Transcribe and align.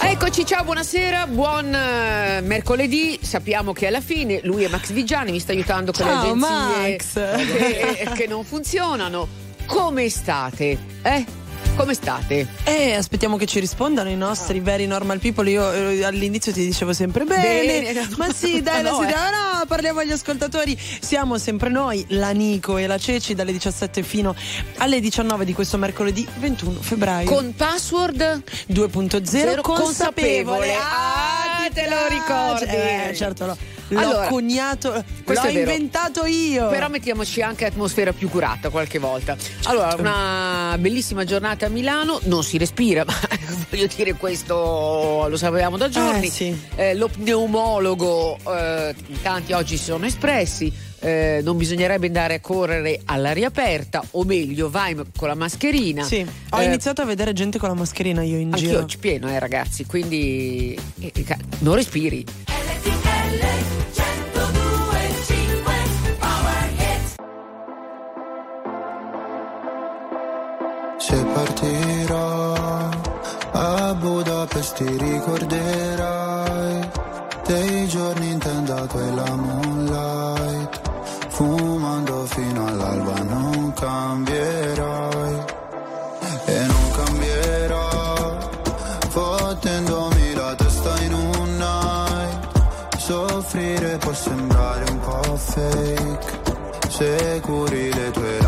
Eccoci, 0.00 0.46
ciao, 0.46 0.64
buonasera, 0.64 1.26
buon 1.26 1.74
eh, 1.74 2.40
mercoledì. 2.42 3.18
Sappiamo 3.20 3.72
che 3.72 3.88
alla 3.88 4.00
fine 4.00 4.40
lui 4.44 4.64
è 4.64 4.68
Max 4.68 4.92
Vigiani, 4.92 5.32
mi 5.32 5.40
sta 5.40 5.52
aiutando 5.52 5.92
con 5.92 6.04
Ciao, 6.04 6.34
le 6.34 6.46
agenzie. 6.46 6.96
Che, 7.34 8.10
che 8.14 8.26
non 8.26 8.44
funzionano. 8.44 9.26
Come 9.66 10.08
state? 10.08 10.78
Eh? 11.02 11.24
Come 11.76 11.94
state? 11.94 12.46
Eh, 12.62 12.92
aspettiamo 12.94 13.36
che 13.36 13.46
ci 13.46 13.58
rispondano 13.58 14.08
i 14.08 14.14
nostri 14.16 14.60
veri 14.60 14.86
normal 14.86 15.18
people. 15.18 15.50
Io 15.50 15.72
eh, 15.72 16.04
all'inizio 16.04 16.52
ti 16.52 16.64
dicevo 16.64 16.92
sempre 16.92 17.24
bene. 17.24 17.82
Bene. 17.82 18.08
Ma 18.16 18.32
sì, 18.32 18.62
dai, 18.62 18.82
la 18.82 18.90
No, 18.90 19.02
eh. 19.02 19.06
no, 19.06 19.66
parliamo 19.66 19.98
agli 19.98 20.12
ascoltatori. 20.12 20.78
Siamo 20.78 21.36
sempre 21.36 21.70
noi, 21.70 22.04
la 22.10 22.30
Nico 22.30 22.76
e 22.76 22.86
la 22.86 22.96
Ceci, 22.96 23.34
dalle 23.34 23.50
17 23.50 24.04
fino 24.04 24.36
alle 24.78 25.00
19 25.00 25.44
di 25.44 25.52
questo 25.52 25.76
mercoledì 25.76 26.26
21 26.38 26.78
febbraio. 26.80 27.28
Con 27.28 27.52
password 27.56 28.42
2.0 28.70 29.22
Zero 29.24 29.62
consapevole. 29.62 30.74
Ah, 30.74 31.68
te 31.72 31.88
lo 31.88 32.06
ricordi? 32.08 32.64
Eh, 32.66 33.12
certo, 33.16 33.46
l'ho, 33.46 33.56
l'ho 33.94 34.00
Allora, 34.00 34.26
coniato, 34.28 34.92
l'ho 34.92 35.04
questo 35.24 35.46
è 35.46 35.52
vero. 35.52 35.70
inventato 35.70 36.24
io. 36.26 36.68
Però 36.68 36.88
mettiamoci 36.88 37.40
anche 37.42 37.64
atmosfera 37.66 38.12
più 38.12 38.28
curata 38.28 38.68
qualche 38.70 38.98
volta. 38.98 39.36
Allora, 39.64 39.94
una 39.98 40.76
bellissima 40.78 41.24
giornata 41.24 41.66
a 41.66 41.68
Milano, 41.68 42.20
non 42.24 42.42
si 42.44 42.58
respira, 42.58 43.04
ma 43.06 43.14
voglio 43.70 43.86
dire 43.94 44.14
questo 44.14 45.26
lo 45.28 45.36
sapevamo 45.36 45.76
da 45.76 45.88
giorni. 45.88 46.26
Eh, 46.26 46.30
sì. 46.30 46.58
Eh, 46.76 46.94
lo 46.94 47.08
pneumologo, 47.08 48.38
eh, 48.46 48.94
tanti 49.22 49.52
oggi 49.52 49.76
si 49.76 49.84
sono 49.84 50.04
espressi. 50.06 50.72
eh, 51.04 51.40
non 51.44 51.58
bisognerebbe 51.58 52.06
andare 52.06 52.34
a 52.36 52.40
correre 52.40 52.98
all'aria 53.04 53.48
aperta, 53.48 54.02
o 54.12 54.24
meglio, 54.24 54.70
vai 54.70 54.96
con 55.16 55.28
la 55.28 55.34
mascherina. 55.34 56.02
Sì, 56.02 56.24
ho 56.50 56.58
Eh, 56.60 56.64
iniziato 56.64 57.02
a 57.02 57.04
vedere 57.04 57.34
gente 57.34 57.58
con 57.58 57.68
la 57.68 57.74
mascherina 57.74 58.22
io 58.22 58.38
in 58.38 58.52
Anch'io 58.54 58.68
giro. 58.70 58.86
ci 58.86 58.96
pieno, 58.96 59.28
eh, 59.28 59.38
ragazzi, 59.38 59.84
quindi 59.84 60.78
eh, 61.00 61.12
eh, 61.14 61.36
non 61.58 61.74
respiri. 61.74 62.24
Se 71.06 71.22
partirò. 71.22 72.88
A 73.52 73.94
Budapest 73.94 74.76
ti 74.76 74.96
ricorderai. 74.96 76.90
Dei 77.46 77.86
giorni 77.88 78.30
intendato 78.30 78.98
e 78.98 79.10
la 79.12 79.34
moonlight. 79.34 80.80
Fumando 81.28 82.24
fino 82.24 82.66
all'alba 82.66 83.22
non 83.22 83.74
cambierai. 83.74 85.44
E 86.46 86.66
non 86.72 86.90
cambierò. 86.96 88.38
Fottendomi 89.08 90.32
la 90.32 90.54
testa 90.54 91.00
in 91.02 91.12
un 91.12 91.56
night. 91.58 92.96
Soffrire 92.96 93.98
può 93.98 94.14
sembrare 94.14 94.90
un 94.90 95.00
po' 95.00 95.36
fake. 95.36 96.40
Se 96.88 97.40
curi 97.42 97.92
le 97.92 98.10
tue 98.10 98.43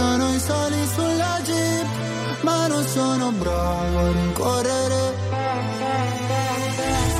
abbastanza 0.00 0.16
noi 0.16 0.38
sali 0.38 0.86
sulla 0.94 1.40
jeep 1.44 1.86
ma 2.42 2.66
non 2.66 2.84
sono 2.86 3.30
bravo 3.32 3.98
a 3.98 4.12
rincorrere 4.12 5.18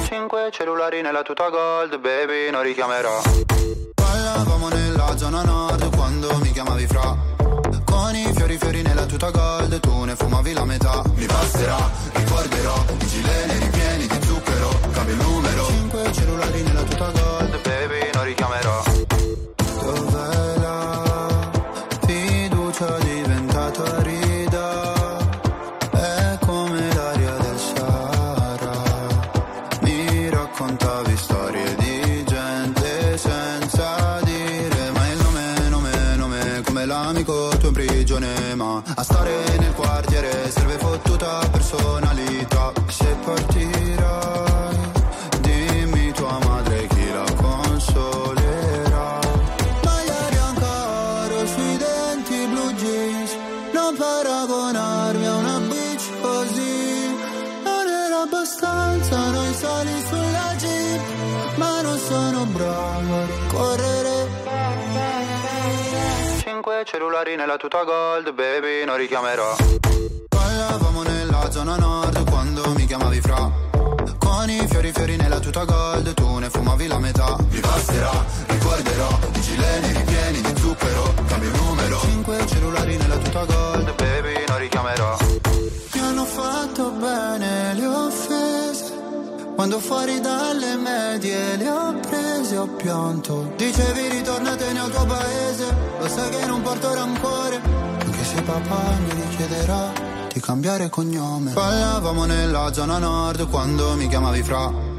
Cinque 0.08 0.48
cellulari 0.50 1.02
nella 1.02 1.22
tuta 1.22 1.48
gold, 1.48 1.98
baby, 1.98 2.50
non 2.50 2.62
richiamerò. 2.62 3.20
Parlavamo 3.94 4.68
nella 4.68 5.16
zona 5.16 5.42
nord 5.42 5.94
quando 5.94 6.36
mi 6.38 6.50
chiamavi 6.50 6.86
fra. 6.86 7.16
Con 7.84 8.14
i 8.14 8.32
fiori 8.34 8.58
fiori 8.58 8.82
nella 8.82 9.06
tuta 9.06 9.30
gold, 9.30 9.78
tu 9.78 10.04
ne 10.04 10.16
fumavi 10.16 10.52
la 10.52 10.64
metà. 10.64 11.02
Mi 11.14 11.26
passerà, 11.26 11.90
ricorderò, 12.12 12.84
i 12.98 13.06
gileni 13.06 13.69
non 53.90 53.96
paragonarmi 53.96 55.26
a 55.26 55.34
una 55.36 55.58
bitch 55.58 56.20
così. 56.20 57.16
Non 57.64 57.86
era 57.88 58.22
abbastanza 58.22 59.30
noi 59.30 59.54
sali 59.54 60.04
sulla 60.08 60.54
jeep 60.56 61.00
ma 61.56 61.80
non 61.82 61.98
sono 61.98 62.44
bravo 62.44 63.14
a 63.16 63.26
correre. 63.48 64.28
Cinque 66.38 66.84
cellulari 66.84 67.36
nella 67.36 67.56
tuta 67.56 67.82
gold 67.82 68.32
baby 68.32 68.84
non 68.84 68.96
richiamerò. 68.96 69.56
Parlavamo 70.28 71.02
nella 71.02 71.50
zona 71.50 71.76
nord 71.76 72.30
quando 72.30 72.72
mi 72.74 72.86
chiamavi 72.86 73.20
fra. 73.20 73.50
Con 74.18 74.50
i 74.50 74.66
fiori 74.68 74.92
fiori 74.92 75.16
nella 75.16 75.38
tuta 75.40 75.64
gold 75.64 76.14
tu 76.14 76.38
ne 76.38 76.48
fumavi 76.48 76.86
la 76.86 76.98
metà. 76.98 77.36
Mi 77.50 77.60
passerà, 77.60 78.24
ricorderò, 78.46 79.18
i 79.34 79.40
gileni 79.40 79.92
ripieni 79.92 80.40
di 80.40 80.60
zucchero 80.60 81.14
Cambio 81.26 81.50
Cinque 82.30 82.46
cellulari 82.46 82.96
nella 82.96 83.16
tuta 83.16 83.44
gold. 83.44 83.94
Baby 83.96 84.44
non 84.46 84.58
richiamerò. 84.58 85.16
Mi 85.94 86.00
hanno 86.00 86.24
fatto 86.24 86.90
bene 86.92 87.74
le 87.74 87.86
offese. 87.86 88.98
Quando 89.56 89.80
fuori 89.80 90.20
dalle 90.20 90.76
medie 90.76 91.56
le 91.56 91.68
ho 91.68 91.98
prese 92.08 92.56
ho 92.56 92.68
pianto. 92.68 93.52
Dicevi 93.56 94.08
ritornatene 94.10 94.78
al 94.78 94.90
tuo 94.92 95.06
paese. 95.06 95.76
Lo 95.98 96.08
sai 96.08 96.30
che 96.30 96.46
non 96.46 96.62
porto 96.62 96.94
rancore. 96.94 97.60
Anche 97.98 98.24
se 98.24 98.42
papà 98.42 98.80
mi 99.02 99.22
richiederà 99.28 99.92
di 100.32 100.40
cambiare 100.40 100.88
cognome. 100.88 101.50
Parlavamo 101.50 102.26
nella 102.26 102.72
zona 102.72 102.98
nord 102.98 103.48
quando 103.48 103.96
mi 103.96 104.06
chiamavi 104.06 104.42
fra 104.44 104.89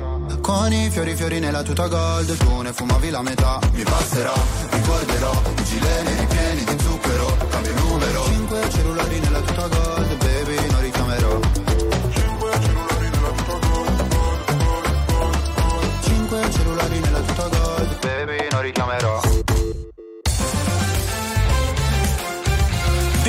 Con 0.41 0.73
i 0.73 0.89
fiori 0.89 1.15
fiori 1.15 1.39
nella 1.39 1.61
tuta 1.61 1.87
gold. 1.87 2.35
Tu 2.35 2.61
ne 2.61 2.73
fumavi 2.73 3.09
la 3.09 3.21
metà 3.21 3.59
Mi 3.73 3.83
passerà, 3.83 4.33
ricorderò 4.71 5.31
I 5.57 5.63
gileni 5.63 6.13
ripieni 6.19 6.63
di 6.63 6.83
zucchero 6.83 7.37
Cambio 7.49 7.73
numero. 7.75 8.23
Cinque 8.25 8.69
cellulari 8.71 9.19
nella 9.19 9.39
tuta 9.41 9.67
gold 9.67 10.17
Baby 10.17 10.69
non 10.71 10.81
richiamerò. 10.81 11.39
Cinque 16.01 16.51
cellulari 16.51 16.99
nella 16.99 17.19
tuta 17.19 17.47
gold 17.47 17.99
Baby 17.99 18.47
non 18.49 18.61
richiamerò 18.61 19.40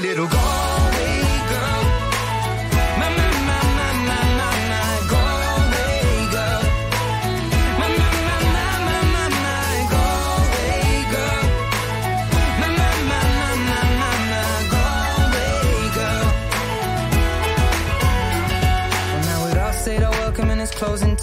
little 0.00 0.28
girl. 0.28 0.67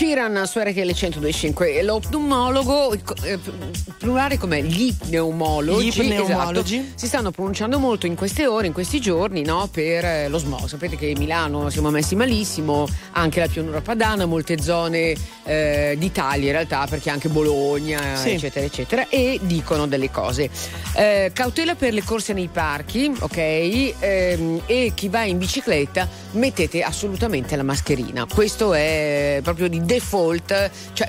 Ed 0.00 0.04
Sheeran 0.04 0.46
su 0.46 0.60
RTL 0.60 0.92
1025, 0.92 1.82
lo 1.82 1.98
pneumologo, 1.98 2.92
eh, 3.24 3.36
plurale 3.98 4.38
com'è? 4.38 4.62
Gli 4.62 4.94
pneumologi, 4.96 5.90
Gli 5.90 6.06
pneumologi. 6.06 6.76
esatto, 6.76 6.92
si 6.94 7.06
stanno 7.08 7.32
pronunciando 7.32 7.80
molto 7.80 8.06
in 8.06 8.14
queste 8.14 8.46
ore, 8.46 8.68
in 8.68 8.72
questi 8.72 9.00
giorni, 9.00 9.42
no, 9.42 9.68
per 9.70 10.04
eh, 10.04 10.28
lo 10.28 10.38
smog. 10.38 10.66
Sapete 10.66 10.94
che 10.96 11.12
Milano 11.18 11.68
siamo 11.68 11.90
messi 11.90 12.14
malissimo, 12.14 12.86
anche 13.12 13.40
la 13.40 13.48
pianura 13.48 13.80
padana, 13.80 14.24
molte 14.24 14.60
zone 14.62 15.16
eh, 15.42 15.96
d'Italia 15.98 16.46
in 16.46 16.52
realtà, 16.52 16.86
perché 16.88 17.10
anche 17.10 17.28
Bologna, 17.28 18.14
Sì. 18.14 18.30
eccetera, 18.30 18.64
eccetera, 18.64 19.08
e 19.08 19.40
dicono 19.42 19.88
delle 19.88 20.12
cose. 20.12 20.48
Eh, 20.94 21.32
cautela 21.34 21.74
per 21.74 21.92
le 21.92 22.04
corse 22.04 22.32
nei 22.34 22.48
parchi, 22.52 23.12
ok? 23.18 23.36
Ehm, 23.98 24.60
e 24.66 24.92
chi 24.94 25.08
va 25.08 25.24
in 25.24 25.38
bicicletta 25.38 26.08
mettete 26.32 26.82
assolutamente 26.82 27.56
la 27.56 27.64
mascherina. 27.64 28.26
Questo 28.32 28.74
è 28.74 29.40
proprio 29.42 29.66
di 29.68 29.86
default, 29.88 30.70
cioè 30.92 31.08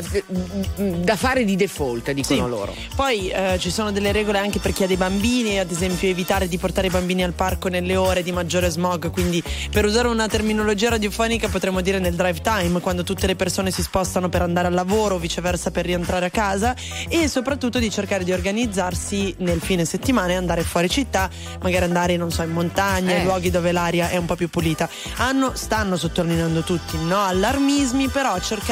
mm, 0.81 1.03
da 1.03 1.15
fare 1.17 1.43
di 1.43 1.55
default, 1.57 2.11
dicono 2.11 2.43
Sì. 2.45 2.49
loro. 2.49 2.73
Poi 2.95 3.27
eh, 3.29 3.57
ci 3.59 3.69
sono 3.71 3.91
delle 3.91 4.13
regole 4.13 4.37
anche 4.39 4.59
per 4.59 4.71
chi 4.71 4.83
ha 4.83 4.87
dei 4.87 4.95
bambini, 4.95 5.59
ad 5.59 5.69
esempio 5.69 6.07
evitare 6.07 6.47
di 6.47 6.57
portare 6.57 6.87
i 6.87 6.89
bambini 6.89 7.21
al 7.23 7.33
parco 7.33 7.67
nelle 7.67 7.97
ore 7.97 8.23
di 8.23 8.31
maggiore 8.31 8.69
smog, 8.69 9.11
quindi 9.11 9.43
per 9.69 9.83
usare 9.83 10.07
una 10.07 10.27
terminologia 10.29 10.89
radiofonica 10.89 11.49
potremmo 11.49 11.81
dire 11.81 11.99
nel 11.99 12.15
drive 12.15 12.39
time, 12.41 12.79
quando 12.79 13.03
tutte 13.03 13.27
le 13.27 13.35
persone 13.35 13.69
si 13.69 13.81
spostano 13.81 14.29
per 14.29 14.43
andare 14.43 14.67
al 14.67 14.73
lavoro 14.73 15.15
o 15.15 15.19
viceversa 15.19 15.71
per 15.71 15.83
rientrare 15.85 16.27
a 16.27 16.29
casa 16.29 16.73
e 17.09 17.27
soprattutto 17.27 17.79
di 17.79 17.89
cercare 17.91 18.23
di 18.23 18.31
organizzarsi 18.31 19.35
nel 19.39 19.59
fine 19.59 19.83
settimana 19.83 20.31
e 20.31 20.35
andare 20.35 20.63
fuori 20.63 20.89
città, 20.89 21.29
magari 21.61 21.83
andare 21.83 22.15
non 22.15 22.31
so 22.31 22.43
in 22.43 22.51
montagna, 22.51 23.13
Eh. 23.13 23.17
in 23.19 23.23
luoghi 23.25 23.49
dove 23.49 23.73
l'aria 23.73 24.07
è 24.09 24.15
un 24.15 24.25
po' 24.25 24.35
più 24.35 24.49
pulita. 24.49 24.87
Hanno, 25.17 25.51
stanno 25.55 25.97
sottolineando 25.97 26.61
tutti, 26.61 26.97
no 27.03 27.21
allarmismi, 27.25 28.07
però 28.07 28.39
cercare 28.39 28.67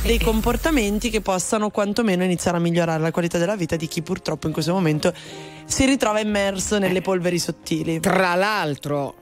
dei 0.00 0.18
comportamenti 0.18 1.10
che 1.10 1.20
possano 1.20 1.68
quantomeno 1.68 2.24
iniziare 2.24 2.56
a 2.56 2.60
migliorare 2.60 3.02
la 3.02 3.10
qualità 3.10 3.36
della 3.36 3.56
vita 3.56 3.76
di 3.76 3.86
chi 3.86 4.00
purtroppo 4.00 4.46
in 4.46 4.54
questo 4.54 4.72
momento 4.72 5.12
si 5.66 5.84
ritrova 5.84 6.18
immerso 6.18 6.78
nelle 6.78 7.02
polveri 7.02 7.38
sottili. 7.38 8.00
Tra 8.00 8.34
l'altro, 8.36 9.14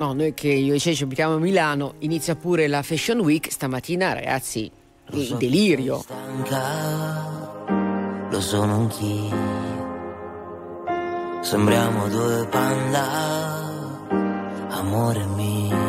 no, 0.00 0.12
noi 0.14 0.34
che 0.34 0.48
io 0.48 0.74
e 0.74 0.80
Ceci 0.80 1.04
abitiamo 1.04 1.36
a 1.36 1.38
Milano, 1.38 1.94
inizia 2.00 2.34
pure 2.34 2.66
la 2.66 2.82
Fashion 2.82 3.20
Week 3.20 3.52
stamattina, 3.52 4.14
ragazzi. 4.14 4.68
Il 5.10 5.36
delirio. 5.36 6.00
stanca, 6.00 7.46
lo 8.30 8.40
sono 8.40 8.74
anch'io. 8.74 9.56
Sembriamo 11.40 12.08
due 12.08 12.46
panda, 12.50 14.08
amore 14.70 15.24
mio. 15.36 15.87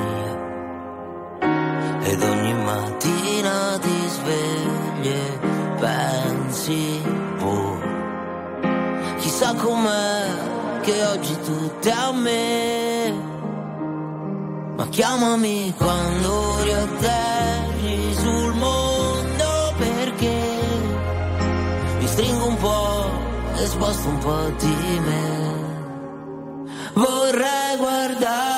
Ed 2.02 2.22
ogni 2.24 2.54
mattina 2.54 3.78
ti 3.80 4.08
svegli 4.08 5.08
e 5.08 5.40
pensi, 5.80 7.02
boh, 7.38 7.78
chissà 9.18 9.54
com'è 9.54 10.82
che 10.82 11.06
oggi 11.06 11.38
tutti 11.42 11.90
a 11.90 12.12
me. 12.12 13.14
Ma 14.78 14.88
chiamami 14.88 15.74
quando 15.78 16.64
riatterri 16.64 18.14
sul 18.14 18.54
mondo 18.54 19.74
perché 19.78 20.40
mi 22.00 22.08
stringo 22.08 22.46
un 22.48 22.58
po' 22.58 23.10
e 23.56 23.66
sposto 23.66 24.08
un 24.08 24.18
po' 24.20 24.52
di 24.58 25.00
me. 25.06 25.48
Vorrei 26.94 27.78
guardare 27.78 28.49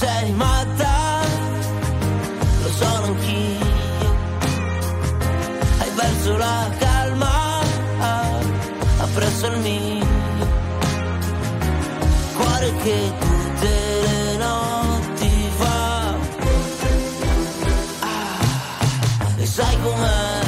sei 0.00 0.32
matta, 0.32 1.20
lo 2.62 2.70
sono 2.70 3.04
anch'io. 3.12 3.68
Hai 5.78 5.90
perso 5.94 6.36
la 6.38 6.70
calma, 6.78 7.60
appresso 8.98 9.46
il 9.48 9.58
mio. 9.58 10.06
Cuore 12.34 12.72
che 12.82 13.12
tutte 13.24 13.72
le 14.06 14.36
notti 14.44 15.32
fa. 15.58 16.14
Ah, 18.00 19.36
e 19.36 19.46
sai 19.46 19.76
com'è? 19.82 20.38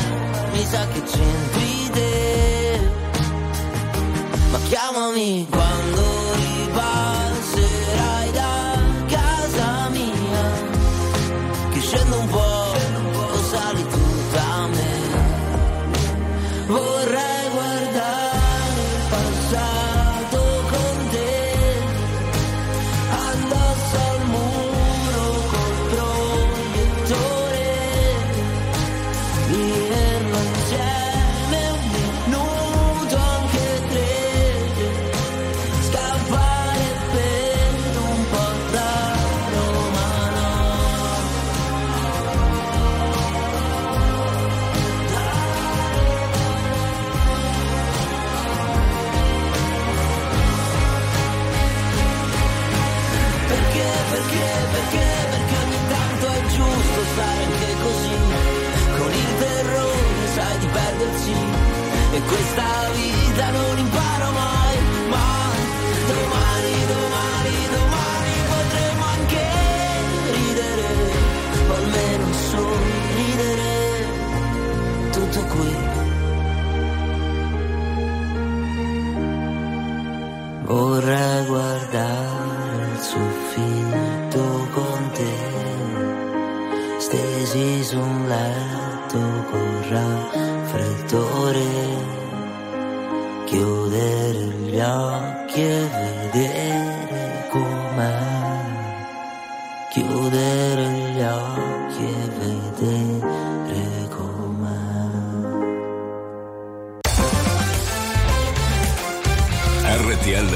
Mi 0.53 0.65
sa 0.65 0.87
che 0.93 1.03
c'entri 1.03 1.91
te. 1.93 2.81
Ma 4.51 4.59
chiamami 4.69 5.47
quando 5.51 5.62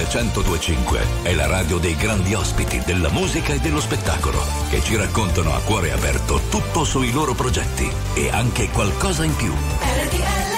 1025 0.09 1.01
è 1.23 1.35
la 1.35 1.47
radio 1.47 1.79
dei 1.79 1.97
grandi 1.97 2.33
ospiti 2.35 2.81
della 2.85 3.11
musica 3.11 3.53
e 3.53 3.59
dello 3.59 3.81
spettacolo 3.81 4.41
che 4.71 4.81
ci 4.81 4.97
raccontano 4.97 5.55
a 5.55 5.61
cuore 5.61 5.93
aperto 5.93 6.41
tutto 6.49 6.85
sui 6.85 7.11
loro 7.11 7.35
progetti 7.35 7.91
e 8.15 8.31
anche 8.31 8.69
qualcosa 8.71 9.25
in 9.25 9.35
più. 9.35 9.53
RTL 9.53 10.56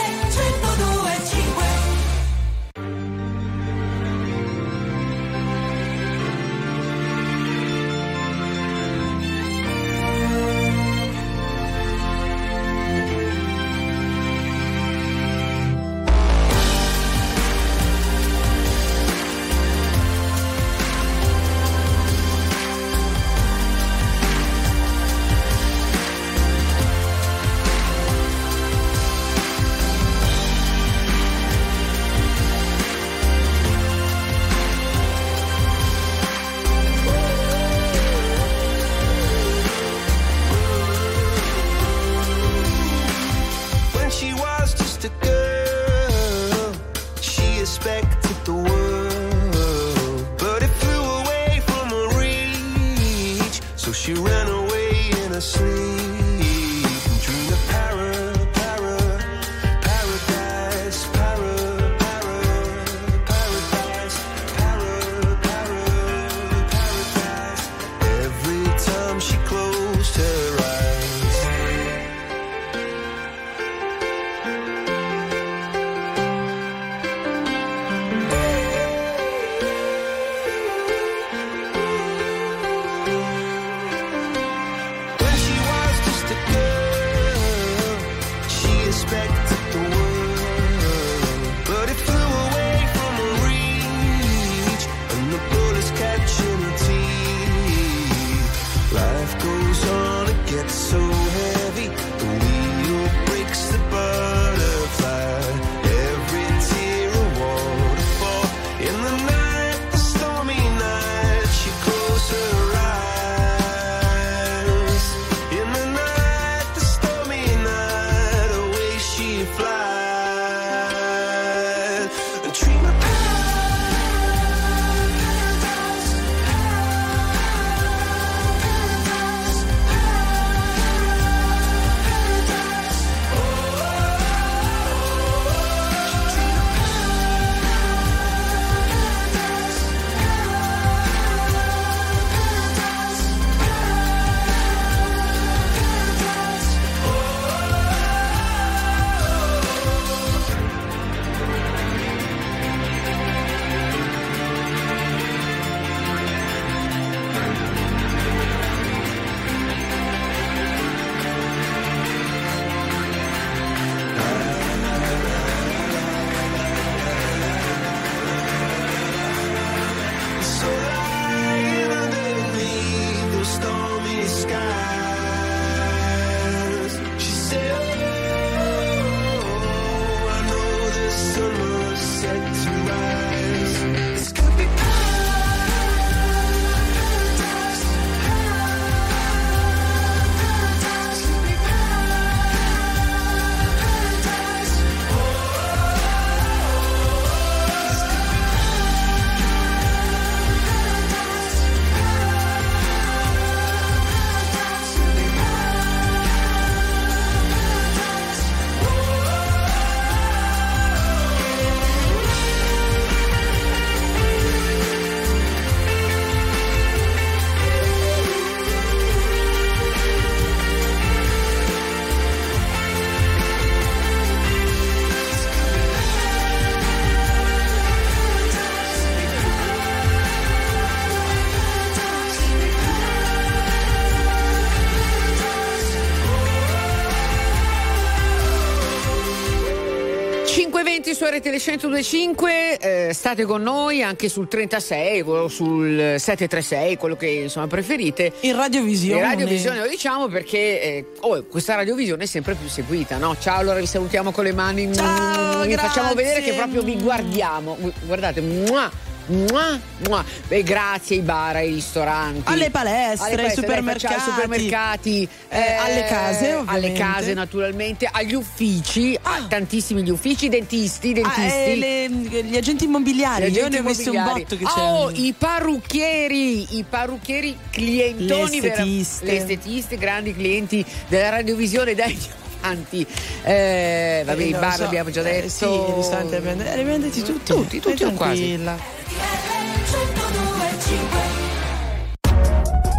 RTL 241.48 241.56
1025, 241.56 242.78
eh, 242.78 243.12
state 243.14 243.44
con 243.44 243.62
noi 243.62 244.02
anche 244.02 244.28
sul 244.28 244.48
36 244.48 245.22
o 245.22 245.48
sul 245.48 246.16
736, 246.18 246.96
quello 246.96 247.16
che 247.16 247.26
insomma 247.26 247.66
preferite. 247.66 248.32
In 248.40 248.54
radiovisione. 248.54 249.20
In 249.20 249.28
radiovisione 249.28 249.78
lo 249.78 249.88
diciamo 249.88 250.28
perché 250.28 250.82
eh, 250.82 251.06
oh, 251.20 251.42
questa 251.44 251.74
radiovisione 251.74 252.24
è 252.24 252.26
sempre 252.26 252.54
più 252.54 252.68
seguita, 252.68 253.16
no? 253.16 253.36
Ciao, 253.38 253.58
allora 253.58 253.78
vi 253.78 253.86
salutiamo 253.86 254.30
con 254.30 254.44
le 254.44 254.52
mani. 254.52 254.92
Ciao, 254.94 255.64
vi 255.64 255.74
facciamo 255.74 256.12
vedere 256.12 256.42
che 256.42 256.52
proprio 256.52 256.82
vi 256.82 256.98
guardiamo. 257.00 257.76
Gu- 257.78 257.92
Guardate, 258.04 258.40
mua, 258.40 258.90
Mua, 259.28 259.78
mua. 260.06 260.24
Beh, 260.48 260.62
grazie 260.62 261.16
ai 261.16 261.22
bar, 261.22 261.56
ai 261.56 261.72
ristoranti, 261.74 262.50
Alle 262.50 262.70
palestre, 262.70 263.24
alle 263.26 263.30
ai 263.30 263.36
palestre, 263.36 263.66
dai, 263.66 263.76
supermercati. 263.76 264.14
facciamo- 264.14 264.32
supermercati, 264.34 265.28
Eh, 265.48 265.72
alle 265.74 266.04
case, 266.04 266.46
alle 266.46 266.56
ovviamente. 266.56 266.98
case 266.98 267.34
naturalmente, 267.34 268.08
agli 268.10 268.32
uffici, 268.34 269.18
a 269.20 269.44
tantissimi 269.48 270.02
gli 270.02 270.10
uffici, 270.10 270.48
dentisti, 270.48 271.12
dentisti. 271.12 271.40
Ah, 271.40 271.52
eh, 271.52 271.76
le- 271.76 272.08
gli 272.42 272.56
agenti 272.56 272.84
immobiliari, 272.84 273.50
Gli 273.50 273.56
io 273.56 273.66
agenti 273.66 273.82
ne 273.82 273.84
ho 273.84 273.88
visti 273.92 274.08
un 274.08 274.24
botto 274.24 274.56
che 274.56 274.64
Oh, 274.64 274.74
c'erano. 274.74 275.10
i 275.12 275.34
parrucchieri, 275.36 276.76
i 276.78 276.84
parrucchieri 276.88 277.58
clientoni, 277.70 278.60
Le 278.60 278.60
vera- 278.60 278.74
estetiste. 278.82 279.24
le 279.26 279.36
estetiste, 279.36 279.96
grandi 279.98 280.34
clienti 280.34 280.84
della 281.08 281.28
radiovisione, 281.28 281.94
dai, 281.94 282.18
avanti. 282.60 283.06
Eh, 283.42 284.22
vabbè, 284.24 284.40
Eh, 284.40 284.46
i 284.46 284.52
bar 284.52 284.74
so. 284.74 284.84
abbiamo 284.84 285.10
già 285.10 285.20
Eh, 285.20 285.24
detto. 285.24 285.48
sì, 285.48 285.64
i 285.64 285.94
ristoranti 285.94 286.34
abbiamo 286.34 286.98
detti 286.98 287.22
tutti. 287.22 287.52
Tutti, 287.52 287.80
tutti 287.80 288.04
o 288.04 288.12
quasi. 288.12 288.58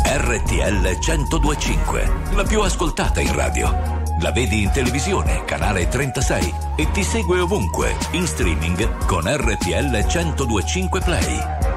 RTL 0.06 0.98
1025, 1.00 2.12
la 2.34 2.44
più 2.44 2.62
ascoltata 2.62 3.20
in 3.20 3.34
radio. 3.36 3.98
La 4.22 4.32
vedi 4.32 4.64
in 4.64 4.72
televisione, 4.72 5.44
canale 5.46 5.88
36 5.88 6.54
e 6.76 6.92
ti 6.92 7.04
segue 7.04 7.40
ovunque, 7.40 7.96
in 8.12 8.28
streaming 8.28 9.06
con 9.06 9.24
RTL 9.26 10.06
1025 10.06 11.00
Play. 11.02 11.69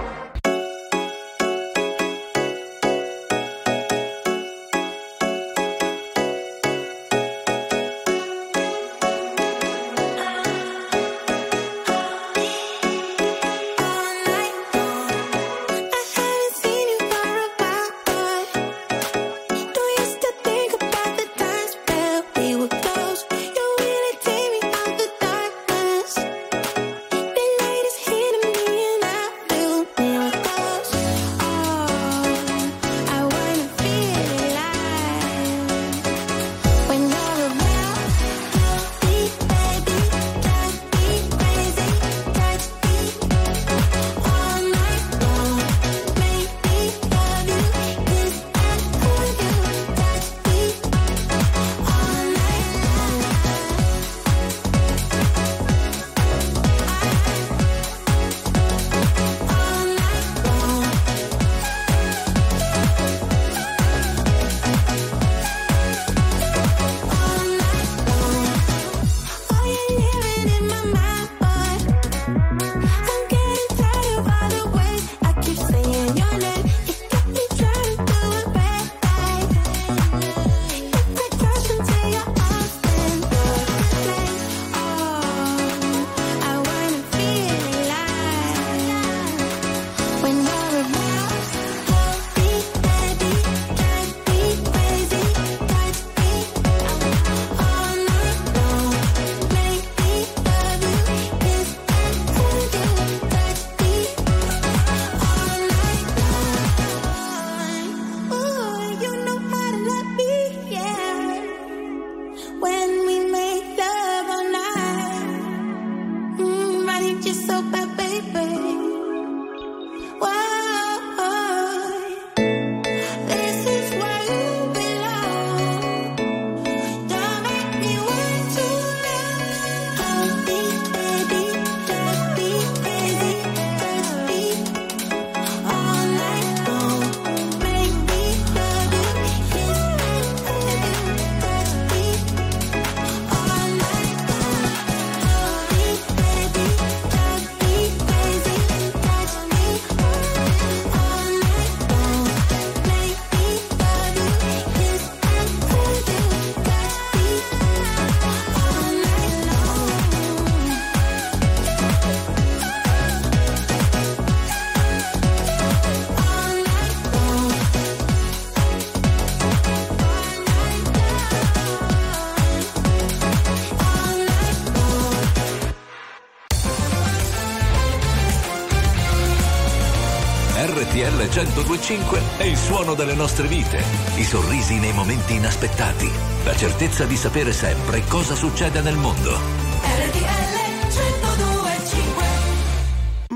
1025 181.83 182.21
è 182.39 182.45
il 182.45 182.57
suono 182.57 182.95
delle 182.95 183.15
nostre 183.15 183.49
vite, 183.49 183.83
i 184.15 184.23
sorrisi 184.23 184.79
nei 184.79 184.93
momenti 184.93 185.35
inaspettati, 185.35 186.09
la 186.45 186.55
certezza 186.55 187.05
di 187.05 187.17
sapere 187.17 187.53
sempre 187.53 188.05
cosa 188.07 188.37
succede 188.37 188.81
nel 188.81 188.95
mondo. 188.95 189.33
RTL 189.33 190.53
1025 190.89 192.25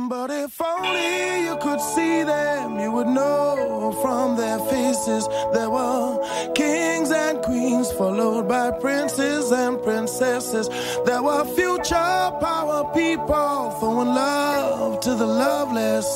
But 0.07 0.31
if 0.31 0.61
only 0.61 1.45
you 1.45 1.57
could 1.59 1.81
see 1.81 2.23
them, 2.23 2.79
you 2.79 2.93
would 2.93 3.09
know 3.09 3.91
from 4.01 4.37
their 4.37 4.61
faces 4.71 5.27
there 5.53 5.69
were 5.69 6.21
kings 6.55 7.11
and 7.11 7.43
queens, 7.43 7.91
followed 7.93 8.47
by 8.47 8.71
princes 8.79 9.51
and 9.51 9.83
princesses. 9.83 10.69
There 11.05 11.21
were 11.23 11.45
future 11.57 12.31
power 12.41 12.85
people 12.95 13.75
throwing 13.81 14.15
love 14.15 15.01
to 15.01 15.15
the 15.17 15.27
loveless, 15.27 16.07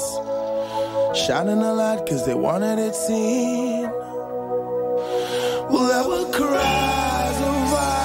shining 1.31 1.63
a 1.63 1.73
light 1.73 2.05
because 2.05 2.27
they 2.27 2.35
wanted 2.35 2.77
it 2.81 2.93
seen. 2.93 3.83
Well, 5.71 5.87
there 5.93 6.07
were 6.11 6.29
cries 6.33 7.39
of 7.51 7.57
why, 7.73 8.05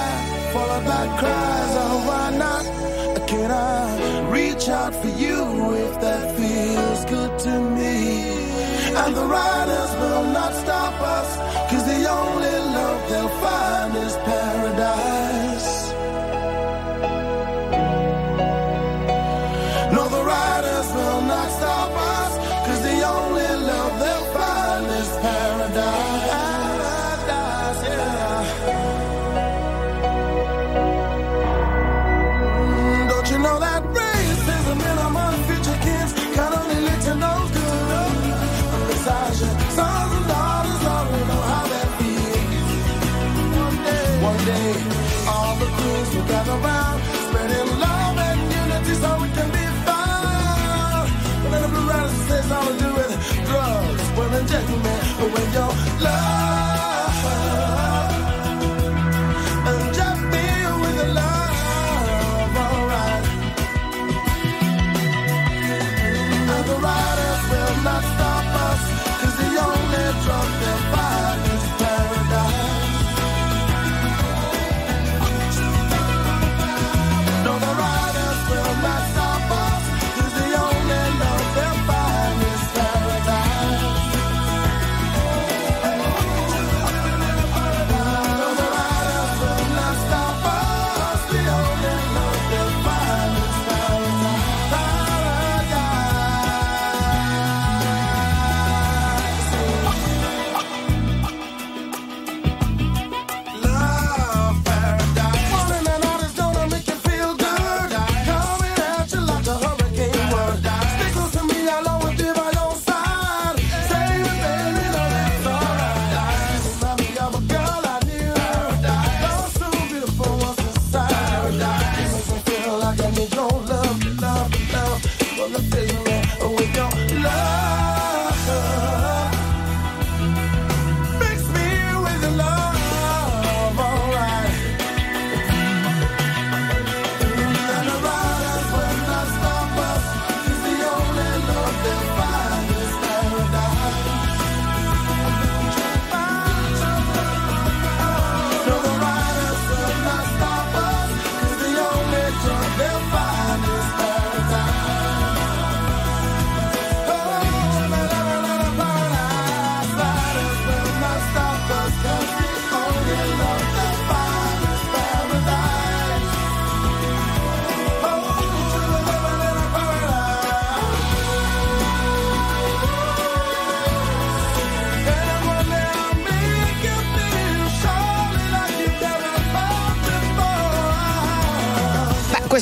followed 0.53 0.85
by 0.85 1.05
cries 1.21 1.75
of 1.85 2.05
why 2.07 2.25
not. 2.43 2.65
Can 3.27 3.49
I 3.49 4.29
reach 4.29 4.69
out 4.69 4.93
for 4.93 5.07
you 5.07 5.73
if 5.85 5.93
that 6.01 6.25
feels 6.37 7.05
good 7.05 7.39
to 7.45 7.53
me? 7.77 7.97
And 9.01 9.15
the 9.15 9.25
riders 9.25 9.91
will 10.01 10.25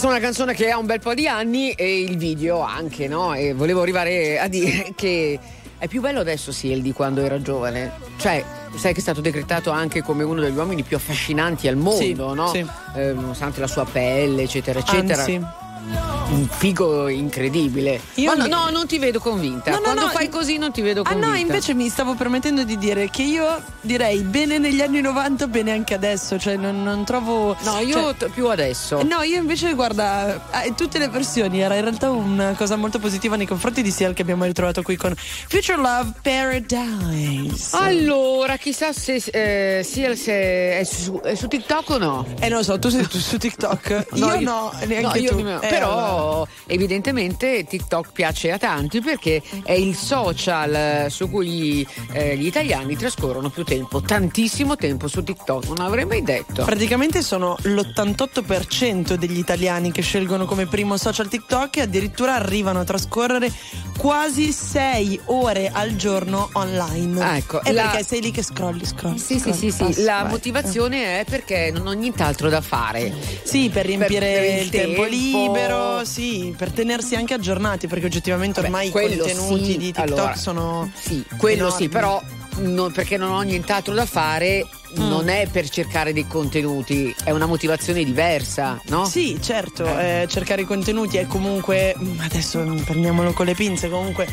Questa 0.03 0.19
è 0.19 0.19
una 0.19 0.31
canzone 0.33 0.53
che 0.53 0.69
ha 0.69 0.77
un 0.77 0.85
bel 0.85 0.99
po' 0.99 1.13
di 1.13 1.29
anni 1.29 1.71
e 1.71 2.01
il 2.01 2.17
video 2.17 2.59
anche, 2.59 3.07
no? 3.07 3.33
E 3.35 3.53
volevo 3.53 3.81
arrivare 3.81 4.37
a 4.37 4.49
dire 4.49 4.91
che 4.95 5.39
è 5.77 5.87
più 5.87 6.01
bello 6.01 6.19
adesso 6.19 6.51
Sil 6.51 6.83
di 6.83 6.91
quando 6.91 7.21
era 7.21 7.41
giovane. 7.41 7.89
Cioè, 8.17 8.43
sai 8.75 8.91
che 8.91 8.99
è 8.99 9.01
stato 9.01 9.21
decretato 9.21 9.71
anche 9.71 10.01
come 10.01 10.23
uno 10.23 10.41
degli 10.41 10.57
uomini 10.57 10.83
più 10.83 10.97
affascinanti 10.97 11.69
al 11.69 11.77
mondo, 11.77 12.01
Sì, 12.01 12.13
no? 12.13 12.47
sì. 12.47 12.65
Eh, 12.95 13.13
nonostante 13.13 13.61
la 13.61 13.67
sua 13.67 13.85
pelle, 13.85 14.41
eccetera, 14.41 14.79
eccetera. 14.79 15.21
Anzi. 15.21 15.41
Un 15.85 16.47
figo 16.49 17.09
incredibile. 17.09 17.99
Io 18.15 18.33
no, 18.35 18.47
no, 18.47 18.69
non 18.69 18.87
ti 18.87 18.97
vedo 18.97 19.19
convinta. 19.19 19.69
No, 19.71 19.77
no, 19.77 19.81
quando 19.83 20.01
no, 20.03 20.07
fai 20.09 20.29
così 20.29 20.57
non 20.57 20.71
ti 20.71 20.81
vedo 20.81 21.01
Ah 21.01 21.03
convinta. 21.11 21.27
no, 21.27 21.35
invece 21.35 21.73
mi 21.73 21.89
stavo 21.89 22.15
permettendo 22.15 22.63
di 22.63 22.77
dire 22.77 23.09
che 23.09 23.21
io 23.23 23.61
direi 23.81 24.21
bene 24.21 24.57
negli 24.57 24.81
anni 24.81 25.01
90, 25.01 25.47
bene 25.47 25.71
anche 25.71 25.93
adesso, 25.93 26.39
cioè 26.39 26.55
non, 26.55 26.81
non 26.81 27.03
trovo... 27.03 27.55
No, 27.63 27.79
io 27.79 28.15
cioè- 28.17 28.29
più 28.29 28.47
adesso. 28.47 29.03
No, 29.03 29.21
io 29.21 29.37
invece 29.37 29.73
guarda, 29.73 30.41
tutte 30.75 30.97
le 30.97 31.09
versioni 31.09 31.59
era 31.61 31.75
in 31.75 31.81
realtà 31.81 32.09
una 32.09 32.53
cosa 32.57 32.77
molto 32.77 32.99
positiva 32.99 33.35
nei 33.35 33.45
confronti 33.45 33.81
di 33.81 33.91
Seal 33.91 34.13
che 34.13 34.21
abbiamo 34.21 34.45
ritrovato 34.45 34.81
qui 34.81 34.95
con 34.95 35.13
Future 35.15 35.77
Love 35.77 36.13
Paradise. 36.21 37.75
Allora, 37.75 38.57
chissà 38.57 38.93
se, 38.93 39.15
eh, 39.31 39.83
Sil 39.83 40.15
se 40.17 40.33
è, 40.79 40.83
su, 40.83 41.19
è 41.21 41.35
su 41.35 41.47
TikTok 41.47 41.89
o 41.89 41.97
no. 41.97 42.25
Eh 42.39 42.47
non 42.49 42.59
lo 42.59 42.63
so, 42.63 42.79
tu 42.79 42.89
sei 42.89 43.05
su 43.09 43.37
TikTok? 43.37 44.07
io, 44.13 44.39
no, 44.39 44.71
neanche 44.85 45.19
no, 45.19 45.23
io 45.25 45.29
tu. 45.31 45.35
nemmeno. 45.37 45.61
Eh, 45.61 45.67
però 45.77 46.47
evidentemente 46.67 47.63
TikTok 47.65 48.11
piace 48.11 48.51
a 48.51 48.57
tanti 48.57 49.01
perché 49.01 49.41
è 49.63 49.71
il 49.73 49.95
social 49.95 50.73
eh, 50.73 51.07
su 51.09 51.29
cui 51.29 51.85
eh, 52.11 52.35
gli 52.37 52.45
italiani 52.45 52.95
trascorrono 52.95 53.49
più 53.49 53.63
tempo, 53.63 54.01
tantissimo 54.01 54.75
tempo 54.75 55.07
su 55.07 55.23
TikTok, 55.23 55.67
non 55.67 55.79
avrei 55.79 56.05
mai 56.05 56.21
detto. 56.23 56.63
Praticamente 56.63 57.21
sono 57.21 57.55
l'88% 57.63 59.13
degli 59.15 59.37
italiani 59.37 59.91
che 59.91 60.01
scelgono 60.01 60.45
come 60.45 60.65
primo 60.67 60.97
social 60.97 61.27
TikTok 61.27 61.77
e 61.77 61.81
addirittura 61.81 62.35
arrivano 62.35 62.79
a 62.79 62.83
trascorrere 62.83 63.51
quasi 63.97 64.51
6 64.51 65.19
ore 65.25 65.69
al 65.71 65.95
giorno 65.95 66.49
online. 66.53 67.21
Ah, 67.23 67.37
ecco, 67.37 67.61
è 67.63 67.71
la- 67.71 67.89
perché 67.89 68.03
sei 68.03 68.21
lì 68.21 68.31
che 68.31 68.43
scrolli, 68.43 68.85
scrolli. 68.85 69.17
Sì, 69.17 69.33
sì, 69.35 69.39
scrolli, 69.39 69.57
sì, 69.57 69.71
sì, 69.71 69.83
passi, 69.83 70.03
la 70.03 70.21
vai. 70.23 70.31
motivazione 70.31 71.19
è 71.21 71.25
perché 71.25 71.71
non 71.73 71.87
ho 71.87 71.91
nient'altro 71.91 72.49
da 72.49 72.61
fare. 72.61 73.13
Sì, 73.43 73.69
per 73.69 73.85
riempire 73.85 74.19
per 74.19 74.43
il 74.43 74.61
il 74.63 74.69
tempo, 74.69 75.01
tempo. 75.01 75.03
libero, 75.09 75.62
sì, 76.03 76.53
per 76.57 76.71
tenersi 76.71 77.15
anche 77.15 77.33
aggiornati, 77.33 77.87
perché 77.87 78.05
oggettivamente 78.05 78.61
Beh, 78.61 78.67
ormai 78.67 78.87
i 78.87 78.91
contenuti 78.91 79.63
sì, 79.65 79.77
di 79.77 79.91
TikTok 79.91 80.09
allora, 80.09 80.35
sono. 80.35 80.91
Sì, 80.93 81.23
quello 81.37 81.67
enormi. 81.67 81.77
sì, 81.83 81.89
però 81.89 82.21
non- 82.57 82.91
perché 82.91 83.17
non 83.17 83.31
ho 83.31 83.41
nient'altro 83.41 83.93
da 83.93 84.05
fare 84.05 84.65
Mm. 84.99 85.07
non 85.07 85.27
è 85.27 85.47
per 85.51 85.67
cercare 85.69 86.13
dei 86.13 86.27
contenuti, 86.27 87.13
è 87.23 87.31
una 87.31 87.47
motivazione 87.47 88.03
diversa, 88.03 88.79
no? 88.89 89.05
Sì, 89.05 89.39
certo, 89.41 89.85
eh, 89.97 90.27
cercare 90.29 90.61
i 90.61 90.65
contenuti 90.65 91.17
è 91.17 91.25
comunque, 91.25 91.95
mm, 91.97 92.19
adesso 92.19 92.59
prendiamolo 92.85 93.33
con 93.33 93.47
le 93.47 93.55
pinze, 93.55 93.89
comunque 93.89 94.27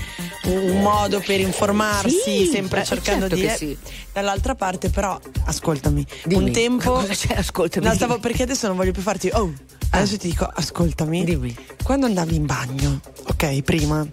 un, 0.44 0.82
modo 0.82 1.20
per 1.24 1.40
informarsi, 1.40 2.10
Sì, 2.10 2.50
sempre 2.52 2.80
beh, 2.80 2.84
cercando 2.84 3.20
certo 3.28 3.34
di... 3.36 3.46
eh, 3.46 3.56
sì. 3.56 3.78
Dall'altra 4.12 4.54
parte 4.54 4.90
però, 4.90 5.18
ascoltami, 5.46 6.04
Dimmi, 6.24 6.44
un 6.44 6.52
tempo... 6.52 6.92
cosa 6.92 7.14
c'è? 7.14 7.36
Ascoltami, 7.36 7.86
No, 7.86 7.94
stavo, 7.94 8.18
perché 8.18 8.42
adesso 8.42 8.66
non 8.66 8.76
voglio 8.76 8.92
più 8.92 9.00
farti... 9.02 9.30
Oh, 9.32 9.50
adesso 9.92 10.18
ti 10.18 10.28
dico, 10.28 10.44
ascoltami. 10.44 11.24
Dimmi. 11.24 11.56
Quando 11.82 12.04
andavi 12.04 12.34
in 12.34 12.44
bagno, 12.44 13.00
ok, 13.28 13.62
prima... 13.62 14.06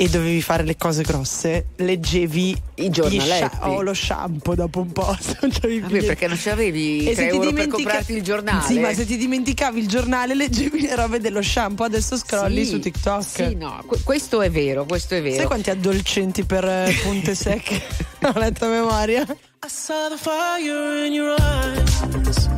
E 0.00 0.08
dovevi 0.08 0.40
fare 0.42 0.62
le 0.62 0.76
cose 0.76 1.02
grosse, 1.02 1.66
leggevi 1.76 2.56
I 2.76 2.88
giornaletti. 2.88 3.56
scia- 3.56 3.68
o 3.68 3.82
lo 3.82 3.92
shampoo 3.92 4.54
dopo 4.54 4.78
un 4.80 4.92
po'. 4.92 5.06
non 5.42 5.50
Vabbè, 5.50 5.66
niente. 5.66 6.02
perché 6.04 6.28
non 6.28 6.38
c'avevi 6.40 7.00
E 7.00 7.02
3 7.02 7.14
se 7.14 7.22
ti 7.22 7.26
euro 7.34 7.38
per 7.40 7.48
dimentica- 7.48 7.74
comprarti 7.76 8.12
il 8.12 8.22
giornale? 8.22 8.62
Sì, 8.64 8.78
ma 8.78 8.94
se 8.94 9.04
ti 9.04 9.16
dimenticavi 9.16 9.80
il 9.80 9.88
giornale, 9.88 10.36
leggevi 10.36 10.82
le 10.82 10.94
robe 10.94 11.18
dello 11.18 11.42
shampoo, 11.42 11.84
adesso 11.84 12.16
scrolli 12.16 12.64
Sì, 12.64 12.70
su 12.70 12.78
TikTok. 12.78 13.24
Sì, 13.24 13.54
no, 13.56 13.82
que- 13.86 13.98
questo 14.04 14.40
è 14.40 14.50
vero, 14.52 14.84
questo 14.84 15.16
è 15.16 15.20
vero. 15.22 15.34
Sai 15.34 15.46
quanti 15.46 15.70
addolcenti 15.70 16.44
per 16.44 16.64
eh, 16.64 16.94
punte 17.02 17.34
secche 17.34 17.82
ho 18.22 18.38
letto 18.38 18.66
a 18.66 18.68
memoria? 18.68 19.22
I 19.22 19.68
saw 19.68 20.08
the 20.08 20.16
fire 20.16 21.06
in 21.06 21.12
your 21.12 21.34
eyes. 21.40 22.48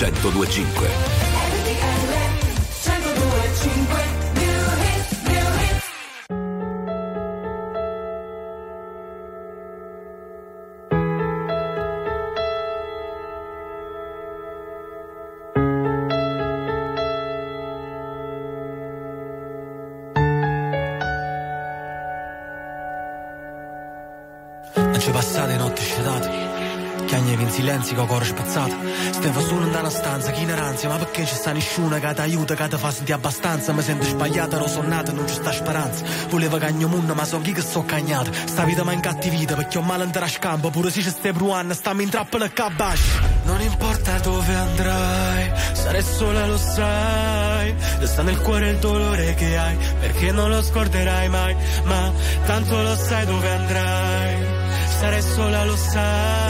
1025. 0.00 0.88
RTL 1.34 2.08
1025 2.72 4.08
New 4.34 4.64
Hit, 4.80 5.06
New 5.28 5.46
Hit. 5.60 5.84
Non 24.74 24.98
ci 24.98 25.10
passate 25.10 25.56
notti 25.56 25.82
scetate 25.82 26.49
Chiagnevi 27.10 27.42
in 27.42 27.50
silenzio 27.50 27.96
con 27.96 28.06
cuore 28.06 28.24
spezzato. 28.24 28.72
Stevo 29.10 29.40
solo 29.40 29.66
in 29.66 29.74
una 29.74 29.90
stanza, 29.90 30.30
che 30.30 30.42
ignoranza 30.42 30.86
Ma 30.86 30.96
perché 30.96 31.26
ci 31.26 31.34
sta 31.34 31.50
nessuno 31.50 31.98
che 31.98 32.14
ti 32.14 32.20
aiuta, 32.20 32.54
che 32.54 32.68
ti 32.68 32.76
fa 32.76 32.92
sentire 32.92 33.16
abbastanza? 33.16 33.72
Mi 33.72 33.82
sento 33.82 34.04
sbagliata, 34.04 34.54
ero 34.54 34.68
sonnato, 34.68 35.10
non 35.10 35.26
ci 35.26 35.34
sta 35.34 35.50
speranza. 35.50 36.04
Volevo 36.28 36.56
cagno 36.58 36.86
munno, 36.86 37.12
ma 37.14 37.24
so 37.24 37.40
chi 37.40 37.50
che 37.50 37.62
sto 37.62 37.84
cagnato. 37.84 38.30
Sta 38.32 38.62
vita 38.62 38.84
mi 38.84 38.90
ha 38.90 38.92
incattivita, 38.92 39.56
perché 39.56 39.78
ho 39.78 39.82
male 39.82 40.04
in 40.04 40.12
scampo. 40.28 40.70
Pure 40.70 40.92
se 40.92 41.02
ci 41.02 41.10
stai 41.10 41.32
bruando, 41.32 41.74
stammi 41.74 42.04
in 42.04 42.10
trappola 42.10 42.44
e 42.44 42.52
cabash 42.52 43.00
Non 43.42 43.60
importa 43.60 44.18
dove 44.18 44.54
andrai 44.54 45.50
Sarai 45.72 46.04
sola, 46.04 46.46
lo 46.46 46.58
sai. 46.58 47.74
Resta 47.98 48.22
nel 48.22 48.38
cuore 48.40 48.70
il 48.70 48.76
dolore 48.76 49.34
che 49.34 49.58
hai 49.58 49.76
Perché 49.98 50.30
non 50.30 50.48
lo 50.48 50.62
scorderai 50.62 51.28
mai. 51.28 51.56
Ma 51.82 52.12
tanto 52.46 52.80
lo 52.80 52.94
sai 52.94 53.26
dove 53.26 53.50
andrai. 53.50 54.44
Sarai 55.00 55.22
sola, 55.22 55.64
lo 55.64 55.76
sai. 55.76 56.49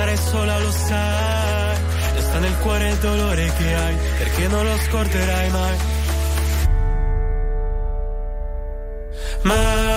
sarai 0.00 0.16
sola, 0.16 0.58
lo 0.58 0.70
sai. 0.70 1.76
Resta 2.14 2.38
nel 2.38 2.56
cuore 2.58 2.88
il 2.88 2.96
dolore 2.96 3.52
che 3.58 3.74
hai, 3.74 3.96
perché 4.18 4.48
non 4.48 4.64
lo 4.64 4.76
scorderai 4.78 5.50
mai. 5.50 5.76
Ma 9.42 9.89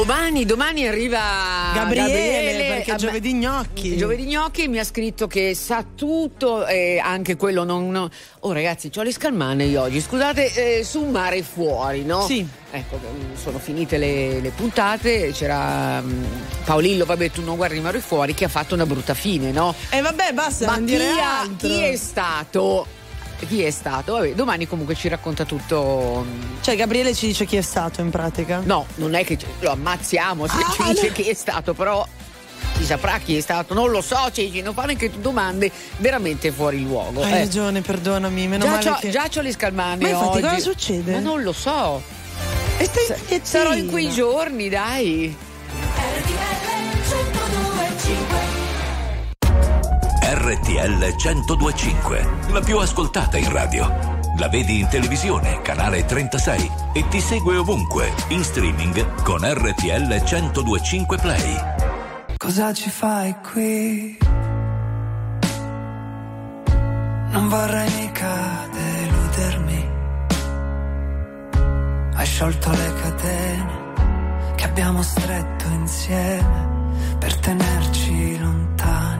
Domani, 0.00 0.46
domani 0.46 0.86
arriva 0.88 1.72
Gabriele, 1.74 2.64
perché 2.74 2.92
Ah, 2.92 2.94
è 2.94 2.98
giovedì 2.98 3.34
gnocchi. 3.34 3.98
Giovedì 3.98 4.24
gnocchi 4.24 4.66
mi 4.66 4.78
ha 4.78 4.84
scritto 4.84 5.26
che 5.26 5.54
sa 5.54 5.84
tutto 5.94 6.66
e 6.66 6.98
anche 6.98 7.36
quello 7.36 7.64
non. 7.64 7.90
non- 7.90 8.08
Oh 8.40 8.52
ragazzi, 8.52 8.90
ho 8.96 9.02
le 9.02 9.12
scalmane 9.12 9.64
io 9.64 9.82
oggi. 9.82 10.00
Scusate, 10.00 10.78
eh, 10.78 10.84
su 10.84 11.04
mare 11.04 11.42
fuori, 11.42 12.02
no? 12.04 12.22
Sì. 12.24 12.46
Ecco, 12.70 12.98
mm, 12.98 13.34
sono 13.34 13.58
finite 13.58 13.98
le, 13.98 14.40
le 14.40 14.50
puntate. 14.56 15.32
C'era 15.32 16.00
mm, 16.00 16.24
Paolillo, 16.64 17.04
vabbè, 17.04 17.30
tu 17.30 17.42
non 17.42 17.56
guardi 17.56 17.78
mare 17.80 18.00
fuori, 18.00 18.32
che 18.32 18.46
ha 18.46 18.48
fatto 18.48 18.72
una 18.74 18.86
brutta 18.86 19.12
fine, 19.12 19.50
no? 19.52 19.74
E 19.90 20.00
vabbè, 20.00 20.32
basta, 20.32 20.64
Ma 20.64 20.76
non 20.76 20.86
dire 20.86 21.10
altro. 21.20 21.68
chi 21.68 21.78
è 21.82 21.96
stato? 21.96 22.86
Chi 23.46 23.62
è 23.62 23.70
stato? 23.70 24.12
Vabbè, 24.14 24.34
domani 24.34 24.66
comunque 24.66 24.94
ci 24.94 25.08
racconta 25.08 25.44
tutto. 25.44 26.24
Cioè, 26.60 26.76
Gabriele 26.76 27.14
ci 27.14 27.26
dice 27.26 27.44
chi 27.46 27.56
è 27.56 27.62
stato 27.62 28.00
in 28.00 28.10
pratica. 28.10 28.60
No, 28.64 28.86
non 28.96 29.14
è 29.14 29.24
che 29.24 29.38
lo 29.60 29.70
ammazziamo 29.70 30.46
se 30.46 30.56
Ah, 30.56 30.72
ci 30.72 30.82
dice 30.92 31.06
no. 31.08 31.12
chi 31.14 31.22
è 31.22 31.34
stato, 31.34 31.72
però 31.74 32.06
si 32.76 32.84
saprà 32.84 33.18
chi 33.18 33.36
è 33.36 33.40
stato. 33.40 33.72
Non 33.74 33.90
lo 33.90 34.00
so, 34.02 34.16
Ceci, 34.32 34.60
non 34.60 34.74
fa 34.74 34.84
neanche 34.84 35.10
tu 35.10 35.20
domande 35.20 35.70
veramente 35.98 36.52
fuori 36.52 36.82
luogo. 36.82 37.22
Hai 37.22 37.32
eh. 37.32 37.38
ragione, 37.38 37.80
perdonami. 37.80 38.46
Meno 38.46 38.64
Già 38.64 38.70
male 38.70 38.84
c'ho, 38.84 38.96
che... 39.00 39.10
già 39.10 39.28
c'ho 39.28 39.40
le 39.40 39.52
scalmane 39.52 40.02
Ma 40.02 40.08
infatti 40.10 40.28
oggi. 40.38 40.40
cosa 40.42 40.58
succede? 40.58 41.12
Ma 41.12 41.18
non 41.20 41.42
lo 41.42 41.52
so. 41.52 42.02
E 42.78 42.84
stai 42.84 43.04
quietina. 43.06 43.40
sarò 43.44 43.74
in 43.74 43.88
quei 43.88 44.10
giorni, 44.10 44.68
dai. 44.68 45.36
RTL 50.50 51.14
1025, 51.16 52.28
la 52.50 52.58
più 52.58 52.78
ascoltata 52.78 53.38
in 53.38 53.52
radio. 53.52 53.86
La 54.36 54.48
vedi 54.48 54.80
in 54.80 54.88
televisione, 54.88 55.62
canale 55.62 56.04
36 56.04 56.70
e 56.92 57.06
ti 57.06 57.20
segue 57.20 57.56
ovunque, 57.56 58.12
in 58.30 58.42
streaming 58.42 59.22
con 59.22 59.42
RTL 59.44 60.08
1025 60.08 61.18
Play. 61.18 61.56
Cosa 62.36 62.72
ci 62.72 62.90
fai 62.90 63.32
qui? 63.52 64.18
Non 67.30 67.48
vorrei 67.48 67.88
mica 68.00 68.68
deludermi. 68.72 69.90
Hai 72.12 72.26
sciolto 72.26 72.70
le 72.70 72.92
catene 73.02 73.92
che 74.56 74.64
abbiamo 74.64 75.00
stretto 75.02 75.66
insieme 75.68 76.68
per 77.20 77.36
tenerci 77.36 78.36
lontani. 78.36 79.19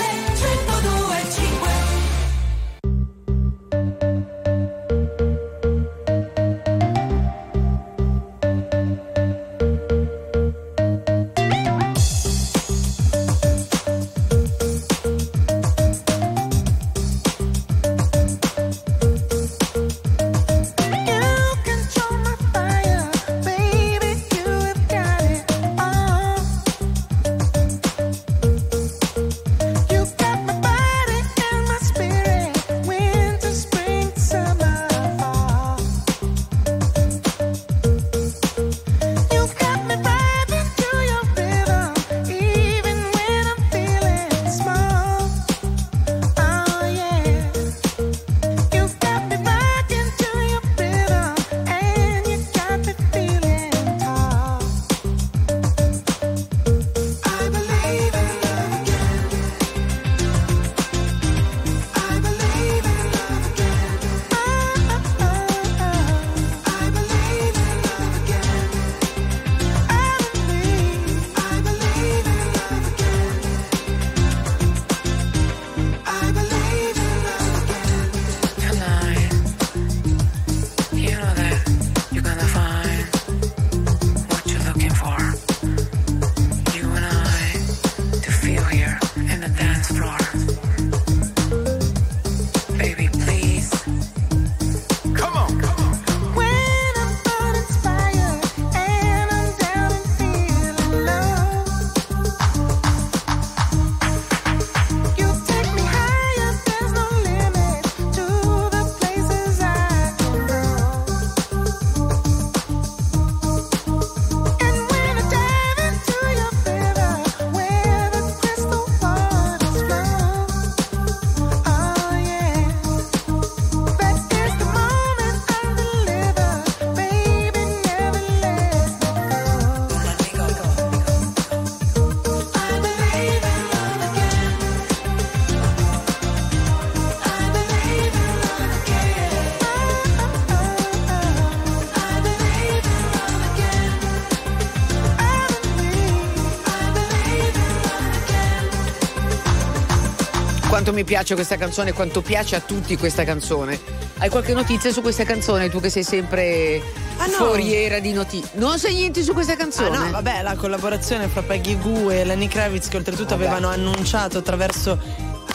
mi 151.01 151.07
piace 151.07 151.33
questa 151.33 151.57
canzone, 151.57 151.93
quanto 151.93 152.21
piace 152.21 152.55
a 152.55 152.59
tutti 152.59 152.95
questa 152.95 153.23
canzone. 153.23 153.79
Hai 154.19 154.29
qualche 154.29 154.53
notizia 154.53 154.91
su 154.91 155.01
questa 155.01 155.23
canzone? 155.23 155.67
Tu 155.67 155.79
che 155.79 155.89
sei 155.89 156.03
sempre 156.03 156.79
Ah, 157.17 157.25
no. 157.25 157.31
foriera 157.47 157.97
di 157.99 158.13
notizie. 158.13 158.51
Non 158.59 158.77
sai 158.77 158.93
niente 158.93 159.23
su 159.23 159.33
questa 159.33 159.53
Ah 159.53 159.57
canzone? 159.57 159.97
no, 159.97 160.11
vabbè, 160.11 160.43
la 160.43 160.55
collaborazione 160.55 161.27
fra 161.27 161.41
Peggy 161.41 161.77
Goo 161.79 162.11
e 162.11 162.23
Lenny 162.23 162.47
Kravitz 162.47 162.87
che 162.87 162.97
oltretutto 162.97 163.33
avevano 163.33 163.67
annunciato 163.69 164.37
attraverso... 164.37 164.99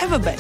E 0.01 0.07
vabbè, 0.07 0.35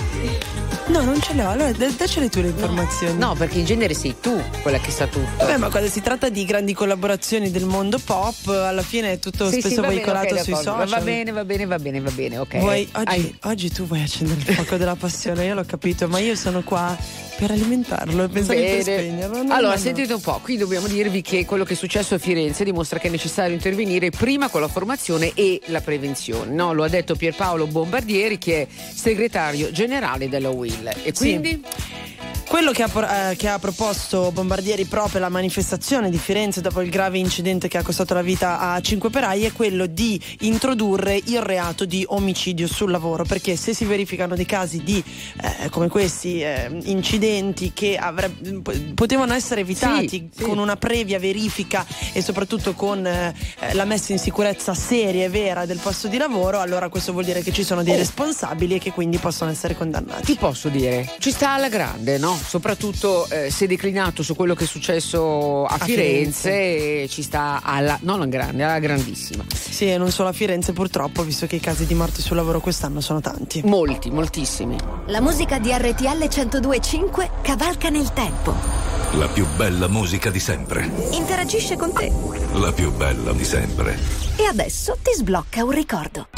No, 0.89 1.03
non 1.03 1.21
ce 1.21 1.35
l'ho. 1.35 1.49
Allora, 1.49 1.73
da- 1.73 1.89
daccele 1.91 2.29
tu 2.29 2.41
le 2.41 2.49
informazioni. 2.49 3.19
No, 3.19 3.35
perché 3.35 3.59
in 3.59 3.65
genere 3.65 3.93
sei 3.93 4.15
tu 4.21 4.41
quella 4.63 4.79
che 4.79 4.91
sa 4.93 5.07
tutto. 5.07 5.27
Vabbè, 5.39 5.57
ma 5.57 5.69
quando 5.69 5.89
si 5.91 6.01
tratta 6.01 6.29
di 6.29 6.45
grandi 6.45 6.75
collaborazioni 6.75 7.51
del 7.51 7.65
mondo 7.65 7.99
pop, 7.99 8.47
alla 8.49 8.83
fine 8.83 9.13
è 9.13 9.19
tutto 9.19 9.47
Sì, 9.49 9.55
sì, 9.55 9.61
spesso 9.63 9.81
bene, 9.81 9.95
veicolato 9.95 10.35
ok, 10.35 10.41
sui 10.43 10.53
d'accordo. 10.53 10.71
social. 10.83 10.89
Va 10.89 11.05
bene, 11.05 11.31
va 11.33 11.45
bene, 11.45 11.67
va 11.67 11.79
bene, 11.79 12.01
va 12.01 12.11
bene, 12.11 12.39
ok. 12.39 12.59
Vuoi- 12.59 12.89
oggi, 12.93 13.39
oggi 13.43 13.73
tu 13.73 13.85
vuoi 13.87 14.03
accendere 14.03 14.39
il 14.47 14.55
fuoco 14.55 14.77
della 14.77 14.95
passione, 14.97 15.45
io 15.45 15.55
l'ho 15.55 15.65
capito, 15.65 16.07
ma 16.07 16.21
io 16.21 16.37
sono 16.37 16.63
qua 16.63 16.97
per 17.37 17.51
alimentarlo 17.51 18.25
e 18.25 18.29
pensare 18.29 18.61
Bene. 18.61 18.83
spegnerlo. 18.83 19.43
No, 19.43 19.55
allora, 19.55 19.69
no, 19.69 19.75
no. 19.75 19.77
sentite 19.77 20.13
un 20.13 20.21
po', 20.21 20.41
qui 20.43 20.57
dobbiamo 20.57 20.87
dirvi 20.87 21.23
che 21.23 21.45
quello 21.45 21.65
che 21.65 21.75
è 21.75 21.77
successo 21.77 22.15
a 22.15 22.19
Firenze 22.19 22.65
dimostra 22.65 22.99
che 22.99 23.09
è 23.09 23.11
necessario 23.11 23.55
intervenire 23.55 24.11
prima 24.11 24.49
con 24.49 24.61
la 24.61 24.69
formazione 24.69 25.33
e 25.35 25.61
la 25.67 25.81
prevenzione. 25.81 26.53
No? 26.53 26.73
Lo 26.73 26.85
ha 26.85 26.89
detto 26.89 27.15
Pierpaolo 27.15 27.67
Bombardieri, 27.67 28.39
che 28.39 28.63
è 28.63 28.67
segretario 28.95 29.71
generale 29.71 30.29
della 30.29 30.51
UIL. 30.51 30.91
E 31.03 31.13
quindi? 31.13 31.63
Quello 32.49 32.71
che 32.71 32.85
ha, 32.85 33.31
eh, 33.31 33.37
che 33.37 33.49
ha 33.49 33.59
proposto 33.59 34.31
Bombardieri 34.33 34.85
proprio 34.87 35.19
alla 35.19 35.29
manifestazione 35.29 36.09
di 36.11 36.17
Firenze 36.17 36.61
dopo 36.61 36.81
il 36.81 36.89
grave 36.91 37.19
incidente 37.19 37.69
che 37.69 37.77
ha 37.77 37.83
costato 37.83 38.15
la 38.15 38.23
vita 38.23 38.61
a 38.61 38.81
cinque 38.81 39.09
operai 39.09 39.45
è 39.45 39.53
quello 39.53 39.87
di 39.87 40.19
introdurre 40.41 41.21
il 41.27 41.43
reato 41.43 41.85
di 41.85 42.05
omicidio 42.09 42.67
sul 42.67 42.91
lavoro 42.93 43.25
perché 43.25 43.57
se 43.57 43.75
si 43.75 43.85
verificano 43.85 44.37
dei 44.37 44.47
casi 44.47 44.83
di 44.83 45.03
eh, 45.43 45.69
come 45.71 45.89
questi 45.89 46.41
eh, 46.41 46.71
incidenti 46.85 47.73
che 47.75 47.97
avre- 47.97 48.33
potevano 48.95 49.35
essere 49.35 49.61
evitati 49.63 50.09
Sì, 50.09 50.31
sì. 50.37 50.43
con 50.45 50.59
una 50.59 50.77
previa 50.77 51.19
verifica 51.19 51.85
e 52.13 52.23
soprattutto 52.23 52.73
con 52.75 53.05
eh, 53.07 53.35
la 53.73 53.85
messa 53.85 54.13
in 54.13 54.19
sicurezza 54.19 54.73
seria 54.73 55.25
e 55.25 55.29
vera 55.29 55.67
del 55.67 55.79
posto 55.79 56.07
di 56.09 56.17
lavoro 56.17 56.61
allora 56.61 56.89
questo 56.89 57.13
vuol 57.13 57.25
dire 57.25 57.43
che 57.43 57.53
ci 57.53 57.65
sono 57.65 57.83
dei 57.83 57.95
Oh. 57.95 57.99
responsabili 57.99 58.77
e 58.77 58.79
che 58.79 58.93
quindi 58.93 59.19
possono 59.19 59.51
essere 59.51 59.77
condannati 59.77 60.25
Ti 60.27 60.37
posso 60.37 60.69
dire, 60.69 61.13
ci 61.19 61.31
sta 61.33 61.51
alla 61.53 61.69
grande, 61.69 62.19
no? 62.19 62.36
Soprattutto 62.37 63.29
eh, 63.29 63.51
se 63.51 63.67
declinato 63.67 64.23
su 64.23 64.35
quello 64.35 64.55
che 64.55 64.65
è 64.65 64.67
successo 64.67 65.65
a, 65.65 65.75
A 65.75 65.85
Firenze, 65.85 67.03
eh, 67.03 67.09
ci 67.09 67.23
sta 67.23 67.61
alla, 67.63 67.99
non 68.03 68.17
alla 68.17 68.27
grande, 68.27 68.63
alla 68.63 68.79
grandissima. 68.79 69.45
Sì, 69.53 69.91
e 69.91 69.99
non 69.99 70.11
solo 70.11 70.29
a 70.29 70.33
Firenze 70.33 70.73
purtroppo, 70.73 71.23
visto 71.23 71.47
che 71.47 71.57
i 71.57 71.61
casi 71.61 71.87
di 71.87 71.95
morte 71.95 72.23
sul 72.23 72.37
lavoro 72.37 72.61
quest'anno 72.61 73.01
sono 73.01 73.21
tanti. 73.21 73.63
Molti, 73.65 74.11
moltissimi. 74.11 74.77
La 75.07 75.21
musica 75.21 75.59
di 75.59 75.71
RTL 75.71 76.29
1025 76.29 77.31
cavalca 77.43 77.89
nel 77.89 78.13
tempo. 78.13 78.55
La 79.13 79.29
più 79.29 79.47
bella 79.57 79.89
musica 79.89 80.31
di 80.31 80.41
sempre. 80.41 80.91
Interagisce 81.13 81.77
con 81.77 81.93
te. 81.93 82.13
La 82.55 82.73
più 82.73 82.93
bella 82.93 83.33
di 83.33 83.45
sempre. 83.45 83.99
E 84.37 84.45
adesso 84.45 84.99
ti 85.03 85.13
sblocca 85.15 85.65
un 85.65 85.71
ricordo. 85.71 86.29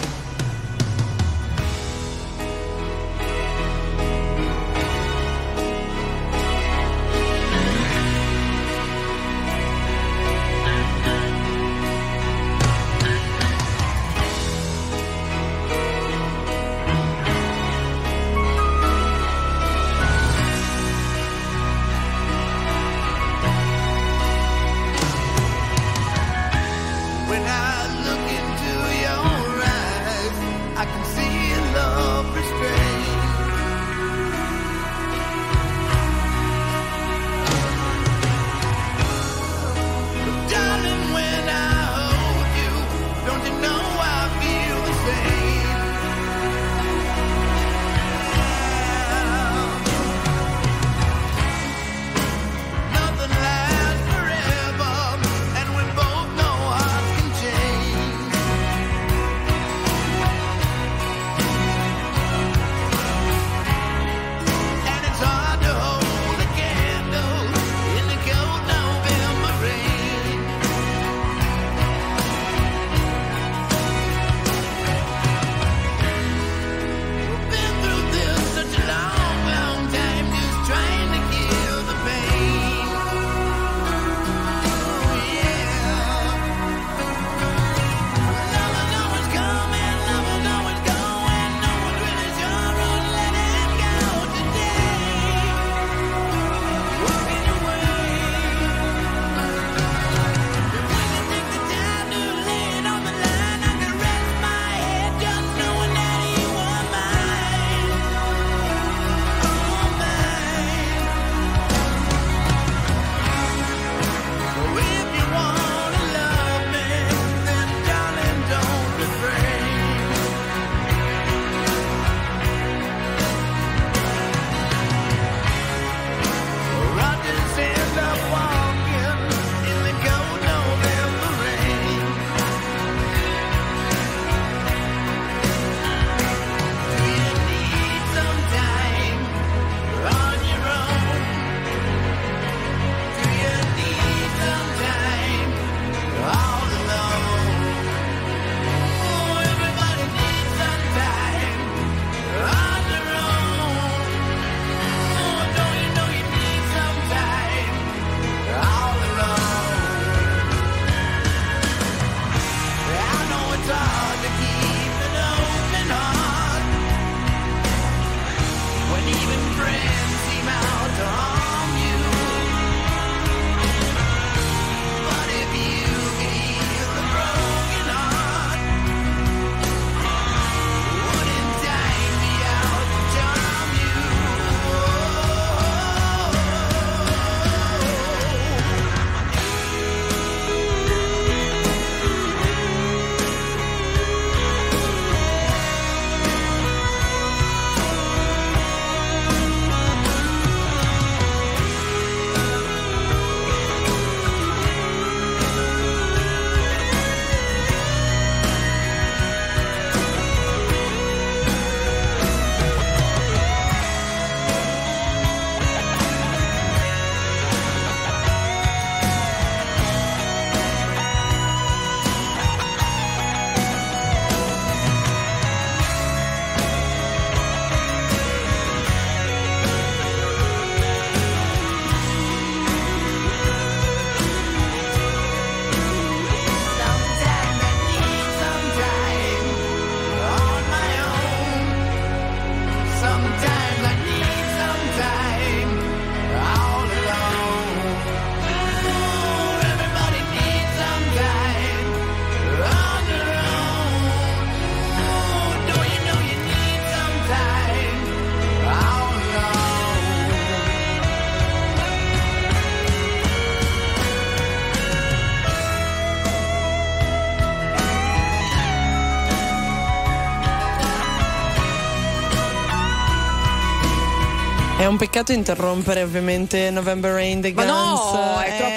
Un 274.99 275.07
peccato 275.07 275.31
interrompere 275.33 276.03
ovviamente 276.03 276.71
November 276.73 277.13
Rain 277.13 277.41
The 277.41 277.53
Ma 277.53 277.65
Guns. 277.65 278.13
no, 278.13 278.19
è 278.19 278.25
eh. 278.25 278.28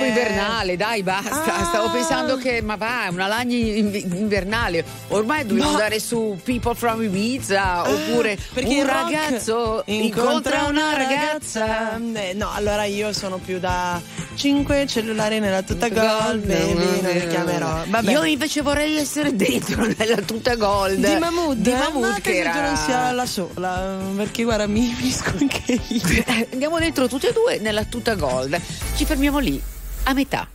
Troppo 0.01 0.19
invernale, 0.19 0.75
dai, 0.77 1.03
basta. 1.03 1.55
Ah. 1.55 1.65
Stavo 1.65 1.91
pensando 1.91 2.37
che, 2.37 2.61
ma 2.61 2.75
va, 2.75 3.05
è 3.05 3.09
una 3.09 3.27
lagna 3.27 3.55
in- 3.55 3.93
invernale. 4.15 4.83
Ormai 5.09 5.45
dobbiamo 5.45 5.69
Ma- 5.71 5.75
andare 5.77 5.99
su 5.99 6.37
People 6.43 6.75
from 6.75 7.01
Ibiza, 7.03 7.89
oppure 7.89 8.37
Perché 8.53 8.75
un 8.81 8.85
ragazzo 8.85 9.83
incontra 9.85 10.63
una 10.67 10.93
ragazza. 10.95 11.95
Eh, 12.13 12.33
no, 12.33 12.51
allora 12.53 12.83
io 12.85 13.13
sono 13.13 13.37
più 13.37 13.59
da 13.59 13.99
5 14.35 14.85
cellulari 14.87 15.39
nella 15.39 15.61
tuta 15.61 15.89
gold, 15.89 16.45
baby, 16.45 17.01
non 17.01 17.11
li 17.11 17.27
chiamerò. 17.27 17.83
Vabbè. 17.87 18.11
Io 18.11 18.23
invece 18.23 18.61
vorrei 18.61 18.95
essere 18.97 19.35
dentro 19.35 19.85
nella 19.97 20.21
tuta 20.21 20.55
gold. 20.55 21.05
di 21.05 21.15
Mahmood, 21.19 21.57
Di? 21.57 21.71
Mahmood 21.71 22.09
Ma 22.09 22.19
che 22.21 22.37
era. 22.37 22.61
non 22.67 22.75
sia 22.77 23.11
la 23.11 23.25
sola, 23.25 23.97
perché 24.15 24.43
guarda, 24.43 24.67
mi 24.67 24.87
finisco 24.93 25.31
anche 25.39 25.79
io. 25.87 25.99
Eh, 26.31 26.47
Andiamo 26.51 26.77
dentro 26.79 27.07
tutti 27.07 27.27
e 27.27 27.33
due 27.33 27.57
nella 27.59 27.83
tuta 27.85 28.15
gold. 28.15 28.59
Ci 28.95 29.05
fermiamo 29.05 29.39
lì, 29.39 29.61
a 30.03 30.13
metà. 30.13 30.47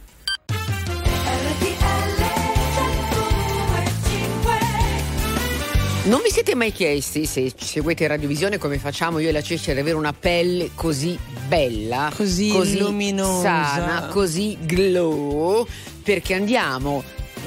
Non 6.05 6.21
vi 6.23 6.31
siete 6.31 6.55
mai 6.55 6.71
chiesti, 6.71 7.27
se 7.27 7.53
seguite 7.59 8.05
in 8.05 8.11
radiovisione 8.11 8.59
come 8.59 8.79
facciamo 8.79 9.19
io 9.19 9.29
e 9.29 9.33
la 9.33 9.43
Cesce, 9.43 9.73
ad 9.73 9.79
avere 9.79 9.97
una 9.97 10.13
pelle 10.13 10.71
così 10.77 11.19
bella, 11.49 12.13
Così 12.15 12.79
luminosa. 12.79 13.43
sana, 13.43 14.07
così 14.07 14.57
glow? 14.61 15.67
Perché 16.05 16.35
andiamo 16.35 17.03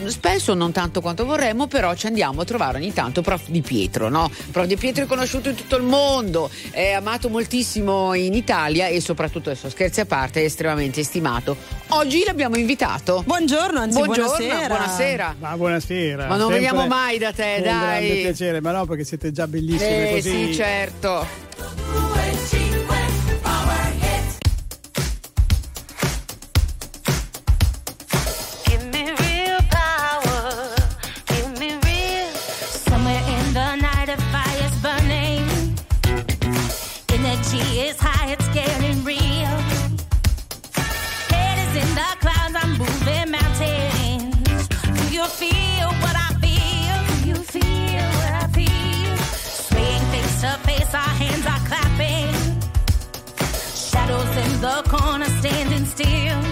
spesso 0.07 0.53
non 0.53 0.71
tanto 0.71 1.01
quanto 1.01 1.25
vorremmo, 1.25 1.67
però 1.67 1.93
ci 1.95 2.07
andiamo 2.07 2.41
a 2.41 2.45
trovare 2.45 2.77
ogni 2.77 2.93
tanto 2.93 3.21
Prof 3.21 3.43
Di 3.47 3.61
Pietro, 3.61 4.09
no? 4.09 4.29
Prof 4.51 4.65
Di 4.65 4.75
Pietro 4.77 5.03
è 5.03 5.07
conosciuto 5.07 5.49
in 5.49 5.55
tutto 5.55 5.75
il 5.75 5.83
mondo, 5.83 6.49
è 6.71 6.91
amato 6.91 7.29
moltissimo 7.29 8.13
in 8.13 8.33
Italia 8.33 8.87
e 8.87 9.01
soprattutto, 9.01 9.49
adesso 9.49 9.69
scherzi 9.69 9.99
a 10.01 10.05
parte, 10.05 10.41
è 10.41 10.45
estremamente 10.45 11.03
stimato. 11.03 11.55
Oggi 11.89 12.23
l'abbiamo 12.25 12.57
invitato. 12.57 13.23
Buongiorno, 13.25 13.79
anzi 13.79 13.97
Buongiorno, 13.97 14.35
buonasera. 14.37 14.67
buonasera. 14.67 15.35
Ma 15.39 15.57
buonasera. 15.57 16.27
Ma 16.27 16.35
non 16.35 16.51
veniamo 16.51 16.87
mai 16.87 17.17
da 17.17 17.31
te, 17.31 17.55
un 17.57 17.63
dai. 17.63 17.79
grande 17.79 18.13
piacere, 18.21 18.61
ma 18.61 18.71
no, 18.71 18.85
perché 18.85 19.03
siete 19.03 19.31
già 19.31 19.47
bellissime 19.47 20.09
Eh 20.09 20.13
così. 20.15 20.29
sì, 20.47 20.55
certo. 20.55 22.08
Still. 55.89 56.48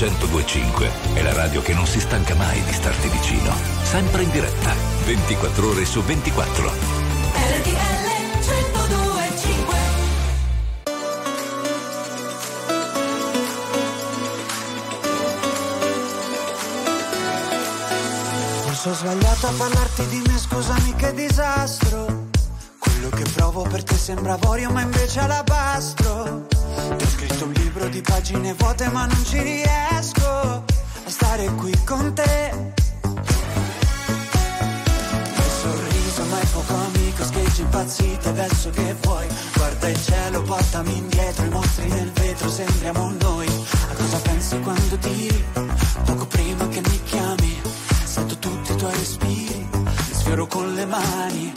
1025 0.00 0.90
è 1.12 1.20
la 1.20 1.34
radio 1.34 1.60
che 1.60 1.74
non 1.74 1.84
si 1.84 2.00
stanca 2.00 2.34
mai 2.34 2.62
di 2.64 2.72
starti 2.72 3.06
vicino. 3.08 3.52
Sempre 3.82 4.22
in 4.22 4.30
diretta, 4.30 4.72
24 5.04 5.68
ore 5.68 5.84
su 5.84 6.00
24. 6.00 6.72
RTL 7.34 7.70
1025 8.40 9.78
Real 18.64 18.72
Forse 18.72 18.88
ho 18.88 18.94
sbagliato 18.94 19.46
a 19.48 19.52
parlarti 19.52 20.06
di 20.06 20.22
me, 20.26 20.38
scusami 20.38 20.94
che 20.94 21.12
disastro. 21.12 22.28
Quello 22.78 23.10
che 23.10 23.24
provo 23.34 23.66
per 23.68 23.84
te 23.84 23.96
sembra 23.96 24.32
avorio, 24.32 24.70
ma 24.70 24.80
invece 24.80 25.20
alabastro. 25.20 26.59
Ti 26.96 27.04
ho 27.04 27.08
scritto 27.08 27.44
un 27.44 27.52
libro 27.52 27.88
di 27.88 28.00
pagine 28.00 28.54
vuote, 28.54 28.88
ma 28.88 29.06
non 29.06 29.24
ci 29.24 29.40
riesco 29.40 30.24
a 30.24 30.64
stare 31.06 31.46
qui 31.54 31.72
con 31.84 32.12
te. 32.14 32.52
Il 35.36 35.50
sorriso, 35.60 36.24
ma 36.24 36.40
è 36.40 36.46
poco 36.46 36.74
amico, 36.74 37.24
scheggi 37.24 37.60
impazzite 37.60 38.28
adesso 38.28 38.70
che 38.70 38.94
vuoi. 39.02 39.26
Guarda 39.54 39.88
il 39.88 40.02
cielo, 40.02 40.42
portami 40.42 40.96
indietro, 40.96 41.44
i 41.44 41.48
mostri 41.48 41.88
nel 41.88 42.10
vetro, 42.12 42.50
sembriamo 42.50 43.12
noi. 43.20 43.46
A 43.46 43.94
cosa 43.94 44.18
pensi 44.18 44.58
quando 44.60 44.96
tiri? 44.98 45.44
Poco 46.04 46.26
prima 46.26 46.68
che 46.68 46.80
mi 46.80 47.02
chiami, 47.04 47.60
sento 48.04 48.38
tutti 48.38 48.72
i 48.72 48.76
tuoi 48.76 48.92
respiri, 48.94 49.68
sfioro 50.12 50.46
con 50.46 50.74
le 50.74 50.86
mani. 50.86 51.52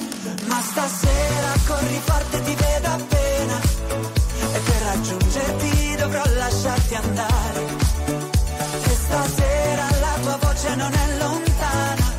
Ma 0.48 0.62
stasera 0.62 1.54
corri 1.66 2.02
forte, 2.04 2.42
ti 2.44 2.56
vedo 2.56 2.88
appena. 2.88 3.13
Raggiungerti 4.94 5.96
dovrò 5.96 6.22
lasciarti 6.38 6.94
andare. 6.94 7.66
E 8.84 8.90
stasera 8.90 9.88
la 10.00 10.18
tua 10.22 10.38
voce 10.40 10.76
non 10.76 10.94
è 10.94 11.18
lontana. 11.18 12.14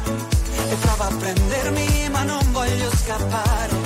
E 0.71 0.75
prova 0.81 1.07
a 1.07 1.15
prendermi, 1.17 2.09
ma 2.11 2.25
non 2.25 2.43
voglio 2.51 2.91
scappare. 2.97 3.77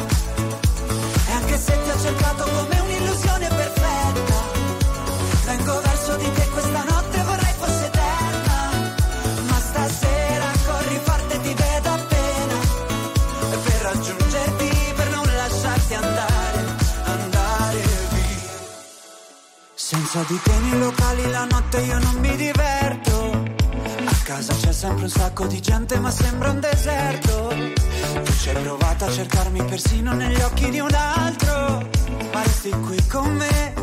E 1.28 1.32
anche 1.32 1.58
se 1.58 1.78
ti 1.82 1.90
ho 1.90 2.00
cercato 2.00 2.44
come 2.44 2.54
un'illusione 2.54 2.87
Senza 20.18 20.32
di 20.32 20.40
te 20.42 20.58
nei 20.58 20.78
locali 20.80 21.30
la 21.30 21.44
notte 21.44 21.80
io 21.80 21.98
non 22.00 22.16
mi 22.16 22.34
diverto. 22.34 23.44
A 24.04 24.14
casa 24.24 24.52
c'è 24.52 24.72
sempre 24.72 25.04
un 25.04 25.10
sacco 25.10 25.46
di 25.46 25.60
gente 25.60 25.96
ma 26.00 26.10
sembra 26.10 26.50
un 26.50 26.58
deserto. 26.58 27.54
Tu 28.24 28.32
ci 28.40 28.48
hai 28.48 28.60
provato 28.62 29.04
a 29.04 29.12
cercarmi 29.12 29.62
persino 29.62 30.12
negli 30.14 30.40
occhi 30.40 30.70
di 30.70 30.80
un 30.80 30.92
altro. 30.92 31.88
Ma 32.32 32.42
resti 32.42 32.70
qui 32.70 33.06
con 33.06 33.32
me. 33.32 33.74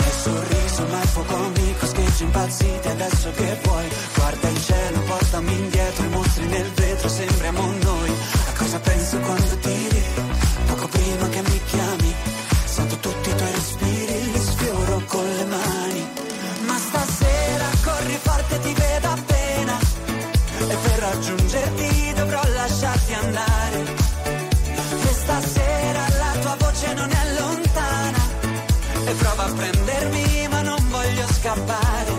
Nel 0.00 0.14
sorriso 0.22 0.86
ma 0.90 1.00
è 1.00 1.06
poco 1.12 1.36
amico, 1.36 1.86
scheggi 1.86 2.22
impazziti 2.24 2.88
adesso 2.88 3.30
che 3.36 3.60
vuoi. 3.62 3.88
Guarda 4.16 4.48
il 4.48 4.64
cielo, 4.64 5.00
portami 5.00 5.52
indietro, 5.52 6.04
i 6.04 6.08
mostri 6.08 6.46
nel 6.46 6.70
vetro, 6.72 7.08
sembriamo 7.08 7.72
noi. 7.82 8.10
A 8.48 8.58
cosa 8.58 8.80
pensi 8.80 9.16
quando 9.20 9.56
tiri? 9.58 10.02
Poco 10.66 10.88
prima 10.88 11.28
che 11.28 11.42
mi 11.42 11.60
chiami, 11.66 12.14
tutti 13.64 13.84
i 13.84 14.04
tuoi 14.04 14.06
respiri, 14.06 14.32
li 14.32 14.40
sfioro 14.40 15.02
con 15.06 15.24
le 15.24 15.44
mani. 15.44 16.08
Ma 16.66 16.76
stasera 16.76 17.66
corri 17.82 18.18
forte, 18.20 18.60
ti 18.60 18.72
vedo 18.72 19.08
appena. 19.08 19.78
E 20.68 20.74
per 20.74 20.98
raggiungerti 20.98 22.12
dovrò 22.14 22.40
lasciarti 22.54 23.14
andare. 23.14 23.84
E 25.08 25.12
stasera 25.12 26.08
la 26.18 26.38
tua 26.40 26.56
voce 26.58 26.94
non 26.94 27.10
è 27.10 27.40
lontana. 27.40 28.22
E 29.06 29.12
prova 29.12 29.44
a 29.44 29.52
prendermi, 29.52 30.48
ma 30.48 30.60
non 30.62 30.88
voglio 30.90 31.26
scappare. 31.28 32.12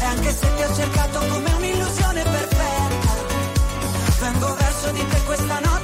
E 0.00 0.04
anche 0.04 0.30
se 0.30 0.54
ti 0.54 0.62
ho 0.62 0.74
cercato 0.74 1.18
come 1.18 1.52
un'illusione 1.56 2.22
perfetta, 2.22 3.12
vengo 4.20 4.54
verso 4.54 4.90
di 4.92 5.06
te 5.08 5.22
questa 5.24 5.58
notte, 5.60 5.75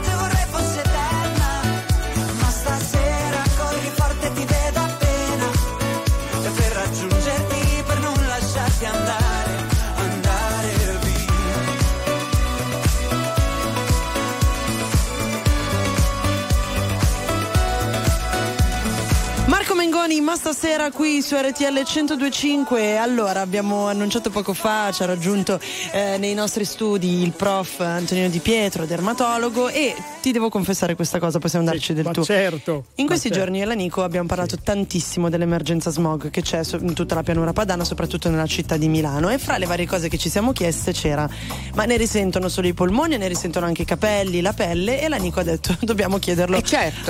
Mengoni, 20.12 20.20
ma 20.20 20.36
stasera 20.36 20.90
qui 20.90 21.22
su 21.22 21.34
RTL 21.36 21.72
1025. 21.72 22.98
Allora, 22.98 23.40
abbiamo 23.40 23.86
annunciato 23.86 24.30
poco 24.30 24.52
fa, 24.52 24.90
ci 24.92 25.02
ha 25.02 25.06
raggiunto 25.06 25.58
eh, 25.92 26.18
nei 26.18 26.34
nostri 26.34 26.64
studi 26.64 27.22
il 27.22 27.32
prof 27.32 27.80
Antonino 27.80 28.28
Di 28.28 28.38
Pietro, 28.40 28.84
dermatologo, 28.84 29.68
e 29.68 29.94
ti 30.20 30.32
devo 30.32 30.50
confessare 30.50 30.94
questa 30.94 31.18
cosa, 31.18 31.38
possiamo 31.38 31.64
darci 31.64 31.94
del 31.94 32.04
ma 32.04 32.10
tuo. 32.10 32.24
certo, 32.24 32.84
In 32.96 33.06
questi 33.06 33.28
certo. 33.28 33.42
giorni 33.44 33.58
io 33.58 33.64
e 33.64 33.66
la 33.66 33.74
Nico 33.74 34.02
abbiamo 34.02 34.26
parlato 34.26 34.56
tantissimo 34.62 35.30
dell'emergenza 35.30 35.90
smog 35.90 36.30
che 36.30 36.42
c'è 36.42 36.60
in 36.80 36.92
tutta 36.92 37.14
la 37.14 37.22
pianura 37.22 37.52
padana, 37.52 37.84
soprattutto 37.84 38.28
nella 38.28 38.46
città 38.46 38.76
di 38.76 38.88
Milano. 38.88 39.30
E 39.30 39.38
fra 39.38 39.56
le 39.56 39.66
varie 39.66 39.86
cose 39.86 40.08
che 40.08 40.18
ci 40.18 40.28
siamo 40.28 40.52
chieste 40.52 40.92
c'era: 40.92 41.28
ma 41.74 41.84
ne 41.84 41.96
risentono 41.96 42.48
solo 42.48 42.66
i 42.66 42.74
polmoni, 42.74 43.16
ne 43.16 43.28
risentono 43.28 43.66
anche 43.66 43.82
i 43.82 43.86
capelli, 43.86 44.40
la 44.40 44.52
pelle? 44.52 45.00
E 45.00 45.08
la 45.08 45.16
Nico 45.16 45.40
ha 45.40 45.44
detto: 45.44 45.76
dobbiamo 45.80 46.18
chiederlo 46.18 46.60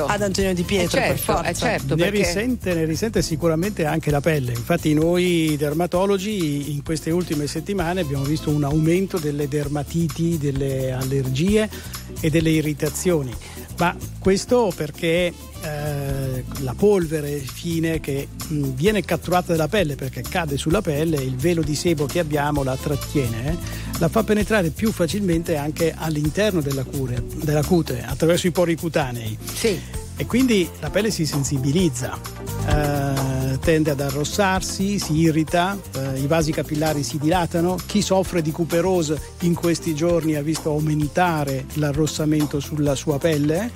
ad 0.07 0.23
Antonio 0.23 0.55
Di 0.55 0.63
Pietro, 0.63 1.01
per 1.01 1.19
forza. 1.19 1.77
ne, 1.95 2.11
risente, 2.11 2.75
ne 2.75 2.85
risente 2.85 2.92
sicuramente 3.23 3.85
anche 3.85 4.11
la 4.11 4.21
pelle. 4.21 4.53
Infatti, 4.53 4.95
noi 4.95 5.57
dermatologi 5.57 6.73
in 6.73 6.83
queste 6.83 7.11
ultime 7.11 7.47
settimane 7.47 8.01
abbiamo 8.01 8.25
visto 8.25 8.51
un 8.51 8.65
aumento 8.65 9.19
delle 9.19 9.49
dermatiti, 9.49 10.39
delle 10.39 10.93
allergie 10.93 11.69
e 12.21 12.31
delle 12.31 12.51
irritazioni. 12.51 13.35
Ma 13.79 13.97
questo 14.19 14.73
perché 14.75 15.33
eh, 15.63 16.45
la 16.61 16.75
polvere 16.77 17.39
fine 17.39 18.01
che 18.01 18.29
mh, 18.47 18.75
viene 18.75 19.03
catturata 19.03 19.53
dalla 19.53 19.69
pelle 19.69 19.95
perché 19.95 20.23
cade 20.23 20.57
sulla 20.57 20.83
pelle, 20.83 21.17
il 21.17 21.37
velo 21.37 21.63
di 21.63 21.75
sebo 21.75 22.07
che 22.07 22.19
abbiamo 22.19 22.63
la 22.63 22.77
trattiene, 22.77 23.53
eh, 23.53 23.57
la 23.99 24.09
fa 24.09 24.23
penetrare 24.23 24.71
più 24.71 24.93
facilmente 24.93 25.57
anche 25.57 25.95
all'interno 25.97 26.61
della, 26.61 26.85
cure- 26.85 27.25
della 27.43 27.65
cute, 27.65 28.03
attraverso 28.03 28.47
i 28.47 28.51
pori 28.51 28.77
cutanei. 28.77 29.37
E 30.17 30.27
quindi 30.27 30.69
la 30.81 30.91
pelle 30.91 31.11
si 31.11 31.27
sensibilizza, 31.27 32.19
eh, 32.67 33.59
tende 33.59 33.91
ad 33.91 34.01
arrossarsi, 34.01 34.99
si 34.99 35.19
irrita, 35.19 35.79
eh, 35.97 36.21
i 36.21 36.27
vasi 36.27 36.53
capillari 36.53 37.03
si 37.03 37.19
dilatano. 37.19 37.77
Chi 37.87 38.03
soffre 38.03 38.43
di 38.43 38.51
cuperose 38.51 39.21
in 39.41 39.55
questi 39.55 39.95
giorni 39.95 40.35
ha 40.35 40.43
visto 40.43 40.71
aumentare 40.71 41.67
l'arrossamento 41.75 42.61
sulla 42.61 42.95
sua 42.95 43.19
pelle, 43.19 43.71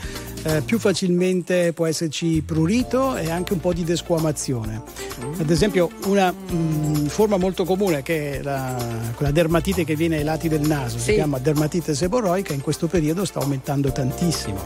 eh, 0.47 0.63
più 0.63 0.79
facilmente 0.79 1.73
può 1.73 1.87
esserci 1.87 2.43
prurito 2.43 3.17
e 3.17 3.31
anche 3.31 3.53
un 3.53 3.61
po' 3.61 3.73
di 3.73 3.83
desquamazione. 3.85 4.83
Ad 5.39 5.51
esempio 5.51 5.91
una 6.07 6.33
mm, 6.33 7.07
forma 7.07 7.37
molto 7.37 7.65
comune 7.65 8.03
che 8.03 8.39
è 8.39 8.43
la, 8.43 8.77
quella 9.15 9.33
dermatite 9.33 9.85
che 9.85 9.97
viene 9.97 10.19
ai 10.19 10.25
lati 10.25 10.49
del 10.49 10.61
naso, 10.61 10.99
si 10.99 11.05
Sì. 11.05 11.13
chiama 11.15 11.39
dermatite 11.39 11.95
seboroica, 11.95 12.53
in 12.53 12.61
questo 12.61 12.87
periodo 12.87 13.25
sta 13.25 13.41
aumentando 13.41 13.91
tantissimo. 13.91 14.63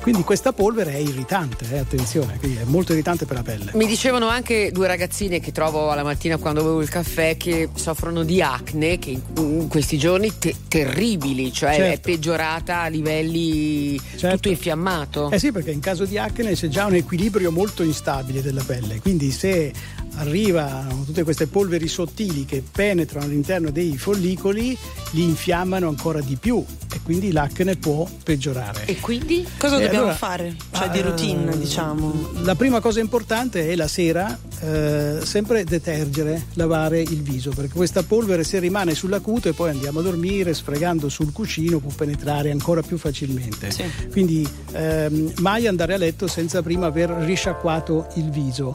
Quindi 0.00 0.22
questa 0.22 0.52
polvere 0.52 0.92
è 0.92 0.98
irritante, 0.98 1.66
eh, 1.70 1.78
attenzione, 1.78 2.38
è 2.40 2.64
molto 2.66 2.92
irritante 2.92 3.24
per 3.24 3.36
la 3.36 3.42
pelle. 3.42 3.70
Mi 3.74 3.86
dicevano 3.86 4.28
anche 4.28 4.70
due 4.70 4.86
ragazzine 4.86 5.40
che 5.40 5.50
trovo 5.50 5.90
alla 5.90 6.02
mattina 6.04 6.36
quando 6.36 6.62
bevo 6.62 6.80
il 6.82 6.88
caffè 6.90 7.36
che 7.36 7.70
soffrono 7.74 8.22
di 8.22 8.40
acne, 8.42 8.98
che 8.98 9.18
in, 9.36 9.66
questi 9.68 9.96
giorni 9.98 10.30
te- 10.38 10.54
terribili, 10.68 11.52
cioè 11.52 11.70
è 11.72 11.76
Certo. 11.76 12.10
peggiorata 12.10 12.82
a 12.82 12.88
livelli 12.88 13.98
tutto 14.18 14.48
infiammato. 14.48 15.23
Eh 15.30 15.38
sì, 15.38 15.52
perché 15.52 15.70
in 15.70 15.80
caso 15.80 16.04
di 16.04 16.18
acne 16.18 16.54
c'è 16.54 16.68
già 16.68 16.86
un 16.86 16.94
equilibrio 16.94 17.50
molto 17.50 17.82
instabile 17.82 18.42
della 18.42 18.62
pelle, 18.62 19.00
quindi 19.00 19.30
se 19.30 19.72
arrivano 20.16 21.04
tutte 21.04 21.22
queste 21.22 21.46
polveri 21.46 21.88
sottili 21.88 22.44
che 22.44 22.62
penetrano 22.70 23.26
all'interno 23.26 23.70
dei 23.70 23.96
follicoli, 23.96 24.76
li 25.12 25.22
infiammano 25.22 25.88
ancora 25.88 26.20
di 26.20 26.36
più 26.36 26.64
e 26.92 27.00
quindi 27.02 27.32
l'acne 27.32 27.76
può 27.76 28.06
peggiorare. 28.22 28.84
E 28.86 29.00
quindi? 29.00 29.46
Cosa 29.58 29.76
E 29.78 29.82
dobbiamo 29.82 30.04
allora- 30.04 30.16
fare? 30.16 30.56
Cioè, 30.72 30.90
di 30.90 30.98
Ah, 31.00 31.02
routine, 31.02 31.58
diciamo. 31.58 32.30
La 32.42 32.54
prima 32.54 32.80
cosa 32.80 33.00
importante 33.00 33.68
è 33.68 33.74
la 33.76 33.88
sera 33.88 34.38
eh, 34.60 35.18
sempre 35.22 35.64
detergere, 35.64 36.46
lavare 36.54 37.00
il 37.00 37.22
viso, 37.22 37.50
perché 37.50 37.74
questa 37.74 38.02
polvere 38.02 38.44
se 38.44 38.58
rimane 38.60 38.94
sulla 38.94 39.20
cute 39.20 39.50
e 39.50 39.52
poi 39.52 39.70
andiamo 39.70 39.98
a 40.00 40.02
dormire 40.02 40.54
sfregando 40.54 41.08
sul 41.08 41.32
cuscino 41.32 41.78
può 41.80 41.90
penetrare 41.94 42.50
ancora 42.50 42.80
più 42.80 42.96
facilmente. 42.96 43.70
Quindi 44.10 44.48
ehm, 44.72 45.32
mai 45.40 45.66
andare 45.66 45.94
a 45.94 45.98
letto 45.98 46.26
senza 46.26 46.62
prima 46.62 46.86
aver 46.86 47.10
risciacquato 47.10 48.06
il 48.14 48.30
viso. 48.30 48.74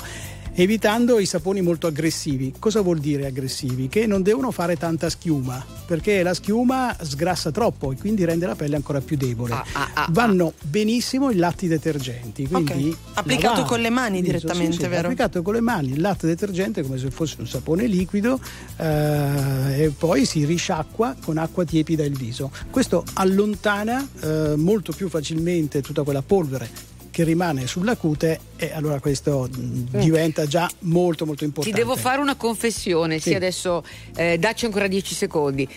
Evitando 0.61 1.19
i 1.19 1.25
saponi 1.25 1.61
molto 1.61 1.87
aggressivi. 1.87 2.53
Cosa 2.59 2.81
vuol 2.81 2.99
dire 2.99 3.25
aggressivi? 3.25 3.87
Che 3.87 4.05
non 4.05 4.21
devono 4.21 4.51
fare 4.51 4.75
tanta 4.75 5.09
schiuma, 5.09 5.65
perché 5.85 6.21
la 6.21 6.33
schiuma 6.33 6.97
sgrassa 7.01 7.49
troppo 7.49 7.93
e 7.93 7.95
quindi 7.95 8.25
rende 8.25 8.45
la 8.45 8.55
pelle 8.55 8.75
ancora 8.75 8.99
più 8.99 9.15
debole. 9.15 9.53
Ah, 9.53 10.07
Vanno 10.09 10.51
benissimo 10.61 11.29
i 11.29 11.35
latti 11.35 11.67
detergenti, 11.67 12.45
quindi 12.45 12.89
Ok. 12.89 12.97
Applicato 13.13 13.47
lavare 13.47 13.69
con 13.69 13.79
le 13.79 13.89
mani 13.89 14.21
direttamente, 14.21 14.73
sì, 14.73 14.81
sì, 14.81 14.87
vero? 14.87 15.07
Applicato 15.07 15.41
con 15.41 15.53
le 15.53 15.61
mani, 15.61 15.93
il 15.93 16.01
latte 16.01 16.27
detergente 16.27 16.81
come 16.81 16.97
se 16.97 17.09
fosse 17.09 17.37
un 17.39 17.47
sapone 17.47 17.85
liquido 17.87 18.37
eh, 18.77 19.83
e 19.83 19.93
poi 19.97 20.25
si 20.25 20.43
risciacqua 20.43 21.15
con 21.23 21.37
acqua 21.37 21.63
tiepida 21.63 22.03
il 22.03 22.17
viso. 22.17 22.51
Questo 22.69 23.05
allontana 23.13 24.05
eh, 24.21 24.55
molto 24.57 24.91
più 24.91 25.07
facilmente 25.07 25.81
tutta 25.81 26.03
quella 26.03 26.21
polvere 26.21 26.97
che 27.19 27.25
rimane 27.25 27.67
sulla 27.67 27.97
cute 27.97 28.39
e 28.55 28.71
allora 28.71 29.01
questo 29.01 29.49
mh, 29.53 29.99
diventa 29.99 30.45
già 30.45 30.69
molto 30.79 31.25
molto 31.25 31.39
Ti 31.41 31.45
importante. 31.47 31.77
devo 31.77 31.97
fare 31.97 32.21
una 32.21 32.35
confessione, 32.37 33.19
sì, 33.19 33.29
Sì. 33.31 33.35
adesso 33.35 33.83
eh, 34.15 34.37
dacci 34.37 34.63
ancora 34.65 34.87
10 34.87 35.13
secondi. 35.15 35.67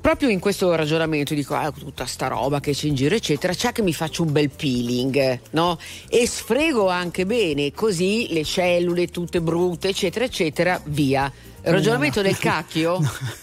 Proprio 0.00 0.28
in 0.28 0.38
questo 0.38 0.72
ragionamento 0.76 1.34
dico, 1.34 1.54
ah, 1.54 1.72
tutta 1.72 2.06
sta 2.06 2.28
roba 2.28 2.60
che 2.60 2.70
c'è 2.72 2.86
in 2.86 2.94
giro, 2.94 3.16
eccetera, 3.16 3.52
c'è 3.52 3.72
che 3.72 3.82
mi 3.82 3.92
faccio 3.92 4.22
un 4.22 4.30
bel 4.30 4.48
peeling, 4.48 5.40
no? 5.50 5.76
E 6.08 6.26
sfrego 6.28 6.88
anche 6.88 7.26
bene, 7.26 7.72
così 7.72 8.28
le 8.30 8.44
cellule 8.44 9.08
tutte 9.08 9.40
brutte, 9.40 9.88
eccetera, 9.88 10.24
eccetera, 10.24 10.80
via. 10.84 11.30
Il 11.66 11.72
ragionamento 11.72 12.20
No, 12.22 12.26
no. 12.26 12.32
del 12.32 12.38
cacchio? 12.38 12.94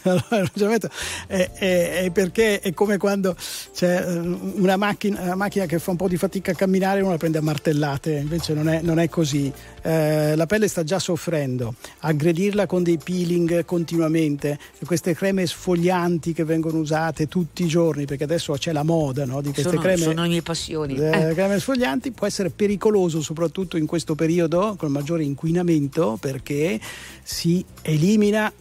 Allora, 0.04 0.26
il 0.40 0.46
ragionamento 0.54 0.90
è, 1.28 1.50
è- 1.54 2.04
è 2.06 2.12
perché 2.12 2.60
è 2.62 2.74
come 2.74 2.98
quando 2.98 3.36
c'è 3.74 4.06
eh, 4.08 4.18
una 4.18 4.78
macchina, 4.78 5.22
una 5.22 5.36
macchina 5.36 5.66
che 5.66 5.78
fa 5.80 5.92
un 5.92 5.98
po' 5.98 6.08
di 6.08 6.16
fatica 6.18 6.52
a 6.52 6.56
camminare 6.56 7.00
e 7.00 7.02
uno 7.02 7.12
la 7.12 7.18
prende 7.18 7.40
a 7.40 7.42
martellate, 7.42 8.14
invece 8.14 8.54
non 8.54 8.70
è, 8.70 8.82
non 8.82 9.00
è 9.00 9.10
così. 9.10 9.52
Eh, 9.82 10.36
la 10.38 10.46
pelle 10.46 10.70
sta 10.70 10.84
già 10.86 11.00
soffrendo, 11.00 11.76
aggredirla 12.00 12.66
con 12.66 12.84
dei 12.84 12.98
peeling 12.98 13.66
continuamente, 13.66 14.58
queste 14.86 15.14
creme 15.14 15.46
sfoglianti 15.46 16.32
che 16.32 16.46
vengono 16.46 16.78
usate 16.78 17.28
tutti 17.28 17.64
i 17.64 17.68
giorni, 17.68 18.06
perché 18.06 18.24
adesso 18.24 18.54
c'è 18.54 18.72
la 18.72 18.84
moda 18.84 19.26
no, 19.26 19.42
di 19.42 19.52
queste 19.52 19.70
Sono, 19.72 19.82
creme. 19.82 19.98
sono 20.02 20.22
le 20.22 20.28
mie 20.30 20.42
passioni. 20.42 20.96
Eh, 20.96 21.30
Eh. 21.30 21.34
creme 21.34 21.60
sfoglianti 21.60 22.12
può 22.12 22.26
essere 22.26 22.50
pericoloso 22.50 23.22
soprattutto 23.22 23.76
in 23.76 23.86
questo 23.86 24.16
periodo 24.16 24.76
con 24.78 24.92
maggiore 24.92 25.24
inquinamento 25.24 26.18
perché 26.22 26.80
si 27.22 27.64
elimina 27.82 28.12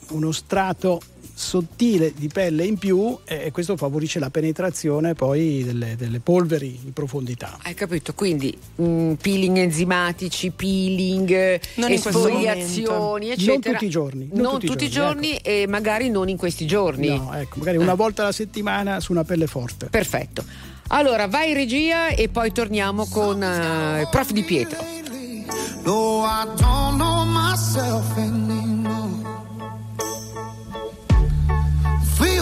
uno 0.09 0.33
strato 0.33 1.01
sottile 1.35 2.13
di 2.15 2.29
pelle 2.29 2.65
in 2.65 2.79
più 2.79 3.19
e 3.25 3.51
questo 3.51 3.77
favorisce 3.77 4.19
la 4.19 4.31
penetrazione 4.31 5.15
poi 5.15 5.65
delle, 5.65 5.97
delle 5.97 6.21
polveri 6.21 6.81
in 6.85 6.93
profondità. 6.93 7.59
Hai 7.63 7.75
capito? 7.75 8.15
Quindi 8.15 8.57
mm, 8.81 9.15
peeling 9.15 9.57
enzimatici, 9.57 10.51
peeling, 10.51 11.61
Non 11.77 11.91
esfoliazioni, 11.91 13.31
eccetera. 13.31 13.53
Non 13.53 13.61
tutti 13.61 13.85
i 13.85 13.89
giorni, 13.89 14.29
Non, 14.33 14.43
non 14.43 14.61
tutti, 14.61 14.85
i 14.85 14.91
giorni 14.91 15.37
e 15.37 15.67
magari 15.67 16.11
non 16.11 16.29
in 16.29 16.37
questi 16.37 16.67
giorni. 16.67 17.09
No, 17.09 17.33
ecco, 17.35 17.59
magari 17.59 17.79
una 17.79 17.95
volta 17.95 18.23
alla 18.23 18.33
settimana 18.33 19.01
su 19.01 19.13
una 19.13 19.25
pelle 19.25 19.47
forte. 19.47 19.87
Perfetto. 19.87 20.45
Allora, 20.89 21.27
vai 21.27 21.51
in 21.51 21.55
regia 21.55 22.09
e 22.09 22.29
poi 22.29 22.53
torniamo 22.53 23.07
con 23.07 23.39
il 23.39 24.09
prof 24.11 24.31
di 24.33 24.43
Pietro. 24.43 24.85
No, 25.85 26.25
I 26.25 26.45
don't 26.57 26.97
know 26.97 27.25
myself 27.25 28.17
anymore. 28.17 28.82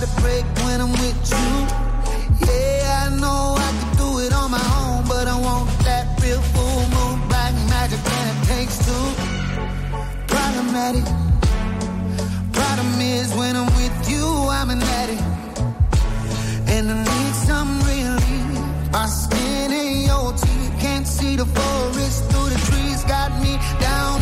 To 0.00 0.20
break 0.22 0.44
when 0.64 0.80
I'm 0.80 0.92
with 0.92 1.18
you. 1.30 1.50
Yeah, 2.48 3.04
I 3.04 3.16
know 3.20 3.54
I 3.58 3.70
can 3.78 3.96
do 3.98 4.18
it 4.20 4.32
on 4.32 4.50
my 4.50 4.66
own, 4.80 5.04
but 5.06 5.28
I 5.28 5.36
want 5.38 5.68
that 5.84 6.06
real 6.22 6.40
full 6.52 6.82
moon, 6.94 7.28
black 7.28 7.52
magic, 7.68 8.00
and 8.00 8.26
it 8.32 8.38
takes 8.48 8.76
two. 8.86 9.06
Problematic. 10.26 11.04
Problem 12.52 13.00
is, 13.00 13.34
when 13.34 13.56
I'm 13.56 13.70
with 13.76 14.10
you, 14.10 14.24
I'm 14.58 14.70
an 14.70 14.82
addict. 15.00 15.22
And 16.74 16.90
I 16.90 16.96
need 17.04 17.34
some 17.34 17.70
relief. 17.90 18.92
My 18.92 19.06
skin 19.06 19.70
and 19.72 20.02
your 20.06 20.32
teeth 20.32 20.74
can't 20.80 21.06
see 21.06 21.36
the 21.36 21.46
forest 21.46 22.24
through 22.30 22.48
the 22.48 22.60
trees. 22.68 23.04
Got 23.04 23.32
me 23.42 23.58
down 23.80 24.19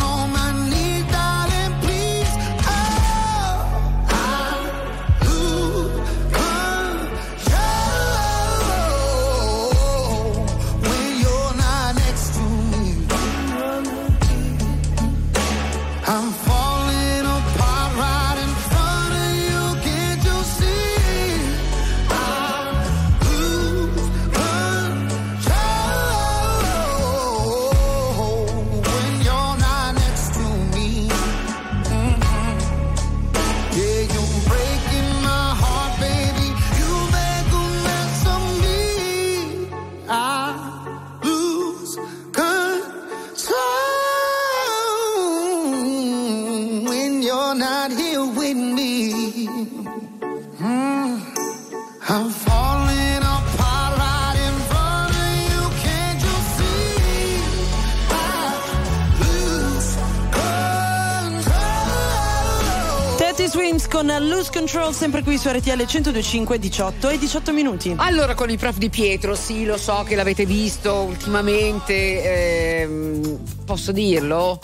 Control 64.59 64.93
sempre 64.93 65.23
qui 65.23 65.37
su 65.37 65.47
RTL 65.47 65.69
1025 65.69 66.59
18 66.59 67.07
e 67.07 67.17
18 67.17 67.53
minuti. 67.53 67.93
Allora, 67.95 68.35
con 68.35 68.49
il 68.49 68.57
prof 68.57 68.75
di 68.75 68.89
Pietro, 68.89 69.33
sì, 69.33 69.63
lo 69.63 69.77
so 69.77 70.03
che 70.05 70.15
l'avete 70.15 70.45
visto 70.45 70.95
ultimamente. 70.95 72.81
ehm, 72.81 73.39
posso 73.63 73.93
dirlo? 73.93 74.59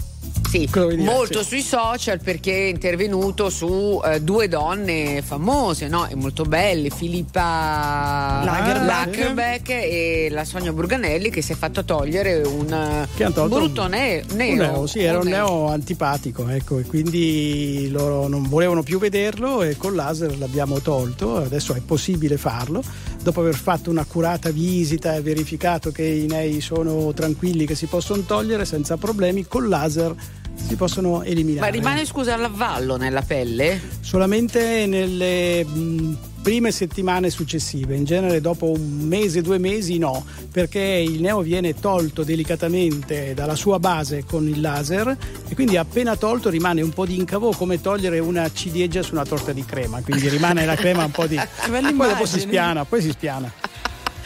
Sì, 0.55 0.69
molto 0.97 1.41
sì. 1.41 1.49
sui 1.49 1.61
social 1.61 2.19
perché 2.21 2.53
è 2.53 2.69
intervenuto 2.69 3.49
su 3.49 4.01
eh, 4.05 4.21
due 4.21 4.47
donne 4.47 5.21
famose, 5.21 5.87
no? 5.87 6.07
E 6.07 6.15
molto 6.15 6.43
belle, 6.43 6.89
Filippa 6.89 8.41
Lagerbeck. 8.43 8.85
Lagerbeck 8.85 9.69
e 9.69 10.27
la 10.31 10.45
Sonia 10.45 10.71
Burganelli 10.71 11.29
che 11.29 11.41
si 11.41 11.51
è 11.51 11.55
fatta 11.55 11.83
togliere 11.83 12.41
un 12.45 13.07
brutto 13.47 13.87
ne- 13.87 14.23
Un 14.29 14.35
neo. 14.35 14.55
neo, 14.55 14.87
sì, 14.87 15.01
era 15.01 15.19
un 15.19 15.27
neo. 15.27 15.45
neo 15.45 15.67
antipatico, 15.67 16.47
ecco, 16.47 16.79
e 16.79 16.83
quindi 16.83 17.89
loro 17.91 18.27
non 18.27 18.47
volevano 18.47 18.83
più 18.83 18.99
vederlo 18.99 19.63
e 19.63 19.77
col 19.77 19.95
laser 19.95 20.37
l'abbiamo 20.37 20.79
tolto, 20.79 21.37
adesso 21.37 21.73
è 21.73 21.81
possibile 21.81 22.37
farlo. 22.37 22.83
Dopo 23.21 23.39
aver 23.39 23.55
fatto 23.55 23.89
un'accurata 23.89 24.51
visita 24.51 25.15
e 25.15 25.21
verificato 25.21 25.91
che 25.91 26.03
i 26.03 26.27
nei 26.27 26.61
sono 26.61 27.11
tranquilli, 27.13 27.65
che 27.65 27.73
si 27.73 27.87
possono 27.87 28.21
togliere 28.21 28.65
senza 28.65 28.97
problemi, 28.97 29.47
col 29.47 29.67
laser 29.67 30.15
si 30.55 30.75
possono 30.75 31.23
eliminare. 31.23 31.69
Ma 31.69 31.71
rimane 31.71 32.05
scusa 32.05 32.35
l'avallo 32.35 32.97
nella 32.97 33.21
pelle? 33.21 33.79
Solamente 33.99 34.85
nelle 34.85 35.63
mh, 35.63 36.17
prime 36.41 36.71
settimane 36.71 37.29
successive, 37.29 37.95
in 37.95 38.03
genere 38.03 38.41
dopo 38.41 38.71
un 38.71 39.07
mese, 39.07 39.41
due 39.41 39.57
mesi 39.57 39.97
no, 39.97 40.25
perché 40.51 40.79
il 40.79 41.21
neo 41.21 41.41
viene 41.41 41.73
tolto 41.73 42.23
delicatamente 42.23 43.33
dalla 43.33 43.55
sua 43.55 43.79
base 43.79 44.23
con 44.25 44.47
il 44.47 44.61
laser 44.61 45.17
e 45.47 45.55
quindi 45.55 45.77
appena 45.77 46.15
tolto 46.15 46.49
rimane 46.49 46.81
un 46.81 46.91
po' 46.91 47.05
di 47.05 47.17
incavo 47.17 47.51
come 47.51 47.81
togliere 47.81 48.19
una 48.19 48.51
ciliegia 48.51 49.01
su 49.01 49.13
una 49.13 49.25
torta 49.25 49.53
di 49.53 49.65
crema, 49.65 50.01
quindi 50.01 50.29
rimane 50.29 50.65
la 50.65 50.75
crema 50.75 51.05
un 51.05 51.11
po' 51.11 51.25
di... 51.27 51.35
poi 51.69 52.09
dopo 52.09 52.25
si 52.25 52.39
spiana, 52.39 52.85
poi 52.85 53.01
si 53.01 53.09
spiana. 53.09 53.51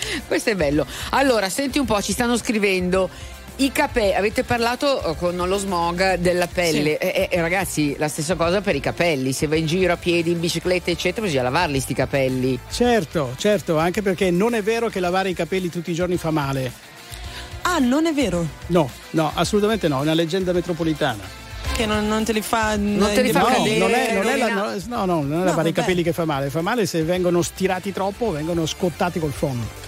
Questo 0.28 0.50
è 0.52 0.56
bello. 0.56 0.86
Allora, 1.12 1.50
senti 1.50 1.80
un 1.80 1.86
po', 1.86 2.02
ci 2.02 2.12
stanno 2.12 2.38
scrivendo. 2.38 3.10
I 3.62 3.74
capelli, 3.74 4.14
avete 4.16 4.46
parlato 4.46 5.04
eh, 5.04 5.16
con 5.18 5.36
lo 5.36 5.58
smog 5.58 6.16
della 6.16 6.48
pelle, 6.48 6.98
Sì. 7.00 7.08
Eh, 7.08 7.28
eh, 7.30 7.42
ragazzi 7.42 7.94
la 7.98 8.08
stessa 8.08 8.36
cosa 8.36 8.62
per 8.62 8.74
i 8.76 8.80
capelli, 8.80 9.34
se 9.34 9.48
vai 9.48 9.60
in 9.60 9.66
giro 9.66 9.92
a 9.92 9.98
piedi, 9.98 10.32
in 10.32 10.40
bicicletta 10.40 10.92
eccetera 10.92 11.26
bisogna 11.26 11.44
lavarli 11.44 11.78
sti 11.82 11.94
capelli. 11.94 12.58
Certo, 12.72 13.34
certo, 13.38 13.78
anche 13.78 14.02
perché 14.02 14.32
non 14.32 14.54
è 14.54 14.64
vero 14.64 14.88
che 14.88 15.02
lavare 15.02 15.30
i 15.30 15.34
capelli 15.34 15.70
tutti 15.70 15.92
i 15.92 15.94
giorni 15.94 16.16
fa 16.16 16.32
male. 16.32 16.72
Ah, 17.64 17.80
non 17.80 18.06
è 18.06 18.14
vero. 18.14 18.48
No, 18.68 18.90
no, 19.10 19.30
assolutamente 19.36 19.90
no, 19.90 20.00
è 20.00 20.02
una 20.04 20.14
leggenda 20.14 20.54
metropolitana. 20.54 21.22
Che 21.76 21.86
non, 21.86 22.08
non 22.08 22.24
te 22.24 22.32
li 22.32 22.42
fa. 22.42 22.78
Non 22.78 23.12
te 23.14 23.22
li 23.22 23.32
fa 23.32 23.40
no, 23.42 23.46
cadere, 23.46 23.78
non 23.78 23.92
è, 23.92 24.14
non 24.14 24.26
è 24.28 24.38
la- 24.38 24.48
no, 24.54 24.72
no, 24.88 25.06
no, 25.06 25.22
non 25.22 25.34
è 25.34 25.36
No, 25.36 25.44
lavare 25.44 25.68
i 25.68 25.72
vabbè. 25.72 25.72
capelli 25.74 26.02
che 26.02 26.14
fa 26.14 26.24
male, 26.24 26.50
fa 26.50 26.62
male 26.62 26.86
se 26.86 27.04
vengono 27.04 27.42
stirati 27.42 27.92
troppo, 27.92 28.32
vengono 28.32 28.66
scottati 28.66 29.20
col 29.20 29.34
fondo. 29.34 29.88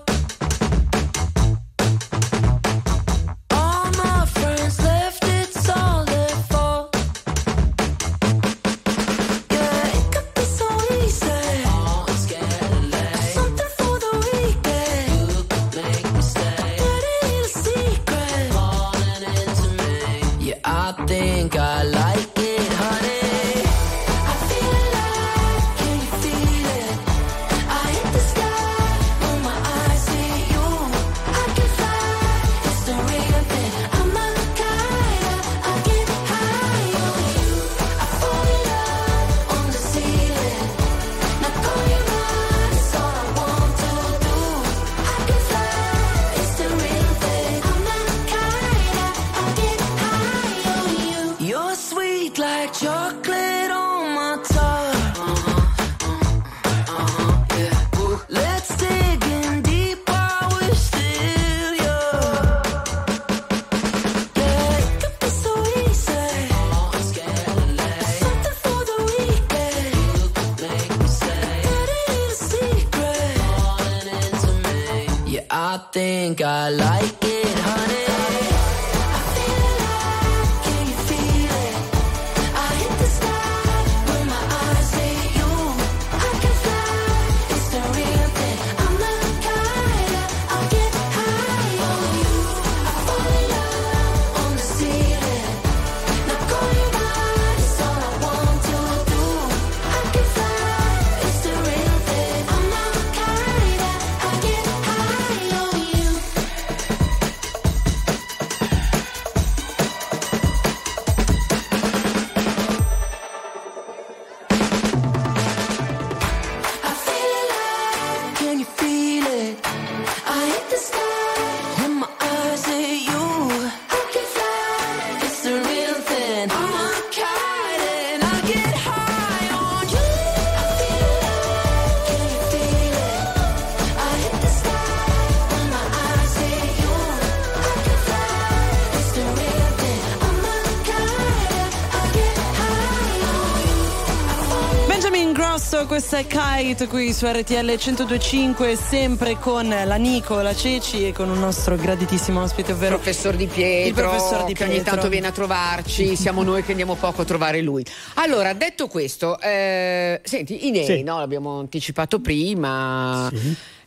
Questa 146.11 146.27
è 146.27 146.65
Kite 146.65 146.87
qui 146.87 147.13
su 147.13 147.25
RTL 147.25 147.55
1025, 147.55 148.75
sempre 148.75 149.37
con 149.39 149.69
la 149.69 149.95
Nico, 149.95 150.41
la 150.41 150.53
Ceci 150.53 151.07
e 151.07 151.13
con 151.13 151.29
un 151.29 151.39
nostro 151.39 151.77
graditissimo 151.77 152.41
ospite, 152.41 152.73
ovvero 152.73 152.95
professor 152.95 153.33
Di 153.37 153.47
Pietro, 153.47 153.87
il 153.87 153.93
professor 153.93 154.43
Di 154.43 154.53
che 154.53 154.63
ogni 154.63 154.73
Pietro. 154.73 154.91
tanto 154.91 155.07
viene 155.07 155.27
a 155.27 155.31
trovarci, 155.31 156.17
siamo 156.19 156.43
noi 156.43 156.63
che 156.63 156.71
andiamo 156.71 156.95
poco 156.95 157.21
a 157.21 157.23
trovare 157.23 157.61
lui. 157.61 157.85
Allora, 158.15 158.51
detto 158.51 158.89
questo, 158.89 159.39
eh, 159.39 160.19
senti, 160.21 160.67
i 160.67 160.71
nei, 160.71 160.83
Sì. 160.83 161.01
no, 161.01 161.17
l'abbiamo 161.19 161.59
anticipato 161.59 162.19
prima. 162.19 163.31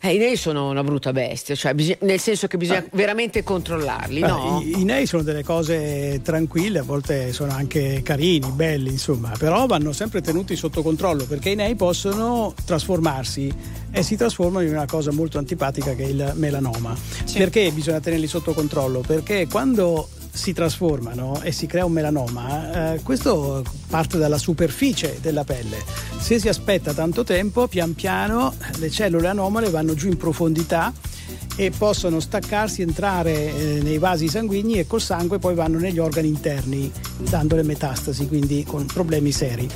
Eh, 0.06 0.16
I 0.16 0.18
nei 0.18 0.36
sono 0.36 0.68
una 0.68 0.84
brutta 0.84 1.12
bestia, 1.12 1.54
cioè 1.54 1.72
bisogna- 1.72 1.96
nel 2.02 2.20
senso 2.20 2.46
che 2.46 2.58
bisogna 2.58 2.84
veramente 2.92 3.42
controllarli, 3.42 4.20
Eh, 4.20 4.26
no? 4.26 4.60
I, 4.62 4.80
i 4.80 4.84
nei 4.84 5.06
sono 5.06 5.22
delle 5.22 5.42
cose 5.42 6.20
tranquille, 6.22 6.80
a 6.80 6.82
volte 6.82 7.32
sono 7.32 7.52
anche 7.52 8.02
carini, 8.02 8.50
belli, 8.50 8.90
insomma, 8.90 9.32
però 9.38 9.64
vanno 9.64 9.92
sempre 9.94 10.20
tenuti 10.20 10.56
sotto 10.56 10.82
controllo 10.82 11.24
perché 11.24 11.50
i 11.50 11.54
nei 11.54 11.74
possono 11.74 12.52
trasformarsi 12.66 13.50
e 13.90 14.02
si 14.02 14.14
trasformano 14.16 14.66
in 14.66 14.72
una 14.72 14.84
cosa 14.84 15.10
molto 15.10 15.38
antipatica 15.38 15.94
che 15.94 16.04
è 16.04 16.08
il 16.08 16.32
melanoma. 16.34 16.94
Perché 17.32 17.70
bisogna 17.70 18.00
tenerli 18.00 18.26
sotto 18.26 18.52
controllo? 18.52 19.00
Perché 19.00 19.46
quando 19.46 20.06
si 20.34 20.52
trasformano 20.52 21.40
e 21.42 21.52
si 21.52 21.66
crea 21.66 21.84
un 21.84 21.92
melanoma, 21.92 22.94
eh, 22.94 23.00
questo 23.02 23.64
parte 23.88 24.18
dalla 24.18 24.36
superficie 24.36 25.18
della 25.20 25.44
pelle. 25.44 25.82
Se 26.18 26.40
si 26.40 26.48
aspetta 26.48 26.92
tanto 26.92 27.22
tempo, 27.22 27.68
pian 27.68 27.94
piano 27.94 28.52
le 28.78 28.90
cellule 28.90 29.28
anomale 29.28 29.70
vanno 29.70 29.94
giù 29.94 30.08
in 30.08 30.16
profondità 30.16 30.92
e 31.56 31.70
possono 31.70 32.18
staccarsi, 32.18 32.82
entrare 32.82 33.54
eh, 33.54 33.80
nei 33.80 33.98
vasi 33.98 34.26
sanguigni 34.26 34.74
e 34.78 34.86
col 34.88 35.00
sangue 35.00 35.38
poi 35.38 35.54
vanno 35.54 35.78
negli 35.78 36.00
organi 36.00 36.26
interni, 36.26 36.90
dando 37.18 37.54
le 37.54 37.62
metastasi, 37.62 38.26
quindi 38.26 38.64
con 38.64 38.86
problemi 38.86 39.30
seri. 39.30 39.68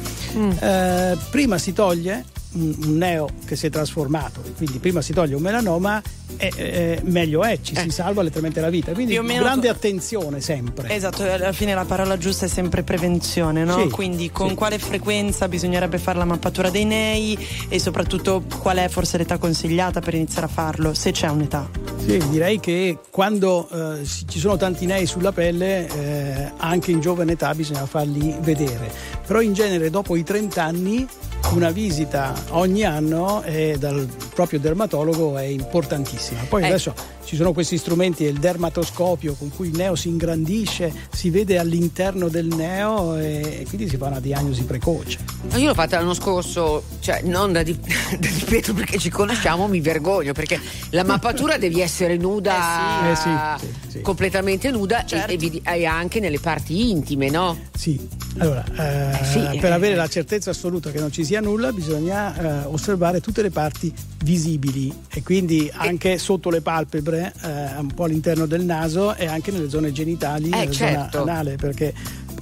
Eh, 0.59 1.17
prima 1.31 1.57
si 1.57 1.73
toglie 1.73 2.25
un, 2.53 2.97
neo 2.97 3.29
che 3.45 3.57
si 3.57 3.67
è 3.67 3.71
trasformato, 3.71 4.43
quindi 4.57 4.79
prima 4.79 5.03
si 5.03 5.13
toglie 5.13 5.35
un 5.35 5.43
melanoma 5.43 6.03
e 6.37 6.53
eh, 6.57 7.01
meglio 7.05 7.43
è, 7.43 7.59
ci 7.61 7.75
si 7.75 7.91
salva 7.91 8.23
letteralmente 8.23 8.61
la 8.61 8.71
vita. 8.71 8.93
Quindi 8.93 9.15
grande 9.15 9.69
attenzione 9.69 10.41
sempre. 10.41 10.95
Esatto, 10.95 11.23
alla 11.23 11.53
fine 11.53 11.75
la 11.75 11.85
parola 11.85 12.17
giusta 12.17 12.47
è 12.47 12.49
sempre 12.49 12.83
prevenzione, 12.83 13.65
no? 13.65 13.79
Sì, 13.79 13.89
Quindi 13.89 14.31
con 14.31 14.51
sì. 14.51 14.55
quale 14.55 14.79
frequenza 14.79 15.49
bisognerebbe 15.49 15.99
fare 15.99 16.19
la 16.19 16.25
mappatura 16.25 16.71
dei 16.71 16.85
nei 16.85 17.39
e 17.69 17.79
soprattutto 17.79 18.43
qual 18.61 18.79
è 18.79 18.89
forse 18.89 19.19
l'età 19.19 19.39
consigliata 19.39 20.01
per 20.01 20.15
iniziare 20.15 20.47
a 20.47 20.51
farlo, 20.51 20.95
se 20.95 21.11
c'è 21.11 21.29
un'età. 21.29 21.69
Sì, 21.99 22.23
direi 22.31 22.61
che 22.61 22.99
quando 23.11 23.69
eh, 23.69 24.05
ci 24.05 24.39
sono 24.39 24.57
tanti 24.57 24.87
nei 24.87 25.07
sulla 25.07 25.33
pelle, 25.33 25.89
eh, 25.89 26.53
anche 26.57 26.91
in 26.91 27.01
giovane 27.01 27.33
età 27.33 27.55
bisogna 27.55 27.85
farli 27.87 28.35
vedere. 28.41 28.91
Però 29.27 29.41
in 29.41 29.53
genere 29.53 29.91
dopo 29.91 30.17
i 30.17 30.23
30 30.23 30.63
anni 30.63 31.07
una 31.53 31.71
visita 31.71 32.35
ogni 32.51 32.85
anno 32.85 33.43
eh, 33.43 33.77
dal 33.79 34.07
proprio 34.35 34.61
dermatologo 34.61 35.37
è 35.39 35.45
importantissima. 35.45 36.41
Poi 36.49 36.63
Eh. 36.63 36.67
adesso 36.67 36.95
ci 37.29 37.37
sono 37.37 37.53
questi 37.53 37.77
strumenti, 37.77 38.25
il 38.25 38.39
dermatoscopio 38.39 39.35
con 39.35 39.51
cui 39.55 39.69
il 39.69 39.77
neo 39.77 39.95
si 39.97 40.09
ingrandisce, 40.09 40.91
si 41.13 41.29
vede 41.29 41.59
all'interno 41.59 42.29
del 42.29 42.47
neo 42.47 43.17
e, 43.19 43.59
e 43.61 43.65
quindi 43.69 43.87
si 43.87 43.99
fa 43.99 44.07
una 44.07 44.19
diagnosi 44.19 44.63
precoce. 44.63 45.19
Ma 45.51 45.59
Io 45.59 45.67
l'ho 45.67 45.75
fatta 45.75 45.99
l'anno 45.99 46.15
scorso, 46.15 46.85
cioè 47.01 47.21
non 47.25 47.53
da, 47.53 47.63
di, 47.63 47.77
da 47.79 48.17
Di 48.17 48.45
Pietro 48.47 48.73
perché 48.73 48.97
ci 48.97 49.11
conosciamo, 49.11 49.69
mi 49.69 49.81
vergogno 49.81 50.33
perché 50.33 50.59
la 50.89 51.05
mappatura 51.05 51.59
devi 51.61 51.83
essere 51.83 52.17
nuda, 52.17 53.11
Eh 53.13 53.15
sì. 53.15 53.29
Eh 53.29 53.69
sì, 53.69 53.89
sì, 53.89 54.01
completamente 54.01 54.71
nuda 54.71 55.05
e- 55.05 55.25
e, 55.29 55.37
vedi- 55.37 55.61
e 55.63 55.85
anche 55.85 56.21
nelle 56.21 56.41
parti 56.41 56.89
intime, 56.89 57.29
no? 57.29 57.59
Sì, 57.77 58.09
allora 58.39 58.65
eh, 58.65 59.25
sì, 59.25 59.59
per 59.61 59.71
eh. 59.71 59.75
avere 59.75 59.95
la 59.95 60.09
certezza 60.09 60.49
assoluta 60.51 60.91
che 60.91 60.99
non 60.99 61.13
ci 61.13 61.25
sia 61.25 61.41
nulla 61.41 61.73
bisogna 61.73 62.63
eh, 62.63 62.67
osservare 62.67 63.21
tutte 63.21 63.43
le 63.43 63.51
parti 63.51 63.93
visibili 64.25 64.93
e 65.11 65.23
quindi 65.23 65.71
anche 65.73 66.19
sotto 66.19 66.51
le 66.51 66.61
palpebre, 66.61 67.18
eh, 67.27 67.79
un 67.79 67.93
po' 67.95 68.05
all'interno 68.05 68.47
del 68.47 68.65
naso 68.65 69.15
e 69.15 69.27
anche 69.27 69.51
nelle 69.51 69.69
zone 69.69 69.93
genitali, 69.93 70.47
Eh, 70.47 70.57
nella 70.57 70.71
certo. 70.73 71.19
zona 71.19 71.33
anale, 71.33 71.57
perché 71.57 71.93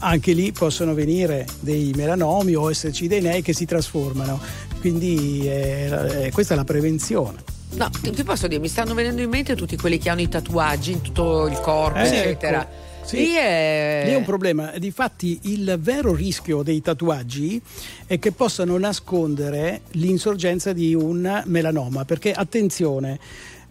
anche 0.01 0.33
lì 0.33 0.53
possono 0.53 0.95
venire 0.95 1.47
dei 1.61 1.93
melanomi 1.95 2.55
o 2.55 2.71
esserci 2.71 3.07
dei 3.09 3.21
nei 3.21 3.43
che 3.43 3.53
si 3.53 3.65
trasformano. 3.65 4.41
Quindi 4.81 5.41
eh, 5.49 6.25
eh, 6.27 6.31
questa 6.33 6.55
è 6.55 6.57
la 6.57 6.65
prevenzione. 6.65 7.39
No, 7.77 7.91
ti, 8.01 8.23
posso 8.23 8.47
dire, 8.47 8.61
mi 8.61 8.69
stanno 8.69 8.95
venendo 8.95 9.21
in 9.23 9.29
mente 9.29 9.55
tutti 9.57 9.77
quelli 9.77 9.99
che 9.99 10.09
hanno 10.09 10.21
i 10.21 10.29
tatuaggi 10.29 10.93
in 10.93 11.01
tutto 11.01 11.47
il 11.47 11.59
corpo, 11.61 11.99
Eh, 11.99 12.07
eccetera. 12.07 12.63
ecco. 12.63 12.85
Sì. 13.07 13.19
Lì 13.19 13.33
è... 13.35 14.03
Lì 14.07 14.13
è 14.13 14.17
un 14.17 14.25
problema. 14.25 14.73
Difatti, 14.79 15.39
il 15.43 15.79
vero 15.81 16.13
rischio 16.13 16.63
dei 16.63 16.81
tatuaggi 16.83 17.61
è 18.05 18.19
che 18.19 18.33
possano 18.33 18.77
nascondere 18.79 19.83
l'insorgenza 19.93 20.73
di 20.73 20.93
un 20.93 21.43
melanoma. 21.47 22.05
Perché, 22.05 22.33
attenzione, 22.33 23.19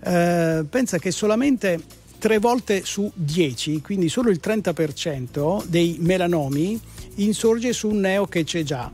eh, 0.06 0.64
pensa 0.70 0.99
che 0.99 1.12
solamente 1.12 1.82
tre 2.20 2.38
volte 2.38 2.86
su 2.86 3.12
10, 3.14 3.82
quindi 3.82 4.08
solo 4.08 4.30
il 4.30 4.39
30% 4.41 5.66
dei 5.66 5.97
melanomi 5.99 6.80
insorge 7.16 7.74
su 7.74 7.89
un 7.89 7.99
neo 7.99 8.26
che 8.28 8.43
c'è 8.43 8.64
già. 8.64 8.91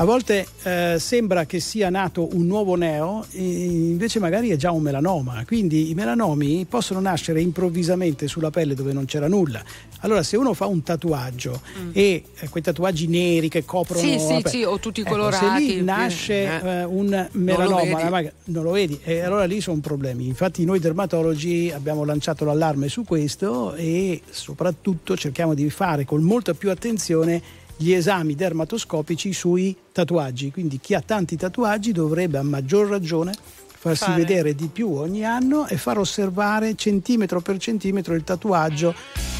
A 0.00 0.04
volte 0.04 0.46
eh, 0.62 0.96
sembra 0.98 1.44
che 1.44 1.60
sia 1.60 1.90
nato 1.90 2.34
un 2.34 2.46
nuovo 2.46 2.74
neo, 2.74 3.22
invece 3.32 4.18
magari 4.18 4.48
è 4.48 4.56
già 4.56 4.70
un 4.70 4.80
melanoma. 4.80 5.44
Quindi 5.46 5.90
i 5.90 5.94
melanomi 5.94 6.64
possono 6.64 7.00
nascere 7.00 7.42
improvvisamente 7.42 8.26
sulla 8.26 8.48
pelle 8.48 8.72
dove 8.72 8.94
non 8.94 9.04
c'era 9.04 9.28
nulla. 9.28 9.62
Allora, 9.98 10.22
se 10.22 10.38
uno 10.38 10.54
fa 10.54 10.64
un 10.64 10.82
tatuaggio 10.82 11.60
e 11.92 12.24
eh, 12.34 12.48
quei 12.48 12.62
tatuaggi 12.62 13.08
neri 13.08 13.50
che 13.50 13.66
coprono. 13.66 14.00
Mm. 14.02 14.16
Sì, 14.16 14.18
sì, 14.18 14.42
sì, 14.46 14.62
o 14.62 14.78
tutti 14.78 15.02
ecco, 15.02 15.10
colorati. 15.10 15.66
Se 15.68 15.74
lì 15.74 15.82
nasce 15.82 16.44
Eh. 16.44 16.66
eh, 16.66 16.84
un 16.84 17.28
melanoma, 17.32 17.82
vedi. 17.82 18.08
magari 18.08 18.32
non 18.44 18.62
lo 18.64 18.70
vedi, 18.70 18.98
e 19.02 19.20
allora 19.20 19.44
lì 19.44 19.60
sono 19.60 19.80
problemi. 19.80 20.26
Infatti, 20.26 20.64
noi 20.64 20.78
dermatologi 20.78 21.70
abbiamo 21.74 22.04
lanciato 22.04 22.46
l'allarme 22.46 22.88
su 22.88 23.04
questo 23.04 23.74
e 23.74 24.22
soprattutto 24.30 25.14
cerchiamo 25.14 25.52
di 25.52 25.68
fare 25.68 26.06
con 26.06 26.22
molta 26.22 26.54
più 26.54 26.70
attenzione 26.70 27.58
gli 27.82 27.92
esami 27.92 28.34
dermatoscopici 28.34 29.32
sui 29.32 29.74
tatuaggi. 29.90 30.50
Quindi 30.50 30.78
chi 30.78 30.92
ha 30.92 31.00
tanti 31.00 31.36
tatuaggi 31.36 31.92
dovrebbe 31.92 32.36
a 32.36 32.42
maggior 32.42 32.86
ragione 32.86 33.32
farsi 33.66 34.04
Fare. 34.04 34.20
vedere 34.20 34.54
di 34.54 34.66
più 34.66 34.92
ogni 34.92 35.24
anno 35.24 35.66
e 35.66 35.78
far 35.78 35.96
osservare 35.96 36.74
centimetro 36.74 37.40
per 37.40 37.56
centimetro 37.56 38.14
il 38.14 38.22
tatuaggio 38.22 38.94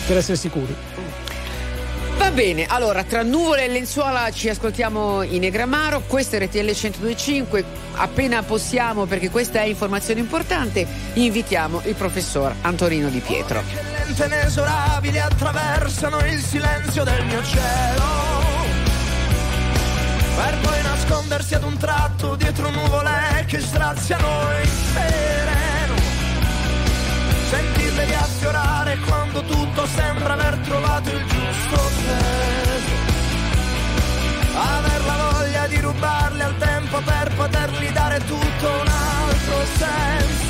per 0.06 0.16
essere 0.16 0.38
sicuri. 0.38 1.29
Va 2.20 2.32
bene, 2.32 2.66
allora 2.66 3.02
tra 3.02 3.22
nuvole 3.22 3.64
e 3.64 3.68
lenzuola 3.68 4.30
ci 4.30 4.50
ascoltiamo 4.50 5.22
in 5.22 5.40
Negramaro, 5.40 6.02
questo 6.06 6.36
è 6.36 6.44
RTL 6.44 6.58
1025, 6.58 7.64
appena 7.94 8.42
possiamo 8.42 9.06
perché 9.06 9.30
questa 9.30 9.62
è 9.62 9.64
informazione 9.64 10.20
importante, 10.20 10.86
invitiamo 11.14 11.80
il 11.86 11.94
professor 11.94 12.54
Antonino 12.60 13.08
Di 13.08 13.20
Pietro. 13.20 13.62
Che 13.72 13.82
lente 13.82 14.24
inesorabili 14.26 15.18
attraversano 15.18 16.18
il 16.26 16.40
silenzio 16.40 17.04
del 17.04 17.24
mio 17.24 17.42
cielo. 17.42 18.04
Per 20.36 20.58
poi 20.60 20.82
nascondersi 20.82 21.54
ad 21.54 21.64
un 21.64 21.78
tratto 21.78 22.34
dietro 22.34 22.68
nuvole 22.68 23.46
che 23.46 23.60
straziano 23.60 24.26
il 24.62 24.68
tutto 29.50 29.86
sembra 29.86 30.32
aver 30.34 30.56
trovato 30.58 31.10
il 31.10 31.24
giusto 31.26 31.90
peso. 32.06 32.94
Aver 34.54 35.04
la 35.04 35.16
voglia 35.32 35.66
di 35.66 35.80
rubarle 35.80 36.42
al 36.42 36.56
tempo 36.58 37.00
per 37.00 37.32
potergli 37.34 37.90
dare 37.90 38.18
tutto 38.24 38.68
un 38.68 38.88
altro 38.88 39.64
senso. 39.76 40.40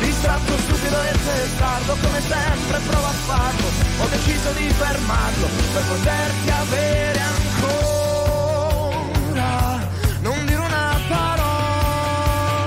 Distratto, 0.00 0.56
stupido 0.58 1.02
e 1.02 1.12
testardo 1.12 1.96
come 2.00 2.20
sempre 2.20 2.78
provo 2.88 3.06
a 3.06 3.12
farlo 3.26 3.66
Ho 4.00 4.06
deciso 4.06 4.52
di 4.52 4.68
fermarlo 4.70 5.46
per 5.72 5.82
poterti 5.82 6.50
avere 6.50 7.20
ancora 7.60 8.78
Non 10.20 10.46
dire 10.46 10.60
una 10.60 11.00
parola 11.08 12.66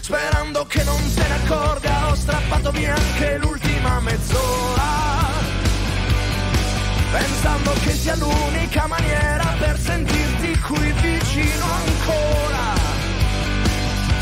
Sperando 0.00 0.66
che 0.66 0.84
non 0.84 1.00
se 1.08 1.26
ne 1.26 1.34
accorga 1.34 1.70
Ho 1.78 1.81
strappato 2.22 2.70
via 2.70 2.94
anche 2.94 3.36
l'ultima 3.38 3.98
mezz'ora. 3.98 4.90
Pensando 7.10 7.72
che 7.82 7.90
sia 7.90 8.14
l'unica 8.14 8.86
maniera 8.86 9.44
per 9.58 9.76
sentirti 9.78 10.58
qui 10.60 10.92
vicino 11.02 11.64
ancora. 11.64 12.64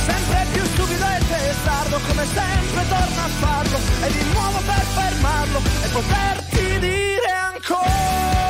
Sempre 0.06 0.46
più 0.52 0.64
stupido 0.64 1.04
e 1.04 1.18
testardo 1.28 2.00
Come 2.08 2.24
sempre 2.24 2.88
torno 2.88 3.20
a 3.22 3.28
farlo 3.38 3.78
E 4.02 4.12
di 4.12 4.24
nuovo 4.32 4.58
per 4.64 4.84
fermarlo 4.96 5.58
E 5.84 5.88
poterti 5.88 6.78
dire 6.80 7.30
ancora 7.52 8.49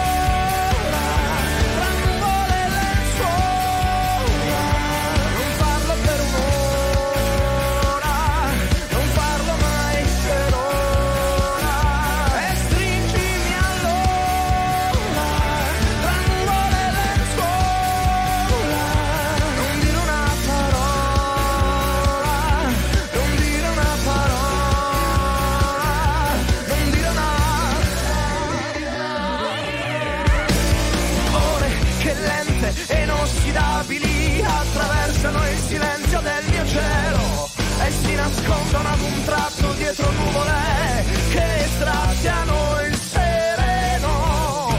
cielo 36.70 37.50
e 37.84 37.90
si 37.90 38.14
nascondono 38.14 38.88
ad 38.88 39.00
un 39.00 39.24
tratto 39.24 39.72
dietro 39.72 40.10
nuvole 40.10 41.04
che 41.30 41.68
straziano 41.74 42.54
il 42.86 42.96
sereno. 42.96 44.78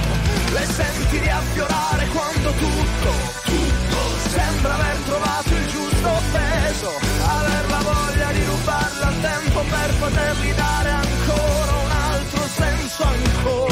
Le 0.51 0.65
senti 0.65 1.19
riaffiorare 1.19 2.05
quando 2.07 2.51
tutto, 2.51 3.11
tutto 3.43 3.99
sembra 4.29 4.73
aver 4.75 4.97
trovato 5.05 5.49
il 5.53 5.67
giusto 5.67 6.11
peso, 6.31 6.91
aver 7.25 7.69
la 7.69 7.81
voglia 7.83 8.31
di 8.31 8.43
rubarla 8.45 9.07
al 9.07 9.21
tempo 9.21 9.59
per 9.59 9.93
potergli 9.99 10.51
dare 10.53 10.89
ancora 10.89 11.71
un 11.83 11.91
sembra 12.55 13.70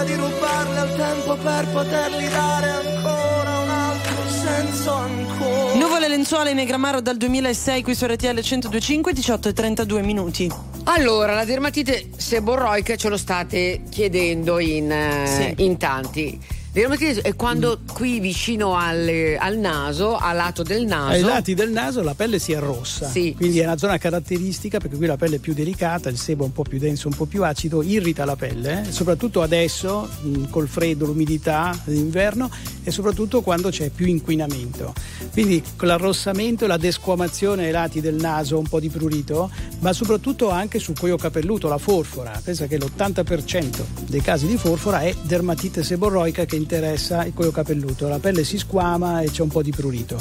voglia 0.00 0.04
di 0.04 0.14
rubarle 0.14 0.78
al 0.78 0.96
tempo 0.96 1.36
per 1.36 1.66
poterli 1.68 2.28
dare 2.28 2.70
ancora 2.70 3.58
un 3.58 3.68
altro 3.68 4.28
senso 4.28 4.92
ancora. 4.92 5.74
Nuvole 5.74 6.08
lenzuola 6.08 6.50
in 6.50 6.56
Negramaro 6.56 7.00
dal 7.00 7.16
2006 7.16 7.82
qui 7.82 7.94
su 7.94 8.06
RTL 8.06 8.26
1025 8.26 9.12
18 9.12 9.48
e 9.48 9.52
32 9.52 10.02
minuti. 10.02 10.50
Allora, 10.84 11.34
la 11.34 11.44
dermatite 11.44 12.10
seborroica 12.16 12.96
ce 12.96 13.08
lo 13.08 13.16
state 13.16 13.82
chiedendo 13.90 14.58
in, 14.58 14.90
eh, 14.90 15.54
in 15.58 15.76
tanti. 15.76 16.38
Dermatite 16.72 17.22
è 17.22 17.34
quando 17.34 17.80
qui 17.92 18.20
vicino 18.20 18.76
al, 18.76 19.10
al 19.38 19.58
naso, 19.58 20.16
a 20.16 20.32
lato 20.32 20.62
del 20.62 20.84
naso. 20.86 21.10
Ai 21.10 21.20
lati 21.22 21.52
del 21.54 21.70
naso 21.72 22.00
la 22.00 22.14
pelle 22.14 22.38
si 22.38 22.54
arrossa, 22.54 23.08
Sì. 23.08 23.34
quindi 23.36 23.58
è 23.58 23.64
una 23.64 23.76
zona 23.76 23.98
caratteristica 23.98 24.78
perché 24.78 24.96
qui 24.96 25.06
la 25.06 25.16
pelle 25.16 25.36
è 25.36 25.38
più 25.40 25.52
delicata, 25.52 26.08
il 26.10 26.16
sebo 26.16 26.44
è 26.44 26.46
un 26.46 26.52
po' 26.52 26.62
più 26.62 26.78
denso, 26.78 27.08
un 27.08 27.14
po' 27.14 27.24
più 27.26 27.42
acido, 27.42 27.82
irrita 27.82 28.24
la 28.24 28.36
pelle, 28.36 28.84
eh, 28.86 28.92
soprattutto 28.92 29.42
adesso 29.42 30.08
mh, 30.22 30.48
col 30.50 30.68
freddo, 30.68 31.06
l'umidità 31.06 31.76
d'inverno 31.84 32.48
e 32.84 32.90
soprattutto 32.92 33.40
quando 33.42 33.70
c'è 33.70 33.88
più 33.90 34.06
inquinamento. 34.06 34.94
Quindi 35.32 35.60
con 35.76 35.88
l'arrossamento 35.88 36.64
e 36.64 36.68
la 36.68 36.76
desquamazione 36.76 37.64
ai 37.66 37.72
lati 37.72 38.00
del 38.00 38.14
naso, 38.14 38.56
un 38.58 38.68
po' 38.68 38.78
di 38.78 38.88
prurito, 38.90 39.50
ma 39.80 39.92
soprattutto 39.92 40.50
anche 40.50 40.78
sul 40.78 40.96
cuoio 40.96 41.16
capelluto, 41.16 41.66
la 41.66 41.78
forfora. 41.78 42.40
Pensa 42.44 42.66
che 42.68 42.78
l'80% 42.78 43.82
dei 44.06 44.20
casi 44.20 44.46
di 44.46 44.56
forfora 44.56 45.00
è 45.00 45.12
dermatite 45.22 45.82
seborroica 45.82 46.44
che 46.44 46.58
interessa 46.60 47.24
il 47.24 47.32
cuoio 47.34 47.50
capelluto. 47.50 48.08
La 48.08 48.18
pelle 48.18 48.44
si 48.44 48.58
squama 48.58 49.20
e 49.20 49.30
c'è 49.30 49.42
un 49.42 49.48
po' 49.48 49.62
di 49.62 49.70
prurito. 49.70 50.20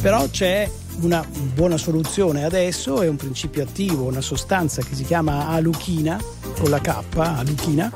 Però 0.00 0.28
c'è 0.28 0.70
una 1.00 1.24
buona 1.54 1.76
soluzione 1.76 2.44
adesso, 2.44 3.02
è 3.02 3.08
un 3.08 3.16
principio 3.16 3.62
attivo, 3.62 4.04
una 4.04 4.20
sostanza 4.20 4.82
che 4.82 4.94
si 4.94 5.04
chiama 5.04 5.48
aluchina, 5.48 6.20
con 6.58 6.70
la 6.70 6.80
K, 6.80 7.02
aluchina, 7.16 7.92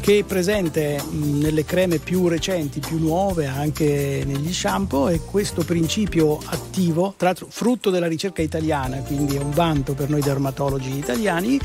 che 0.00 0.18
è 0.18 0.22
presente 0.22 1.02
nelle 1.12 1.64
creme 1.64 1.98
più 1.98 2.28
recenti, 2.28 2.78
più 2.78 2.98
nuove, 2.98 3.46
anche 3.46 4.22
negli 4.26 4.52
shampoo 4.52 5.08
e 5.08 5.20
questo 5.20 5.64
principio 5.64 6.38
attivo, 6.44 7.14
tra 7.16 7.28
l'altro 7.28 7.46
frutto 7.48 7.88
della 7.90 8.06
ricerca 8.06 8.42
italiana, 8.42 8.98
quindi 8.98 9.36
è 9.36 9.40
un 9.40 9.52
vanto 9.52 9.94
per 9.94 10.10
noi 10.10 10.20
dermatologi 10.20 10.94
italiani, 10.94 11.58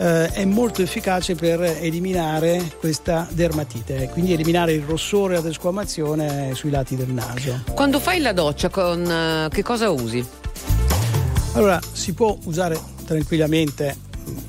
eh, 0.00 0.32
è 0.32 0.44
molto 0.46 0.80
efficace 0.80 1.34
per 1.34 1.60
eliminare 1.60 2.72
questa 2.80 3.28
dermatite, 3.30 4.08
quindi 4.12 4.32
eliminare 4.32 4.72
il 4.72 4.82
rossore 4.82 5.34
e 5.34 5.36
la 5.36 5.42
desquamazione 5.42 6.54
sui 6.54 6.70
lati 6.70 6.96
del 6.96 7.10
naso. 7.10 7.64
Quando 7.74 8.00
fai 8.00 8.20
la 8.20 8.32
doccia, 8.32 8.70
con 8.70 9.04
eh, 9.04 9.48
che 9.50 9.62
cosa 9.62 9.90
usi? 9.90 10.26
Allora, 11.52 11.78
si 11.92 12.14
può 12.14 12.36
usare 12.44 12.80
tranquillamente 13.04 13.94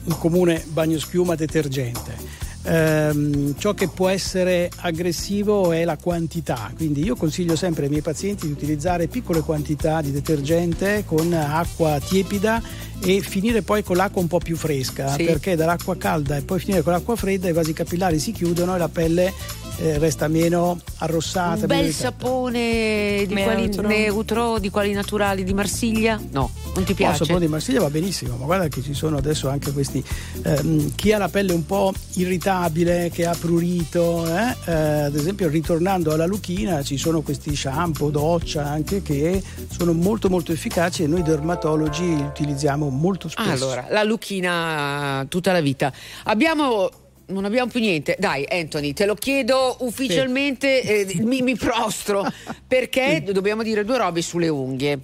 un 0.05 0.17
comune 0.17 0.63
bagnoschiuma 0.67 1.35
detergente. 1.35 2.15
Ehm, 2.63 3.55
ciò 3.57 3.73
che 3.73 3.87
può 3.87 4.07
essere 4.07 4.69
aggressivo 4.77 5.71
è 5.71 5.83
la 5.83 5.97
quantità, 5.97 6.71
quindi 6.75 7.03
io 7.03 7.15
consiglio 7.15 7.55
sempre 7.55 7.83
ai 7.85 7.89
miei 7.89 8.01
pazienti 8.03 8.45
di 8.45 8.51
utilizzare 8.51 9.07
piccole 9.07 9.41
quantità 9.41 9.99
di 10.01 10.11
detergente 10.11 11.03
con 11.05 11.33
acqua 11.33 11.99
tiepida 11.99 12.61
e 13.03 13.21
finire 13.21 13.63
poi 13.63 13.81
con 13.83 13.95
l'acqua 13.95 14.21
un 14.21 14.27
po' 14.27 14.37
più 14.37 14.55
fresca, 14.55 15.13
Sì. 15.13 15.23
perché 15.23 15.55
dall'acqua 15.55 15.97
calda 15.97 16.37
e 16.37 16.41
poi 16.43 16.59
finire 16.59 16.83
con 16.83 16.93
l'acqua 16.93 17.15
fredda 17.15 17.49
i 17.49 17.53
vasi 17.53 17.73
capillari 17.73 18.19
si 18.19 18.31
chiudono 18.31 18.75
e 18.75 18.77
la 18.77 18.89
pelle 18.89 19.33
eh, 19.77 19.97
resta 19.97 20.27
meno 20.27 20.79
arrossata. 20.97 21.53
Un 21.53 21.53
meno 21.61 21.67
bel 21.67 21.79
irritata. 21.85 22.03
sapone 22.09 23.23
di 23.27 23.33
quali 23.33 23.61
Neutro. 23.61 23.87
neutro, 23.87 24.59
di 24.59 24.69
quali 24.69 24.91
naturali, 24.93 25.43
di 25.43 25.53
Marsiglia? 25.53 26.19
No, 26.31 26.51
non 26.63 26.71
ti 26.73 26.79
No, 26.81 26.85
il 26.89 26.95
piace? 26.95 27.25
sapone 27.25 27.39
di 27.39 27.47
Marsiglia 27.47 27.79
va 27.81 27.89
benissimo, 27.89 28.35
ma 28.37 28.45
guarda 28.45 28.67
che 28.67 28.81
ci 28.81 28.93
sono 28.93 29.17
adesso 29.17 29.49
anche 29.49 29.71
questi. 29.71 30.03
ehm, 30.43 30.93
chi 30.95 31.11
ha 31.13 31.17
la 31.17 31.29
pelle 31.29 31.53
un 31.53 31.65
po' 31.65 31.91
irritabile, 32.15 33.09
che 33.13 33.25
ha 33.25 33.35
prurito, 33.39 34.25
eh, 34.27 34.55
eh, 34.65 34.71
ad 35.03 35.15
esempio 35.15 35.47
ritornando 35.49 36.13
alla 36.13 36.25
luchina 36.25 36.83
ci 36.83 36.97
sono 36.97 37.21
questi 37.21 37.55
shampoo, 37.55 38.09
doccia 38.09 38.65
anche 38.65 39.01
che 39.01 39.41
sono 39.75 39.93
molto 39.93 40.29
molto 40.29 40.51
efficaci 40.51 41.03
e 41.03 41.07
noi 41.07 41.21
dermatologi 41.23 42.03
li 42.15 42.21
utilizziamo 42.21 42.89
molto 42.89 43.27
spesso. 43.29 43.49
Allora, 43.49 43.87
la 43.89 44.03
lucchina 44.03 45.25
tutta 45.29 45.51
la 45.51 45.61
vita. 45.61 45.91
Abbiamo. 46.25 46.89
Non 47.31 47.45
abbiamo 47.45 47.69
più 47.71 47.79
niente. 47.79 48.15
Dai, 48.19 48.45
Anthony, 48.49 48.93
te 48.93 49.05
lo 49.05 49.15
chiedo 49.15 49.77
ufficialmente, 49.79 50.81
eh, 50.81 51.23
mi, 51.23 51.41
mi 51.41 51.55
prostro, 51.55 52.25
perché 52.67 53.23
dobbiamo 53.25 53.63
dire 53.63 53.83
due 53.83 53.97
robe 53.97 54.21
sulle 54.21 54.49
unghie. 54.49 54.99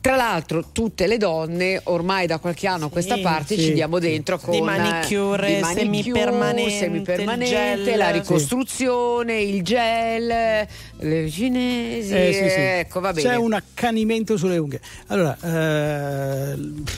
Tra 0.00 0.14
l'altro, 0.14 0.66
tutte 0.72 1.06
le 1.06 1.16
donne 1.16 1.80
ormai 1.84 2.26
da 2.26 2.38
qualche 2.38 2.66
anno 2.66 2.86
a 2.86 2.88
questa 2.88 3.18
parte 3.18 3.56
sì, 3.56 3.62
ci 3.62 3.72
diamo 3.72 3.98
dentro 3.98 4.38
con 4.38 4.54
Di 4.54 4.60
manicure, 4.60 5.54
di 5.54 5.60
manicure, 5.60 5.74
semipermanente, 5.74 6.70
semipermanente, 6.70 7.96
la 7.96 8.10
ricostruzione, 8.10 9.40
il 9.40 9.62
gel, 9.62 10.66
le 10.98 11.30
cinesi. 11.30 12.12
Eh, 12.14 12.32
sì, 12.32 12.48
sì. 12.48 12.60
Ecco, 12.60 13.00
va 13.00 13.12
bene. 13.12 13.28
C'è 13.28 13.34
un 13.34 13.52
accanimento 13.52 14.36
sulle 14.36 14.56
unghie. 14.56 14.80
Allora, 15.08 15.36
eh, 15.42 16.52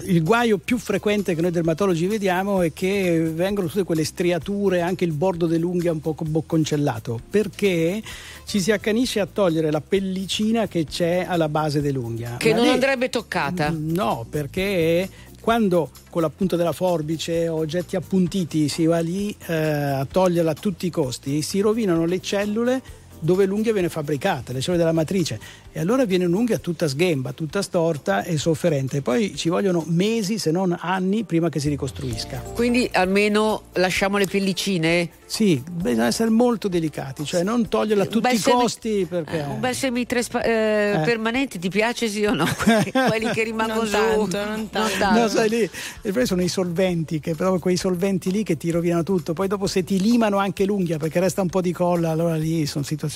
il 0.04 0.22
guaio 0.22 0.58
più 0.58 0.76
frequente 0.78 1.34
che 1.34 1.40
noi 1.40 1.50
dermatologi 1.50 2.06
vediamo 2.06 2.60
è 2.60 2.72
che 2.72 3.18
vengono 3.18 3.68
tutte 3.68 3.84
quelle 3.84 4.04
striature, 4.04 4.82
anche 4.82 5.04
il 5.04 5.12
bordo 5.12 5.46
dell'unghia 5.46 5.90
un 5.90 6.00
po' 6.00 6.14
bocconcellato, 6.18 7.18
perché 7.30 8.02
ci 8.44 8.60
si 8.60 8.72
accanisce 8.72 9.20
a 9.20 9.26
togliere 9.26 9.70
la 9.70 9.80
pellicina 9.80 10.66
che 10.66 10.84
c'è 10.84 11.24
alla 11.26 11.48
base 11.48 11.80
dell'unghia. 11.80 12.36
Che 12.38 12.50
Ma 12.50 12.56
non 12.56 12.66
lì- 12.66 12.78
andrebbe 12.90 13.08
toccata. 13.08 13.72
No, 13.76 14.26
perché 14.28 15.08
quando 15.40 15.90
con 16.10 16.22
la 16.22 16.30
punta 16.30 16.56
della 16.56 16.72
forbice 16.72 17.48
o 17.48 17.56
oggetti 17.56 17.96
appuntiti 17.96 18.68
si 18.68 18.86
va 18.86 18.98
lì 18.98 19.34
eh, 19.46 19.54
a 19.54 20.04
toglierla 20.04 20.50
a 20.50 20.54
tutti 20.54 20.86
i 20.86 20.90
costi, 20.90 21.42
si 21.42 21.60
rovinano 21.60 22.04
le 22.04 22.20
cellule 22.20 22.82
dove 23.20 23.44
l'unghia 23.46 23.72
viene 23.72 23.88
fabbricata, 23.88 24.52
le 24.52 24.60
cellule 24.60 24.78
della 24.82 24.92
matrice 24.94 25.38
e 25.72 25.78
allora 25.78 26.04
viene 26.04 26.24
un'unghia 26.24 26.58
tutta 26.58 26.88
sghemba, 26.88 27.32
tutta 27.32 27.62
storta 27.62 28.24
e 28.24 28.36
sofferente. 28.38 29.02
Poi 29.02 29.36
ci 29.36 29.48
vogliono 29.48 29.84
mesi, 29.86 30.38
se 30.38 30.50
non 30.50 30.76
anni, 30.80 31.22
prima 31.24 31.48
che 31.48 31.60
si 31.60 31.68
ricostruisca. 31.68 32.38
Quindi 32.54 32.88
almeno 32.92 33.62
lasciamo 33.74 34.16
le 34.18 34.26
pellicine? 34.26 35.08
Sì, 35.26 35.62
bisogna 35.70 36.06
essere 36.06 36.30
molto 36.30 36.66
delicati, 36.66 37.24
cioè 37.24 37.44
non 37.44 37.68
toglierla 37.68 38.02
a 38.02 38.06
tutti 38.06 38.34
i 38.34 38.38
semi- 38.38 38.60
costi 38.62 39.06
perché... 39.08 39.38
Eh, 39.38 39.44
un 39.44 39.60
bel 39.60 39.74
semitrespa- 39.74 40.42
eh, 40.42 40.48
Eh. 40.96 41.02
permanente 41.04 41.58
ti 41.60 41.68
piace 41.68 42.08
sì 42.08 42.24
o 42.24 42.34
no? 42.34 42.46
Quelli 42.56 43.30
che 43.32 43.44
rimangono 43.44 43.82
Non 43.82 43.86
su. 43.86 44.28
tanto, 44.28 44.44
non 44.44 44.68
tanto. 44.70 45.20
No, 45.20 45.28
sai 45.28 45.48
lì, 45.48 45.70
problema 46.02 46.26
sono 46.26 46.42
i 46.42 46.48
solventi, 46.48 47.20
che 47.20 47.34
però 47.36 47.58
quei 47.60 47.76
solventi 47.76 48.30
lì 48.32 48.42
che 48.42 48.56
ti 48.56 48.70
rovinano 48.70 49.02
tutto. 49.04 49.32
Poi 49.34 49.46
dopo 49.46 49.66
se 49.68 49.84
ti 49.84 50.00
limano 50.00 50.38
anche 50.38 50.64
l'unghia 50.64 50.96
perché 50.98 51.20
resta 51.20 51.42
un 51.42 51.48
po' 51.48 51.60
di 51.60 51.72
colla, 51.72 52.10
allora 52.10 52.34
lì 52.34 52.66
sono 52.66 52.82
situazioni 52.82 53.08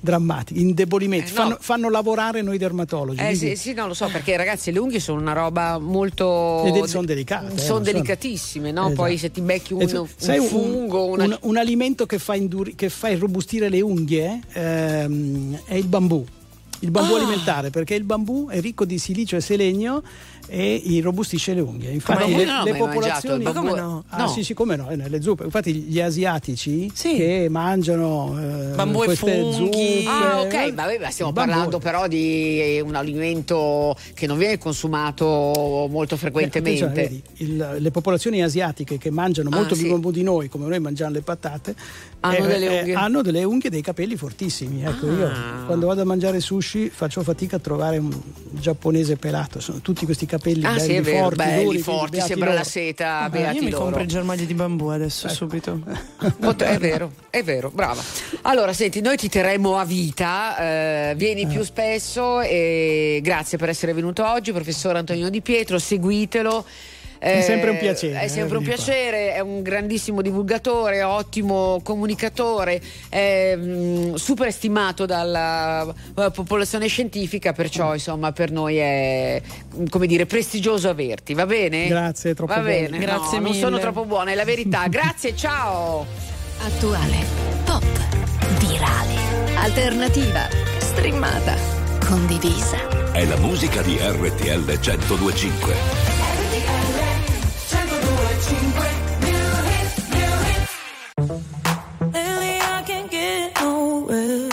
drammatiche, 0.00 0.60
indebolimenti. 0.60 1.30
Eh, 1.30 1.34
no. 1.34 1.40
fanno, 1.42 1.56
fanno 1.60 1.90
lavorare 1.90 2.42
noi 2.42 2.58
dermatologi. 2.58 3.20
Eh 3.20 3.34
sì, 3.34 3.56
sì, 3.56 3.72
no, 3.72 3.86
lo 3.86 3.94
so, 3.94 4.08
perché 4.10 4.36
ragazzi 4.36 4.70
le 4.72 4.78
unghie 4.78 5.00
sono 5.00 5.20
una 5.20 5.32
roba 5.32 5.78
molto... 5.78 6.64
Ed- 6.64 6.84
sono 6.84 7.04
delicate, 7.04 7.54
eh, 7.54 7.58
Sono 7.58 7.80
delicatissime, 7.80 8.70
no? 8.70 8.86
Esatto. 8.86 8.94
Poi 8.94 9.18
se 9.18 9.30
ti 9.30 9.40
becchi 9.40 9.72
un, 9.72 10.08
sai, 10.16 10.38
un- 10.38 10.46
fungo, 10.46 11.04
una... 11.06 11.24
un, 11.24 11.38
un 11.42 11.56
alimento 11.56 12.06
che 12.06 12.18
fa, 12.18 12.34
induri- 12.34 12.74
che 12.74 12.88
fa 12.88 13.08
irrobustire 13.08 13.68
le 13.68 13.80
unghie 13.80 14.40
ehm, 14.52 15.60
è 15.64 15.74
il 15.74 15.86
bambù. 15.86 16.24
Il 16.80 16.90
bambù 16.90 17.14
Ah! 17.14 17.18
alimentare, 17.18 17.70
perché 17.70 17.94
il 17.94 18.02
bambù 18.02 18.48
è 18.48 18.60
ricco 18.60 18.84
di 18.84 18.98
silicio 18.98 19.36
e 19.36 19.40
selenio 19.40 20.02
e 20.48 20.74
irrobustisce 20.84 21.54
le 21.54 21.60
unghie. 21.60 21.90
Infatti, 21.90 22.26
le, 22.28 22.34
ho 22.34 22.38
le 22.38 22.44
mangiato 22.72 22.76
popolazioni. 22.86 23.36
il 23.44 23.52
bambù. 23.52 23.62
Ma 23.62 23.68
come 23.70 23.80
no? 23.80 24.04
Ah, 24.08 24.16
No. 24.22 24.28
sì, 24.28 24.44
sì, 24.44 24.54
come 24.54 24.76
no, 24.76 24.88
è 24.88 24.96
nelle 24.96 25.22
zuppe. 25.22 25.44
Infatti, 25.44 25.72
gli 25.74 26.00
asiatici 26.00 26.90
Sì. 26.94 27.14
che 27.16 27.46
mangiano 27.50 28.36
eh, 28.38 28.74
Bambù 28.74 29.02
e 29.04 29.16
funghi. 29.16 29.52
zuppe. 29.54 30.04
Ah, 30.06 30.40
ok, 30.40 30.52
eh, 30.54 30.72
ma 30.72 31.10
stiamo 31.10 31.30
il 31.30 31.34
bambù- 31.34 31.34
parlando 31.34 31.78
però 31.78 32.06
di 32.06 32.80
un 32.84 32.94
alimento 32.94 33.96
che 34.14 34.26
non 34.26 34.36
viene 34.38 34.58
consumato 34.58 35.86
molto 35.90 36.14
Eh, 36.14 36.18
frequentemente. 36.18 36.84
attenzione, 36.84 36.92
vedi, 37.08 37.22
il- 37.52 37.76
le 37.78 37.90
popolazioni 37.90 38.42
asiatiche 38.42 38.98
che 38.98 39.10
mangiano 39.10 39.48
Ah, 39.50 39.56
molto 39.56 39.74
sì. 39.74 39.82
più 39.82 39.90
bambù 39.92 40.10
di 40.10 40.22
noi, 40.22 40.48
come 40.48 40.66
noi 40.68 40.80
mangiamo 40.80 41.12
le 41.12 41.22
patate, 41.22 41.74
Hanno 42.20 42.36
eh, 42.36 42.46
delle 42.46 42.66
eh, 42.68 42.78
unghie. 42.80 42.94
hanno 42.94 43.22
delle 43.22 43.44
unghie 43.44 43.68
e 43.68 43.70
dei 43.70 43.82
capelli 43.82 44.16
fortissimi. 44.16 44.82
Ecco, 44.82 45.06
Ah. 45.08 45.12
io 45.12 45.30
quando 45.66 45.86
vado 45.86 46.02
a 46.02 46.04
mangiare 46.04 46.40
sushi 46.40 46.90
faccio 46.90 47.22
fatica 47.22 47.56
a 47.56 47.58
trovare 47.58 47.96
un 47.98 48.10
giapponese 48.50 49.16
pelato, 49.16 49.58
sono 49.60 49.78
tutti 49.80 50.04
questi 50.04 50.26
capelli 50.26 50.40
Ah, 50.50 50.72
belli 50.74 50.80
sì, 50.80 50.92
è 50.94 51.00
vero, 51.02 51.18
forti, 51.22 51.36
belli, 51.36 51.64
duri, 51.64 51.78
forti, 51.78 52.20
sembra 52.20 52.46
loro. 52.48 52.58
la 52.58 52.64
seta, 52.64 53.26
Eh, 53.26 53.28
beati 53.30 53.56
io 53.56 53.62
mi 53.62 53.70
loro. 53.70 53.82
compro 53.84 54.00
il 54.02 54.08
germoglio 54.08 54.44
di 54.44 54.54
bambù 54.54 54.86
adesso, 54.88 55.26
Ecco. 55.26 55.34
subito. 55.36 55.80
Pot- 56.40 56.62
È 56.62 56.78
vero, 56.78 57.12
è 57.30 57.42
vero, 57.42 57.70
brava. 57.72 58.02
Allora, 58.42 58.72
senti, 58.72 59.00
noi 59.00 59.16
ti 59.16 59.28
terremo 59.28 59.76
a 59.78 59.84
vita, 59.84 60.56
eh, 61.10 61.14
vieni 61.16 61.46
più 61.46 61.62
spesso 61.62 62.40
e 62.40 63.20
grazie 63.22 63.56
per 63.58 63.68
essere 63.68 63.92
venuto 63.92 64.26
oggi, 64.28 64.52
professor 64.52 64.96
Antonino 64.96 65.28
Di 65.30 65.40
Pietro, 65.42 65.78
seguitelo. 65.78 66.64
È 67.22 67.36
Eh, 67.38 67.42
sempre 67.42 67.70
un 67.70 67.78
piacere, 67.78 68.18
È 68.18 68.24
eh, 68.24 68.28
sempre 68.28 68.56
un 68.56 68.64
venire 68.64 68.82
qua. 68.82 68.84
piacere, 68.92 69.34
è 69.34 69.38
un 69.38 69.62
grandissimo 69.62 70.22
divulgatore, 70.22 71.04
ottimo 71.04 71.80
comunicatore, 71.84 72.82
è 73.08 73.54
mm, 73.56 74.14
super 74.14 74.50
stimato 74.50 75.06
dalla 75.06 75.86
eh, 75.86 76.30
popolazione 76.32 76.88
scientifica, 76.88 77.52
perciò 77.52 77.94
insomma 77.94 78.32
per 78.32 78.50
noi 78.50 78.78
è 78.78 79.40
mm, 79.76 79.86
come 79.86 80.08
dire 80.08 80.26
prestigioso 80.26 80.88
averti, 80.88 81.32
va 81.34 81.46
bene? 81.46 81.86
Grazie, 81.86 82.34
troppo 82.34 82.54
Va 82.54 82.58
buoni. 82.60 82.74
bene, 82.88 82.98
Grazie 82.98 83.38
no, 83.38 83.42
non 83.44 83.50
mille. 83.52 83.62
sono 83.64 83.78
troppo 83.78 84.04
buona, 84.04 84.32
è 84.32 84.34
la 84.34 84.44
verità. 84.44 84.88
Grazie, 84.90 85.36
ciao. 85.36 86.04
Attuale, 86.60 87.18
pop, 87.64 87.84
virale, 88.58 89.14
alternativa, 89.58 90.48
streamata, 90.78 91.54
condivisa. 92.04 93.12
È 93.12 93.24
la 93.24 93.36
musica 93.36 93.80
di 93.82 93.96
RTL 93.96 94.64
1025. 94.80 96.11
No. 104.12 104.48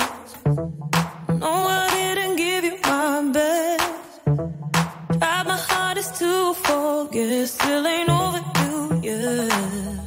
I 1.42 2.14
didn't 2.16 2.36
give 2.38 2.64
you 2.64 2.78
my 2.84 3.32
best. 3.34 4.22
Tried 5.20 5.48
my 5.48 5.58
hardest 5.70 6.16
to 6.20 6.54
forget, 6.54 7.48
still 7.48 7.88
ain't 7.88 8.10
over 8.10 8.42
you 8.62 9.02
yet. 9.04 10.00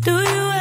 Do 0.00 0.12
you 0.12 0.53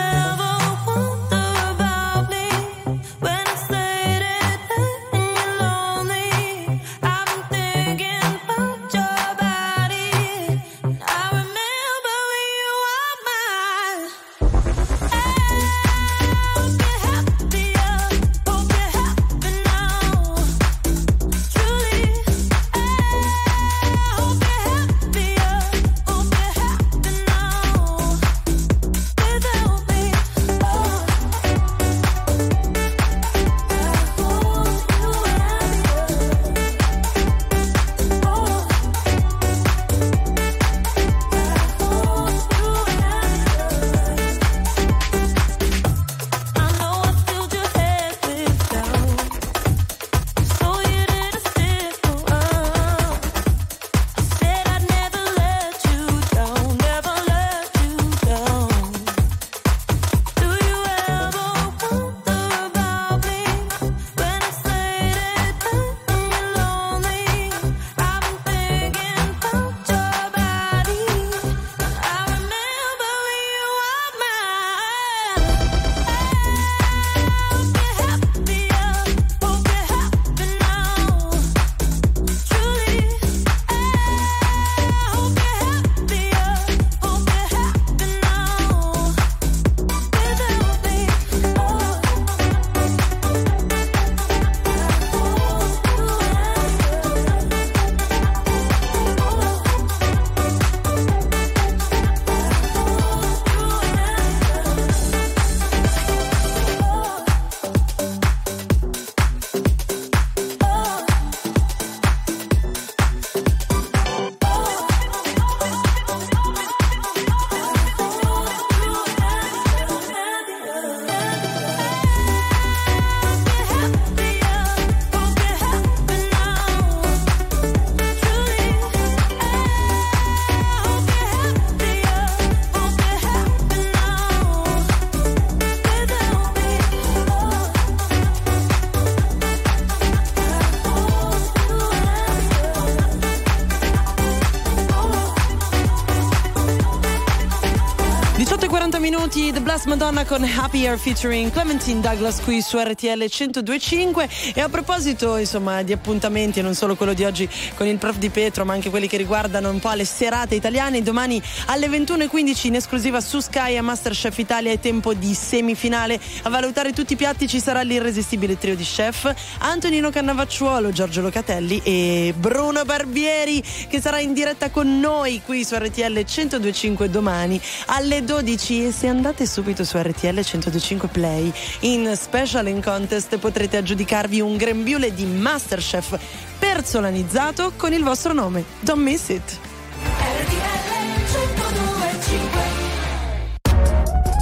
minuti 149.33 149.51
The 149.51 149.62
Blessed 149.73 149.89
Madonna 149.89 150.23
con 150.23 150.43
Happier 150.43 150.99
featuring 150.99 151.51
Clementine 151.51 151.99
Douglas 151.99 152.41
qui 152.41 152.61
su 152.61 152.77
RTL 152.77 153.07
1025 153.07 154.29
e 154.53 154.61
a 154.61 154.69
proposito 154.69 155.37
insomma 155.37 155.81
di 155.81 155.91
appuntamenti 155.91 156.59
e 156.59 156.61
non 156.61 156.75
solo 156.75 156.95
quello 156.95 157.13
di 157.13 157.23
oggi 157.23 157.49
con 157.73 157.87
il 157.87 157.97
prof 157.97 158.17
di 158.17 158.29
Petro 158.29 158.65
ma 158.65 158.73
anche 158.73 158.91
quelli 158.91 159.07
che 159.07 159.17
riguardano 159.17 159.71
un 159.71 159.79
po' 159.79 159.91
le 159.93 160.05
serate 160.05 160.53
italiane 160.53 161.01
domani 161.01 161.41
alle 161.65 161.87
21.15 161.87 162.67
in 162.67 162.75
esclusiva 162.75 163.19
su 163.19 163.39
Sky 163.39 163.75
a 163.75 163.81
Masterchef 163.81 164.37
Italia 164.37 164.71
è 164.71 164.79
tempo 164.79 165.15
di 165.15 165.33
semifinale. 165.33 166.19
A 166.43 166.49
valutare 166.49 166.93
tutti 166.93 167.13
i 167.13 167.15
piatti 167.15 167.47
ci 167.47 167.59
sarà 167.59 167.81
l'irresistibile 167.81 168.59
trio 168.59 168.75
di 168.75 168.83
chef 168.83 169.33
Antonino 169.57 170.11
Cannavacciuolo 170.11 170.91
Giorgio 170.91 171.21
Locatelli 171.21 171.81
e 171.83 172.31
Bruno 172.37 172.85
Barbieri 172.85 173.63
che 173.89 173.99
sarà 173.99 174.19
in 174.19 174.33
diretta 174.33 174.69
con 174.69 174.99
noi 174.99 175.41
qui 175.43 175.65
su 175.65 175.73
RTL 175.75 176.13
1025 176.13 177.09
domani 177.09 177.59
alle 177.87 178.23
12 178.23 178.85
e 178.85 178.91
se 178.91 179.07
andate 179.07 179.47
subito 179.63 179.85
su 179.85 179.97
RTL 179.97 180.27
1025 180.27 181.07
Play 181.07 181.53
in 181.81 182.11
special 182.17 182.67
in 182.67 182.83
contest 182.83 183.37
potrete 183.37 183.77
aggiudicarvi 183.77 184.41
un 184.41 184.57
grembiule 184.57 185.13
di 185.13 185.23
Masterchef 185.23 186.19
personalizzato 186.59 187.71
con 187.77 187.93
il 187.93 188.03
vostro 188.03 188.33
nome. 188.33 188.65
Don't 188.81 189.01
miss 189.01 189.29
it. 189.29 189.59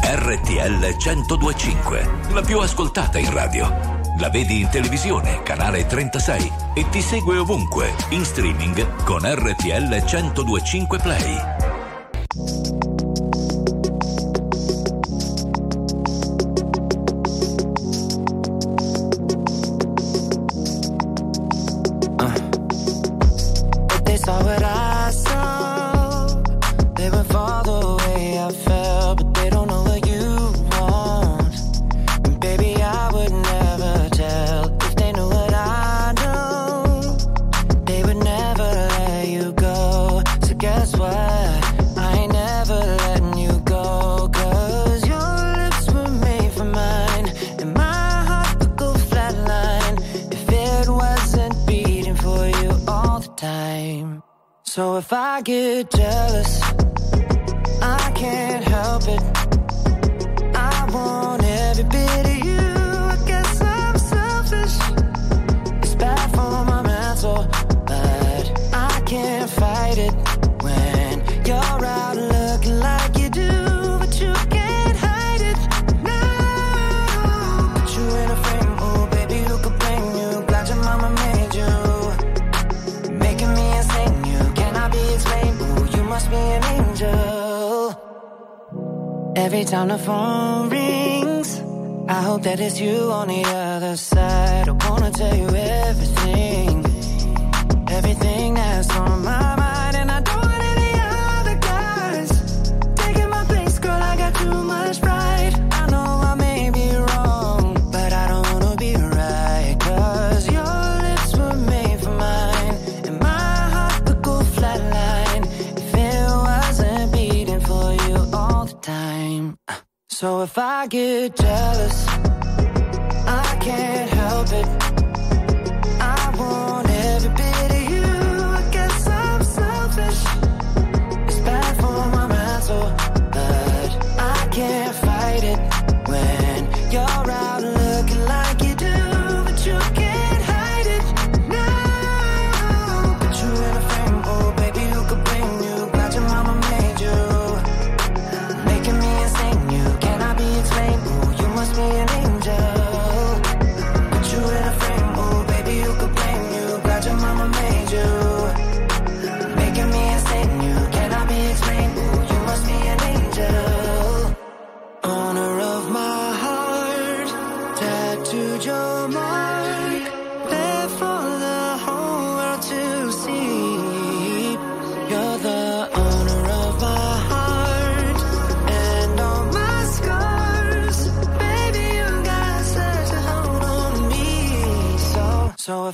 RTL 0.03 0.95
1025, 0.97 2.09
la 2.31 2.41
più 2.41 2.57
ascoltata 2.59 3.19
in 3.19 3.31
radio. 3.31 3.99
La 4.17 4.29
vedi 4.29 4.61
in 4.61 4.69
televisione, 4.69 5.43
canale 5.43 5.85
36 5.85 6.51
e 6.73 6.89
ti 6.89 7.01
segue 7.01 7.37
ovunque, 7.37 7.93
in 8.09 8.25
streaming 8.25 9.03
con 9.03 9.21
RTL 9.23 10.03
1025 10.03 10.97
Play. 10.97 11.60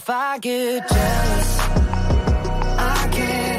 If 0.08 0.12
I 0.12 0.38
get 0.38 0.88
jealous, 0.88 1.60
I 2.80 3.10
can't 3.12 3.57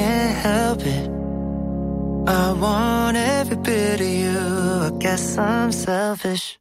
can't 0.00 0.36
help 0.42 0.80
it. 0.86 1.08
I 2.26 2.52
want 2.52 3.16
every 3.16 3.56
bit 3.56 4.00
of 4.00 4.06
you. 4.06 4.38
I 4.86 4.90
guess 4.98 5.36
I'm 5.36 5.72
selfish. 5.72 6.58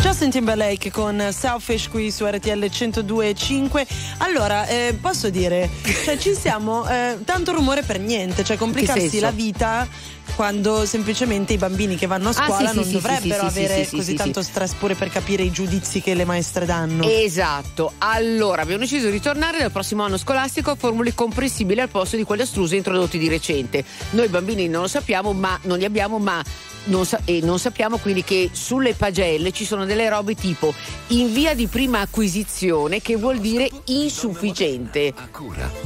Justin 0.00 0.30
Timberlake 0.30 0.90
con 0.90 1.28
Selfish 1.30 1.88
qui 1.88 2.10
su 2.10 2.26
RTL 2.26 2.64
102.5 2.64 3.86
allora 4.18 4.66
eh, 4.66 4.98
posso 5.00 5.30
dire 5.30 5.70
cioè 6.04 6.18
ci 6.18 6.34
siamo 6.34 6.86
eh, 6.86 7.20
tanto 7.24 7.52
rumore 7.52 7.82
per 7.82 7.98
niente 8.00 8.44
cioè 8.44 8.58
complicarsi 8.58 9.18
la 9.18 9.30
vita 9.30 9.88
quando 10.34 10.84
semplicemente 10.84 11.52
i 11.52 11.56
bambini 11.56 11.96
che 11.96 12.06
vanno 12.06 12.28
a 12.28 12.32
Ah, 12.36 12.46
scuola 12.46 12.70
sì, 12.70 12.74
non 12.74 12.84
sì, 12.84 12.92
dovrebbero 12.92 13.48
sì, 13.48 13.58
avere 13.58 13.82
sì, 13.84 13.88
sì, 13.90 13.96
così 13.96 14.10
sì, 14.10 14.16
tanto 14.16 14.42
stress 14.42 14.74
pure 14.74 14.94
per 14.94 15.10
capire 15.10 15.42
i 15.42 15.50
giudizi 15.50 16.00
che 16.00 16.14
le 16.14 16.24
maestre 16.24 16.66
danno. 16.66 17.08
Esatto, 17.08 17.92
allora 17.98 18.62
abbiamo 18.62 18.80
deciso 18.80 19.06
di 19.06 19.12
ritornare 19.12 19.58
dal 19.58 19.70
prossimo 19.70 20.02
anno 20.02 20.16
scolastico 20.16 20.70
a 20.70 20.74
formule 20.74 21.14
comprensibili 21.14 21.80
al 21.80 21.88
posto 21.88 22.16
di 22.16 22.24
quelle 22.24 22.42
astruse 22.42 22.76
introdotti 22.76 23.18
di 23.18 23.28
recente. 23.28 23.84
Noi 24.10 24.28
bambini 24.28 24.68
non 24.68 24.82
lo 24.82 24.88
sappiamo, 24.88 25.32
ma 25.32 25.58
non 25.62 25.78
li 25.78 25.84
abbiamo, 25.84 26.18
ma 26.18 26.42
non 26.84 27.04
sa- 27.06 27.20
e 27.24 27.40
non 27.42 27.58
sappiamo 27.58 27.98
quindi 27.98 28.24
che 28.24 28.50
sulle 28.52 28.94
pagelle 28.94 29.52
ci 29.52 29.64
sono 29.64 29.84
delle 29.84 30.08
robe 30.08 30.34
tipo 30.34 30.72
in 31.08 31.32
via 31.32 31.54
di 31.54 31.66
prima 31.66 32.00
acquisizione, 32.00 33.00
che 33.00 33.16
vuol 33.16 33.38
dire 33.38 33.70
insufficiente. 33.86 35.12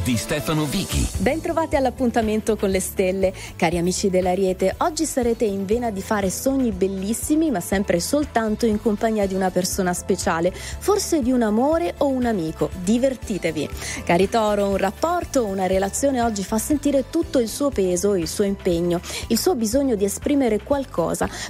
Di 0.05 0.17
Stefano 0.17 0.65
Vichi. 0.65 1.07
Bentrovati 1.19 1.77
all'appuntamento 1.77 2.57
con 2.57 2.71
le 2.71 2.81
stelle, 2.81 3.33
cari 3.57 3.79
amici 3.79 4.11
dell'Ariete. 4.11 4.75
Oggi 4.79 5.05
sarete 5.05 5.45
in 5.45 5.65
vena 5.65 5.91
di 5.91 6.01
fare 6.01 6.31
sogni 6.31 6.71
bellissimi, 6.71 7.51
ma 7.51 7.61
sempre 7.61 8.01
soltanto 8.01 8.67
in 8.67 8.81
compagnia 8.81 9.27
di 9.27 9.35
una 9.35 9.51
persona 9.51 9.93
speciale, 9.93 10.53
forse 10.53 11.23
di 11.23 11.33
un 11.33 11.43
amore 11.43 11.95
o 11.99 12.09
un 12.09 12.27
amico. 12.27 12.71
Divertitevi. 12.83 13.69
Cari 14.05 14.29
Toro, 14.29 14.69
un 14.69 14.77
rapporto 14.77 15.41
o 15.41 15.47
una 15.47 15.67
relazione 15.67 16.21
oggi 16.21 16.45
fa 16.45 16.59
sentire 16.59 17.05
tutto 17.11 17.39
il 17.39 17.49
suo 17.49 17.71
peso, 17.71 18.15
il 18.15 18.29
suo 18.29 18.45
impegno, 18.45 19.01
il 19.29 19.39
suo 19.39 19.55
bisogno 19.55 19.95
di 19.95 20.05
esprimere 20.05 20.61
qualcosa, 20.63 20.87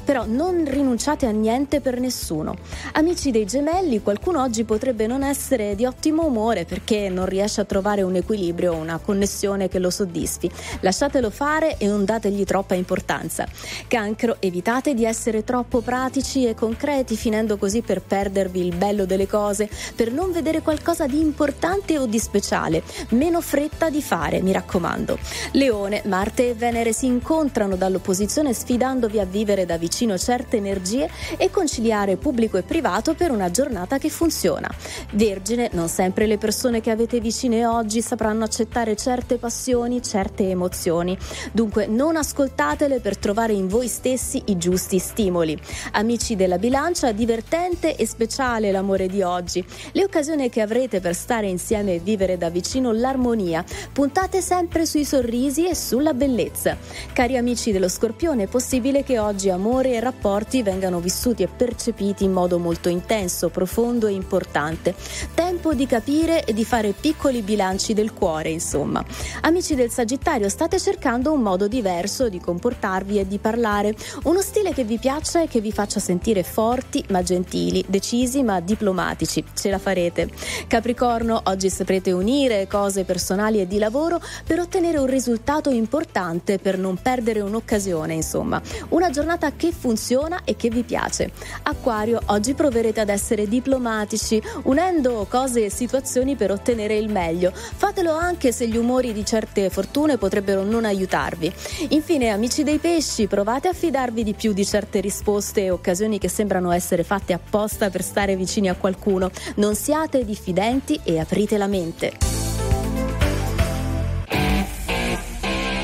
però 0.05 0.25
non 0.27 0.65
rinunciate 0.67 1.27
a 1.27 1.31
niente 1.31 1.81
per 1.81 2.01
nessuno. 2.01 2.57
Amici 2.93 3.31
dei 3.31 3.47
gemelli, 3.47 4.03
qualcuno 4.03 4.43
oggi 4.43 4.65
potrebbe 4.65 5.07
non 5.07 5.23
essere 5.23 5.75
di 5.75 5.85
ottimo 5.85 6.25
umore 6.25 6.65
perché 6.65 7.09
non 7.09 7.27
riesce 7.27 7.61
a 7.61 7.65
trovare 7.65 8.03
un 8.03 8.17
equilibrio 8.17 8.75
una 8.75 8.99
connessione 8.99 9.69
che 9.69 9.79
lo 9.79 9.91
soddisfi. 9.91 10.51
Lasciatelo 10.81 11.31
fare 11.31 11.77
e 11.79 11.87
non 11.87 12.05
dategli 12.05 12.45
troppa 12.45 12.75
importanza. 12.75 13.47
Cancro, 13.87 14.37
evitate 14.41 14.95
di 14.95 15.05
essere 15.05 15.45
troppo 15.45 15.81
pratici 15.81 16.47
e 16.47 16.55
concreti, 16.55 17.17
finendo 17.17 17.57
così 17.57 17.83
per 17.83 18.03
perdervi 18.03 18.65
il 18.65 18.75
bello 18.75 19.05
delle 19.05 19.27
cose, 19.27 19.69
per 19.95 20.13
non 20.13 20.33
vedere 20.33 20.63
qualcosa 20.63 21.07
di 21.07 21.21
importante 21.21 21.99
o 21.99 22.07
di 22.07 22.19
speciale. 22.19 22.83
Meno 23.11 23.41
fretta 23.41 23.91
di 23.91 24.03
fare, 24.03 24.41
mi 24.41 24.53
raccomando. 24.53 25.19
Leone, 25.53 26.03
Marte 26.07 26.51
e 26.51 26.55
Venere 26.55 26.93
si 26.93 27.07
incontrano 27.07 27.77
dall'opposizione 27.77 28.53
sfidandovi 28.53 29.19
a 29.19 29.25
vivere 29.29 29.65
da 29.65 29.79
vicino 29.79 30.19
certe 30.19 30.57
energie 30.57 31.09
e 31.37 31.51
conciliare 31.51 32.17
pubblico 32.17 32.57
e 32.57 32.63
privato 32.63 33.15
per 33.15 33.31
una 33.31 33.51
giornata 33.51 33.99
che 33.99 34.09
funziona. 34.09 34.69
Vergine, 35.13 35.71
non 35.73 35.89
sempre 35.89 36.27
le 36.27 36.39
persone 36.39 36.81
che 36.81 36.91
avete 36.91 37.21
vicine 37.21 37.65
oggi 37.67 38.03
sapranno 38.03 38.45
accettare 38.45 38.97
certe 38.97 39.37
passioni, 39.37 40.03
certe 40.03 40.49
emozioni. 40.49 41.17
Dunque 41.53 41.87
non 41.87 42.17
ascoltatele 42.17 43.01
per 43.01 43.17
trovare 43.17 43.53
in 43.53 43.69
voi 43.69 43.87
stessi 43.89 44.43
i 44.47 44.59
giusti 44.59 44.99
stimoli. 44.99 45.57
Amici 45.93 46.35
della 46.35 46.59
bilancia, 46.59 47.13
divertente 47.13 47.95
e 47.95 48.07
speciale 48.07 48.71
l'amore 48.73 49.07
di 49.07 49.23
oggi. 49.23 49.65
Le 49.93 50.05
occasioni 50.05 50.49
che 50.49 50.61
avrete 50.61 51.01
per 51.01 51.15
stare 51.15 51.49
insieme 51.49 51.95
e 51.95 51.99
vivere 51.99 52.37
da 52.37 52.49
vicino 52.49 52.93
l'armonia. 52.93 53.65
Puntate 53.93 54.41
sempre 54.41 54.87
sui 54.87 55.05
sorrisi 55.05 55.69
e 55.69 55.75
sulla 55.75 56.15
bellezza. 56.15 56.77
Cari 57.13 57.37
amici 57.37 57.73
dello 57.73 57.89
Scorpione, 57.89 58.45
è 58.45 58.47
possibile 58.47 59.03
che 59.03 59.18
oggi 59.19 59.51
amore 59.51 59.93
e 59.93 60.01
rapporti 60.01 60.63
vengano 60.63 61.01
vissuti 61.01 61.43
e 61.43 61.49
percepiti 61.49 62.25
in 62.25 62.33
modo 62.33 62.59
molto 62.59 62.89
intenso, 62.89 63.49
profondo 63.49 64.07
e 64.07 64.13
importante. 64.13 64.95
Tempo 65.35 65.75
di 65.75 65.87
capire 65.87 66.45
e 66.45 66.53
di 66.53 66.65
fare 66.65 66.93
piccoli 66.93 67.43
bilanci 67.43 67.95
del 67.95 68.13
cuore, 68.13 68.51
insomma. 68.51 69.05
Amici 69.43 69.75
del 69.75 69.91
Sagittario, 69.91 70.49
state 70.49 70.79
cercando 70.79 71.33
un 71.33 71.43
modo 71.43 71.69
diverso 71.69 72.29
di 72.29 72.41
comportarvi 72.41 73.19
e 73.19 73.27
di 73.27 73.39
parlare, 73.39 73.95
uno 74.25 74.41
stile 74.41 74.73
che 74.73 74.85
vi 74.85 74.99
piaccia 74.99 75.43
e 75.43 75.49
che 75.49 75.61
vi 75.61 75.73
faccia 75.73 76.01
sentire 76.01 76.43
forti 76.43 77.05
ma 77.11 77.23
gentili, 77.23 77.85
decisi 77.87 78.43
ma 78.43 78.61
diplomatici. 78.61 79.45
Ce 79.55 79.71
la 79.71 79.79
farete. 79.79 80.31
Capricorno, 80.67 81.43
oggi 81.45 81.71
saprete 81.71 82.13
unire 82.13 82.67
cose 82.67 83.05
personali 83.05 83.61
e 83.61 83.67
di 83.67 83.79
lavoro 83.79 84.21
per 84.47 84.61
ottenere 84.61 84.99
un 84.99 85.07
risultato 85.07 85.71
importante, 85.71 86.59
per 86.59 86.79
non 86.79 86.97
perdere 87.01 87.41
un'occasione, 87.41 88.15
insomma. 88.15 88.61
Una 88.91 89.08
giornata 89.11 89.53
che 89.53 89.73
funziona 89.73 90.41
e 90.45 90.57
che 90.57 90.69
vi 90.69 90.83
piace. 90.83 91.31
Acquario, 91.63 92.21
oggi 92.27 92.55
proverete 92.55 93.01
ad 93.01 93.09
essere 93.09 93.49
diplomatici, 93.49 94.43
unendo 94.65 95.27
cose 95.29 95.67
e 95.67 95.71
situazioni 95.71 96.37
per 96.37 96.51
ottenere 96.51 96.97
il 96.97 97.11
meglio. 97.11 97.53
Fatelo 97.53 98.13
anche 98.13 98.53
se 98.53 98.67
gli 98.69 98.77
umori 98.77 99.13
di 99.13 99.25
certe 99.25 99.71
fortune 99.71 100.19
potrebbero 100.19 100.63
non 100.63 100.85
aiutarvi. 100.85 101.53
Infine, 101.91 102.31
amici 102.31 102.63
dei 102.63 102.79
pesci, 102.79 103.27
provate 103.27 103.69
a 103.69 103.73
fidarvi 103.73 104.23
di 104.23 104.35
più 104.35 104.53
di 104.53 104.65
certe 104.65 105.01
risposte 105.01 105.65
e 105.65 105.71
occasioni 105.71 106.19
che 106.19 106.29
sembrano 106.29 106.71
essere 106.71 107.03
fatte 107.03 107.33
apposta 107.33 107.91
per 107.91 108.03
stare 108.03 108.37
vicini 108.37 108.69
a 108.69 108.75
qualcuno. 108.75 109.31
Non 109.57 109.75
siate 109.75 110.25
diffidenti 110.25 111.01
e 111.03 111.19
aprite 111.19 111.57
la 111.59 111.67
mente. 111.67 112.13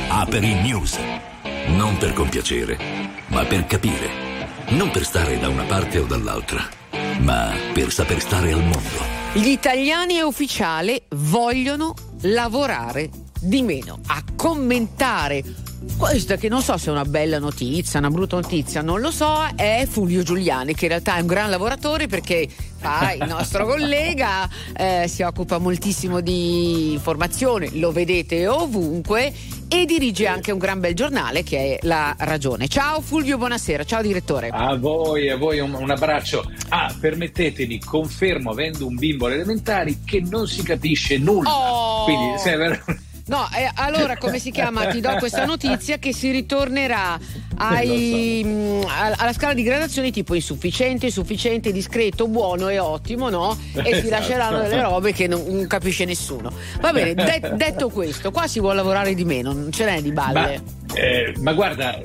Aperi 0.08 0.54
News. 0.62 0.98
Non 1.66 1.96
per 1.96 2.12
compiacere, 2.12 2.78
ma 3.28 3.44
per 3.44 3.66
capire. 3.66 4.08
Non 4.68 4.90
per 4.90 5.04
stare 5.04 5.38
da 5.38 5.48
una 5.48 5.64
parte 5.64 5.98
o 5.98 6.04
dall'altra, 6.04 6.68
ma 7.20 7.52
per 7.72 7.90
saper 7.90 8.20
stare 8.20 8.52
al 8.52 8.62
mondo. 8.62 9.22
Gli 9.32 9.48
italiani 9.48 10.16
è 10.16 10.22
ufficiale 10.22 11.06
vogliono 11.16 11.94
lavorare 12.22 13.10
di 13.40 13.62
meno, 13.62 14.00
a 14.06 14.22
commentare 14.36 15.42
questa 15.96 16.36
che 16.36 16.48
non 16.48 16.62
so 16.62 16.76
se 16.76 16.88
è 16.88 16.92
una 16.92 17.04
bella 17.04 17.38
notizia, 17.38 17.98
una 17.98 18.10
brutta 18.10 18.36
notizia, 18.36 18.82
non 18.82 19.00
lo 19.00 19.10
so, 19.10 19.46
è 19.54 19.86
Fulvio 19.88 20.22
Giuliani 20.22 20.74
che 20.74 20.86
in 20.86 20.90
realtà 20.90 21.16
è 21.16 21.20
un 21.20 21.26
gran 21.26 21.50
lavoratore 21.50 22.06
perché 22.06 22.48
fa 22.48 23.12
il 23.12 23.24
nostro 23.26 23.66
collega, 23.66 24.48
eh, 24.76 25.06
si 25.08 25.22
occupa 25.22 25.58
moltissimo 25.58 26.20
di 26.20 26.92
informazione, 26.92 27.68
lo 27.74 27.92
vedete 27.92 28.48
ovunque 28.48 29.32
e 29.68 29.84
dirige 29.86 30.26
anche 30.26 30.52
un 30.52 30.58
gran 30.58 30.80
bel 30.80 30.94
giornale 30.94 31.42
che 31.42 31.78
è 31.78 31.86
La 31.86 32.14
Ragione. 32.18 32.68
Ciao 32.68 33.00
Fulvio, 33.00 33.36
buonasera, 33.38 33.84
ciao 33.84 34.02
direttore. 34.02 34.48
A 34.48 34.76
voi, 34.76 35.30
a 35.30 35.36
voi 35.36 35.60
un, 35.60 35.74
un 35.74 35.90
abbraccio. 35.90 36.50
Ah, 36.68 36.94
permettetemi, 36.98 37.78
confermo 37.80 38.50
avendo 38.50 38.86
un 38.86 38.96
bimbo 38.96 39.26
alle 39.26 39.36
elementari 39.36 40.00
che 40.04 40.20
non 40.20 40.46
si 40.46 40.62
capisce 40.62 41.18
nulla. 41.18 41.50
Oh! 41.50 42.04
Quindi, 42.04 42.38
se 42.38 42.52
è 42.52 42.56
vero- 42.56 42.84
No, 43.26 43.48
eh, 43.56 43.70
allora 43.76 44.16
come 44.18 44.38
si 44.38 44.50
chiama? 44.50 44.86
Ti 44.86 45.00
do 45.00 45.16
questa 45.18 45.44
notizia 45.46 45.98
che 45.98 46.12
si 46.12 46.30
ritornerà 46.30 47.18
ai, 47.56 48.42
mh, 48.44 48.84
a- 48.86 49.14
alla 49.16 49.32
scala 49.32 49.54
di 49.54 49.62
gradazioni 49.62 50.10
tipo 50.12 50.34
insufficiente, 50.34 51.10
sufficiente, 51.10 51.72
discreto, 51.72 52.28
buono 52.28 52.68
e 52.68 52.78
ottimo, 52.78 53.30
no? 53.30 53.56
E 53.72 53.82
si 53.82 53.90
Esatto. 54.04 54.08
lasceranno 54.10 54.62
delle 54.62 54.82
robe 54.82 55.12
che 55.12 55.26
non, 55.26 55.42
non 55.46 55.66
capisce 55.66 56.04
nessuno. 56.04 56.52
Va 56.80 56.92
bene, 56.92 57.14
de- 57.16 57.52
detto 57.54 57.88
questo, 57.88 58.30
qua 58.30 58.46
si 58.46 58.60
vuole 58.60 58.76
lavorare 58.76 59.14
di 59.14 59.24
meno, 59.24 59.52
non 59.52 59.72
ce 59.72 59.84
n'è 59.86 60.02
di 60.02 60.12
ma, 60.12 60.26
balle. 60.30 60.62
eh, 60.94 61.34
ma 61.40 61.52
guarda, 61.54 61.98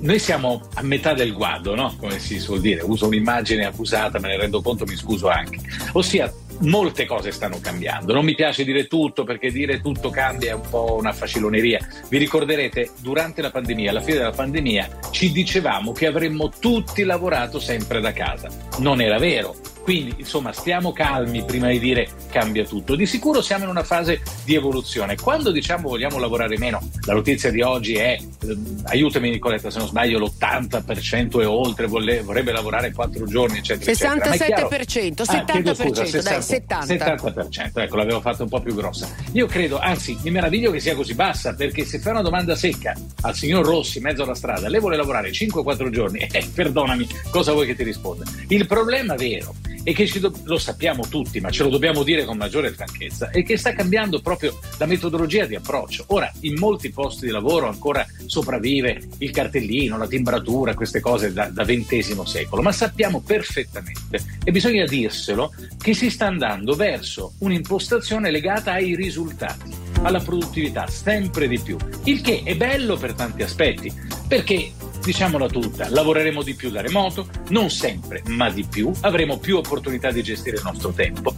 noi 0.00 0.18
siamo 0.18 0.60
a 0.74 0.82
metà 0.82 1.14
del 1.14 1.32
guado, 1.32 1.74
no? 1.74 1.96
Come 1.98 2.18
si 2.18 2.38
suol 2.38 2.60
dire. 2.60 2.82
Uso 2.82 3.06
un'immagine 3.06 3.64
abusata, 3.64 4.18
me 4.18 4.28
ne 4.28 4.36
rendo 4.36 4.60
conto, 4.60 4.84
mi 4.84 4.94
scuso 4.96 5.28
anche. 5.28 5.58
Ossia, 5.92 6.30
molte 6.60 7.04
cose 7.04 7.30
stanno 7.30 7.58
cambiando. 7.60 8.12
Non 8.12 8.24
mi 8.24 8.34
piace 8.34 8.64
dire 8.64 8.86
tutto 8.86 9.24
perché 9.24 9.50
dire 9.50 9.80
tutto 9.80 10.10
cambia 10.10 10.50
è 10.50 10.54
un 10.54 10.68
po' 10.68 10.96
una 10.98 11.12
faciloneria. 11.12 11.78
Vi 12.08 12.18
ricorderete, 12.18 12.90
durante 13.00 13.42
la 13.42 13.50
pandemia, 13.50 13.90
alla 13.90 14.00
fine 14.00 14.18
della 14.18 14.30
pandemia, 14.30 14.98
ci 15.10 15.32
dicevamo 15.32 15.92
che 15.92 16.06
avremmo 16.06 16.48
tutti 16.48 17.02
lavorato 17.04 17.58
sempre 17.58 18.00
da 18.00 18.12
casa. 18.12 18.48
Non 18.78 19.00
era 19.00 19.18
vero. 19.18 19.75
Quindi, 19.86 20.16
insomma, 20.18 20.50
stiamo 20.50 20.92
calmi 20.92 21.44
prima 21.44 21.68
di 21.68 21.78
dire 21.78 22.08
cambia 22.32 22.64
tutto. 22.64 22.96
Di 22.96 23.06
sicuro 23.06 23.40
siamo 23.40 23.62
in 23.62 23.70
una 23.70 23.84
fase 23.84 24.20
di 24.44 24.56
evoluzione. 24.56 25.14
Quando 25.14 25.52
diciamo 25.52 25.88
vogliamo 25.88 26.18
lavorare 26.18 26.58
meno, 26.58 26.80
la 27.04 27.12
notizia 27.12 27.52
di 27.52 27.62
oggi 27.62 27.94
è, 27.94 28.18
eh, 28.18 28.56
aiutami 28.86 29.30
Nicoletta 29.30 29.70
se 29.70 29.78
non 29.78 29.86
sbaglio, 29.86 30.18
l'80% 30.18 31.40
e 31.40 31.44
oltre 31.44 31.86
volle- 31.86 32.22
vorrebbe 32.22 32.50
lavorare 32.50 32.90
quattro 32.90 33.26
giorni, 33.26 33.58
eccetera. 33.58 33.88
eccetera. 33.92 34.16
Ma 34.16 34.24
è 34.34 34.36
chiaro- 34.38 34.68
67%, 34.68 35.22
Ah, 35.22 35.44
chiedo 35.44 35.70
70%, 35.72 36.04
scusa, 36.04 36.22
dai, 36.30 36.42
70. 36.42 36.84
70%, 36.84 37.80
ecco, 37.80 37.94
l'avevo 37.96 38.20
fatto 38.20 38.42
un 38.42 38.48
po' 38.48 38.60
più 38.60 38.74
grossa. 38.74 39.08
Io 39.34 39.46
credo, 39.46 39.78
anzi, 39.78 40.18
mi 40.24 40.32
meraviglio 40.32 40.72
che 40.72 40.80
sia 40.80 40.96
così 40.96 41.14
bassa, 41.14 41.54
perché 41.54 41.84
se 41.84 42.00
fai 42.00 42.10
una 42.10 42.22
domanda 42.22 42.56
secca 42.56 42.92
al 43.20 43.36
signor 43.36 43.64
Rossi 43.64 43.98
in 43.98 44.02
mezzo 44.02 44.24
alla 44.24 44.34
strada, 44.34 44.68
lei 44.68 44.80
vuole 44.80 44.96
lavorare 44.96 45.30
5-4 45.30 45.90
giorni, 45.90 46.26
eh, 46.28 46.44
perdonami, 46.52 47.06
cosa 47.30 47.52
vuoi 47.52 47.66
che 47.66 47.76
ti 47.76 47.84
risponda? 47.84 48.24
Il 48.48 48.66
problema 48.66 49.14
vero 49.14 49.54
è 49.86 49.94
che 49.94 50.18
do- 50.18 50.32
lo 50.42 50.58
sappiamo 50.58 51.06
tutti, 51.08 51.38
ma 51.38 51.48
ce 51.50 51.62
lo 51.62 51.68
dobbiamo 51.68 52.02
dire 52.02 52.24
con 52.24 52.36
maggiore 52.36 52.72
franchezza, 52.72 53.30
è 53.30 53.44
che 53.44 53.56
sta 53.56 53.72
cambiando 53.72 54.20
proprio 54.20 54.58
la 54.78 54.86
metodologia 54.86 55.46
di 55.46 55.54
approccio. 55.54 56.06
Ora, 56.08 56.28
in 56.40 56.58
molti 56.58 56.90
posti 56.90 57.26
di 57.26 57.30
lavoro 57.30 57.68
ancora 57.68 58.04
sopravvive 58.24 59.00
il 59.18 59.30
cartellino, 59.30 59.96
la 59.96 60.08
timbratura, 60.08 60.74
queste 60.74 60.98
cose 60.98 61.32
da 61.32 61.50
XX 61.52 62.20
secolo, 62.22 62.62
ma 62.62 62.72
sappiamo 62.72 63.20
perfettamente, 63.20 64.24
e 64.42 64.50
bisogna 64.50 64.84
dirselo, 64.86 65.54
che 65.80 65.94
si 65.94 66.10
sta 66.10 66.26
andando 66.26 66.74
verso 66.74 67.34
un'impostazione 67.38 68.32
legata 68.32 68.72
ai 68.72 68.96
risultati, 68.96 69.72
alla 70.02 70.18
produttività, 70.18 70.88
sempre 70.88 71.46
di 71.46 71.60
più. 71.60 71.76
Il 72.02 72.22
che 72.22 72.42
è 72.42 72.56
bello 72.56 72.96
per 72.96 73.12
tanti 73.12 73.44
aspetti, 73.44 73.92
perché 74.26 74.72
diciamola 75.06 75.46
tutta, 75.46 75.88
lavoreremo 75.88 76.42
di 76.42 76.54
più 76.54 76.68
da 76.68 76.80
remoto, 76.80 77.28
non 77.50 77.70
sempre, 77.70 78.22
ma 78.26 78.50
di 78.50 78.66
più, 78.68 78.90
avremo 79.02 79.38
più 79.38 79.56
opportunità 79.56 80.10
di 80.10 80.20
gestire 80.20 80.56
il 80.56 80.62
nostro 80.64 80.90
tempo. 80.90 81.32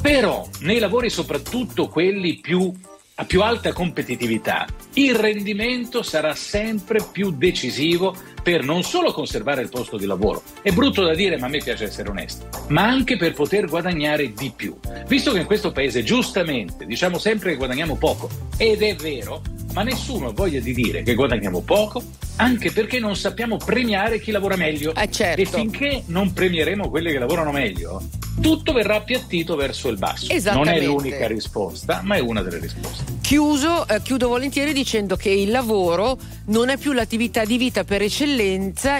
Però 0.00 0.48
nei 0.60 0.78
lavori, 0.78 1.10
soprattutto 1.10 1.88
quelli 1.88 2.38
più 2.38 2.72
a 3.20 3.24
più 3.24 3.42
alta 3.42 3.72
competitività, 3.72 4.64
il 4.94 5.16
rendimento 5.16 6.04
sarà 6.04 6.36
sempre 6.36 7.04
più 7.10 7.32
decisivo 7.32 8.16
per 8.42 8.64
non 8.64 8.82
solo 8.82 9.12
conservare 9.12 9.62
il 9.62 9.68
posto 9.68 9.96
di 9.96 10.06
lavoro, 10.06 10.42
è 10.62 10.70
brutto 10.70 11.02
da 11.02 11.14
dire 11.14 11.38
ma 11.38 11.46
a 11.46 11.48
me 11.50 11.58
piace 11.58 11.84
essere 11.84 12.08
onesti, 12.08 12.44
ma 12.68 12.82
anche 12.82 13.16
per 13.16 13.34
poter 13.34 13.66
guadagnare 13.66 14.32
di 14.32 14.52
più. 14.54 14.76
Visto 15.06 15.32
che 15.32 15.38
in 15.38 15.46
questo 15.46 15.72
paese 15.72 16.02
giustamente 16.02 16.86
diciamo 16.86 17.18
sempre 17.18 17.50
che 17.50 17.56
guadagniamo 17.56 17.96
poco, 17.96 18.28
ed 18.56 18.82
è 18.82 18.94
vero, 18.96 19.42
ma 19.72 19.82
nessuno 19.82 20.28
ha 20.28 20.32
voglia 20.32 20.60
di 20.60 20.74
dire 20.74 21.02
che 21.02 21.14
guadagniamo 21.14 21.60
poco, 21.60 22.02
anche 22.36 22.70
perché 22.70 22.98
non 22.98 23.16
sappiamo 23.16 23.56
premiare 23.56 24.20
chi 24.20 24.30
lavora 24.30 24.56
meglio. 24.56 24.94
E 24.94 25.44
finché 25.44 26.02
non 26.06 26.32
premieremo 26.32 26.88
quelli 26.88 27.12
che 27.12 27.18
lavorano 27.18 27.50
meglio, 27.50 28.02
tutto 28.40 28.72
verrà 28.72 28.96
appiattito 28.96 29.56
verso 29.56 29.88
il 29.88 29.98
basso. 29.98 30.26
Non 30.52 30.68
è 30.68 30.80
l'unica 30.80 31.26
risposta, 31.26 32.00
ma 32.04 32.16
è 32.16 32.20
una 32.20 32.42
delle 32.42 32.58
risposte. 32.58 33.16
Chiuso, 33.20 33.86
eh, 33.86 34.00
chiudo 34.00 34.28
volentieri 34.28 34.72
dicendo 34.72 35.16
che 35.16 35.30
il 35.30 35.50
lavoro 35.50 36.16
non 36.46 36.70
è 36.70 36.78
più 36.78 36.92
l'attività 36.92 37.44
di 37.44 37.58
vita 37.58 37.84
per 37.84 38.00
eccellenza 38.02 38.27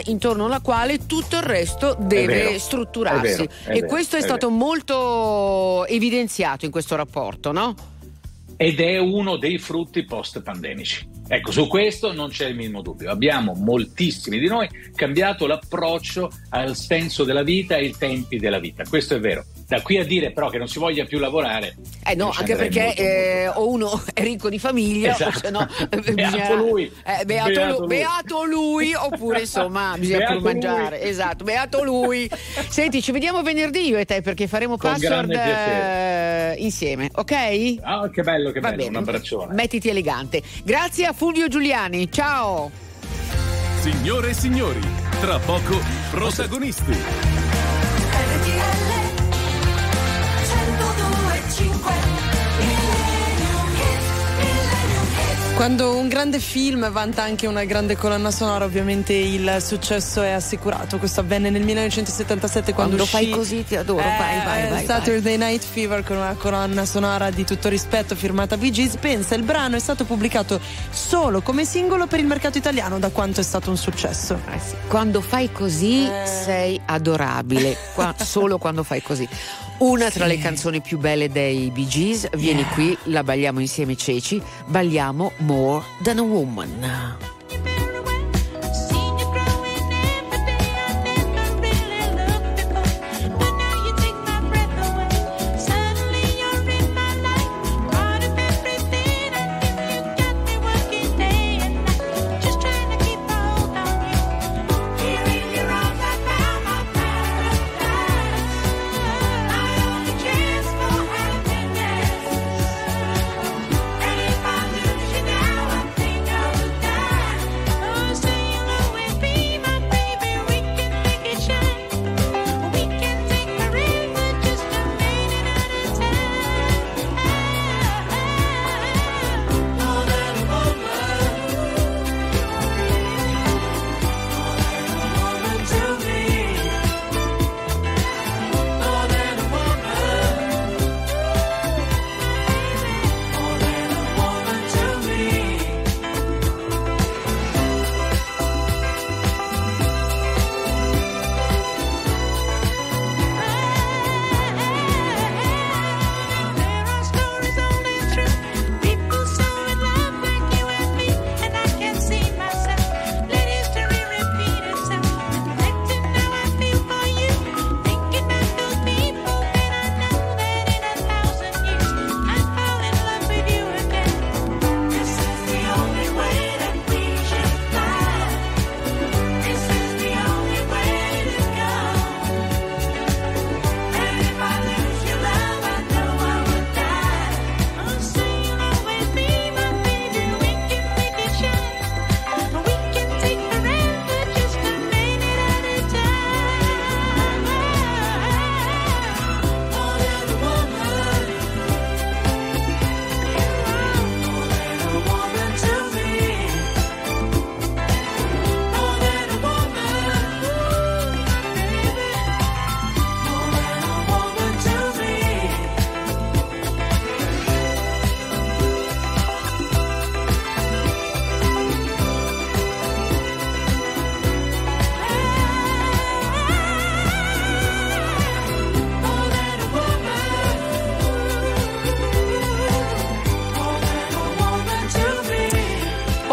intorno 0.04 0.46
alla 0.46 0.60
quale 0.60 1.06
tutto 1.06 1.36
il 1.36 1.42
resto 1.42 1.96
deve 1.98 2.34
vero, 2.34 2.58
strutturarsi. 2.58 3.32
è 3.32 3.36
vero, 3.36 3.50
è 3.64 3.70
e 3.70 3.74
vero, 3.74 3.86
questo 3.86 4.16
è, 4.16 4.20
è 4.20 4.22
stato 4.22 4.50
molto 4.50 5.86
evidenziato 5.86 6.64
in 6.64 6.70
questo 6.70 6.96
rapporto, 6.96 7.52
no? 7.52 7.74
ed 8.60 8.80
è 8.80 8.98
uno 8.98 9.36
dei 9.36 9.56
frutti 9.58 10.04
post 10.04 10.42
pandemici. 10.42 11.08
Ecco, 11.30 11.50
su 11.52 11.66
questo 11.66 12.12
non 12.12 12.30
c'è 12.30 12.46
il 12.46 12.56
minimo 12.56 12.80
dubbio. 12.80 13.10
Abbiamo 13.10 13.52
moltissimi 13.54 14.38
di 14.38 14.46
noi 14.46 14.66
cambiato 14.94 15.46
l'approccio 15.46 16.30
al 16.50 16.74
senso 16.74 17.24
della 17.24 17.42
vita 17.42 17.76
e 17.76 17.80
ai 17.84 17.94
tempi 17.96 18.38
della 18.38 18.58
vita. 18.58 18.84
Questo 18.88 19.14
è 19.14 19.20
vero. 19.20 19.44
Da 19.68 19.82
qui 19.82 19.98
a 19.98 20.04
dire 20.04 20.32
però 20.32 20.48
che 20.48 20.56
non 20.56 20.66
si 20.68 20.78
voglia 20.78 21.04
più 21.04 21.18
lavorare. 21.18 21.76
Eh 22.02 22.14
no, 22.14 22.30
anche 22.34 22.56
perché 22.56 22.84
molto, 22.84 23.02
eh, 23.02 23.48
o 23.48 23.68
uno 23.68 24.02
è 24.14 24.22
ricco 24.22 24.48
di 24.48 24.58
famiglia, 24.58 25.10
Esatto. 25.12 25.38
se 25.40 25.50
no 25.50 25.68
eh, 25.90 26.12
Beato 26.14 26.54
lui. 26.54 26.84
eh, 27.04 27.24
beato, 27.26 27.50
Beato 27.52 27.66
lu- 27.72 27.78
lui. 27.80 27.86
beato 27.88 28.44
lui, 28.44 28.94
oppure 28.94 29.40
insomma 29.40 29.94
bisogna 30.00 30.18
Beato 30.18 30.34
pur 30.36 30.42
mangiare. 30.44 30.98
lui. 31.00 31.08
Esatto, 31.08 31.44
beato 31.44 31.84
lui. 31.84 32.30
Senti, 32.70 33.02
ci 33.02 33.12
vediamo 33.12 33.42
venerdì 33.42 33.88
io 33.88 33.98
e 33.98 34.06
te 34.06 34.22
perché 34.22 34.46
faremo 34.46 34.78
Con 34.78 34.90
password 34.92 35.32
eh, 35.32 36.54
insieme, 36.58 37.10
ok? 37.14 37.76
Ah, 37.82 38.08
che 38.10 38.22
bello, 38.22 38.50
che 38.52 38.60
Va 38.60 38.70
bello, 38.70 38.84
bene. 38.84 38.96
un 38.96 39.02
abbraccione. 39.02 39.52
Mettiti 39.54 39.90
elegante. 39.90 40.42
Grazie 40.64 41.04
a 41.04 41.12
Fulvio 41.18 41.48
Giuliani, 41.48 42.12
ciao! 42.12 42.70
Signore 43.80 44.28
e 44.30 44.34
signori, 44.34 44.78
tra 45.20 45.40
poco 45.40 45.80
protagonisti. 46.12 46.92
RTL 46.92 48.52
102.5 50.44 52.17
Quando 55.58 55.96
un 55.96 56.06
grande 56.06 56.38
film 56.38 56.88
vanta 56.92 57.24
anche 57.24 57.48
una 57.48 57.64
grande 57.64 57.96
colonna 57.96 58.30
sonora, 58.30 58.64
ovviamente 58.64 59.12
il 59.12 59.56
successo 59.58 60.22
è 60.22 60.30
assicurato. 60.30 60.98
Questo 60.98 61.18
avvenne 61.18 61.50
nel 61.50 61.64
1977 61.64 62.72
quando, 62.72 62.94
Quando 62.94 63.02
uscì 63.02 63.26
fai 63.26 63.36
così 63.36 63.64
ti 63.64 63.74
adoro, 63.74 64.00
vai, 64.04 64.40
vai, 64.44 64.66
eh, 64.66 64.68
vai, 64.68 64.84
Saturday 64.84 65.36
Night 65.36 65.64
Fever 65.64 66.04
con 66.04 66.16
una 66.18 66.36
colonna 66.38 66.86
sonora 66.86 67.30
di 67.30 67.44
tutto 67.44 67.68
rispetto 67.68 68.14
firmata 68.14 68.56
Bee 68.56 68.70
Gees. 68.70 68.98
Pensa, 68.98 69.34
il 69.34 69.42
brano 69.42 69.74
è 69.74 69.80
stato 69.80 70.04
pubblicato 70.04 70.60
solo 70.90 71.40
come 71.40 71.64
singolo 71.64 72.06
per 72.06 72.20
il 72.20 72.26
mercato 72.26 72.56
italiano, 72.56 73.00
da 73.00 73.10
quanto 73.10 73.40
è 73.40 73.44
stato 73.44 73.68
un 73.68 73.76
successo. 73.76 74.40
Quando 74.86 75.20
fai 75.20 75.50
così 75.50 76.06
Eh. 76.06 76.24
sei 76.24 76.80
adorabile, 76.84 77.76
Qua- 77.94 78.14
solo 78.22 78.58
quando 78.58 78.84
fai 78.84 79.02
così. 79.02 79.28
Una 79.78 80.10
tra 80.10 80.26
le 80.26 80.38
canzoni 80.38 80.80
più 80.80 80.98
belle 80.98 81.28
dei 81.28 81.70
Bee 81.70 81.86
Gees, 81.86 82.28
vieni 82.32 82.64
qui, 82.74 82.98
la 83.04 83.22
balliamo 83.22 83.60
insieme 83.60 83.96
Ceci, 83.96 84.42
balliamo 84.66 85.30
More 85.38 85.84
Than 86.02 86.18
a 86.18 86.22
Woman. 86.22 87.37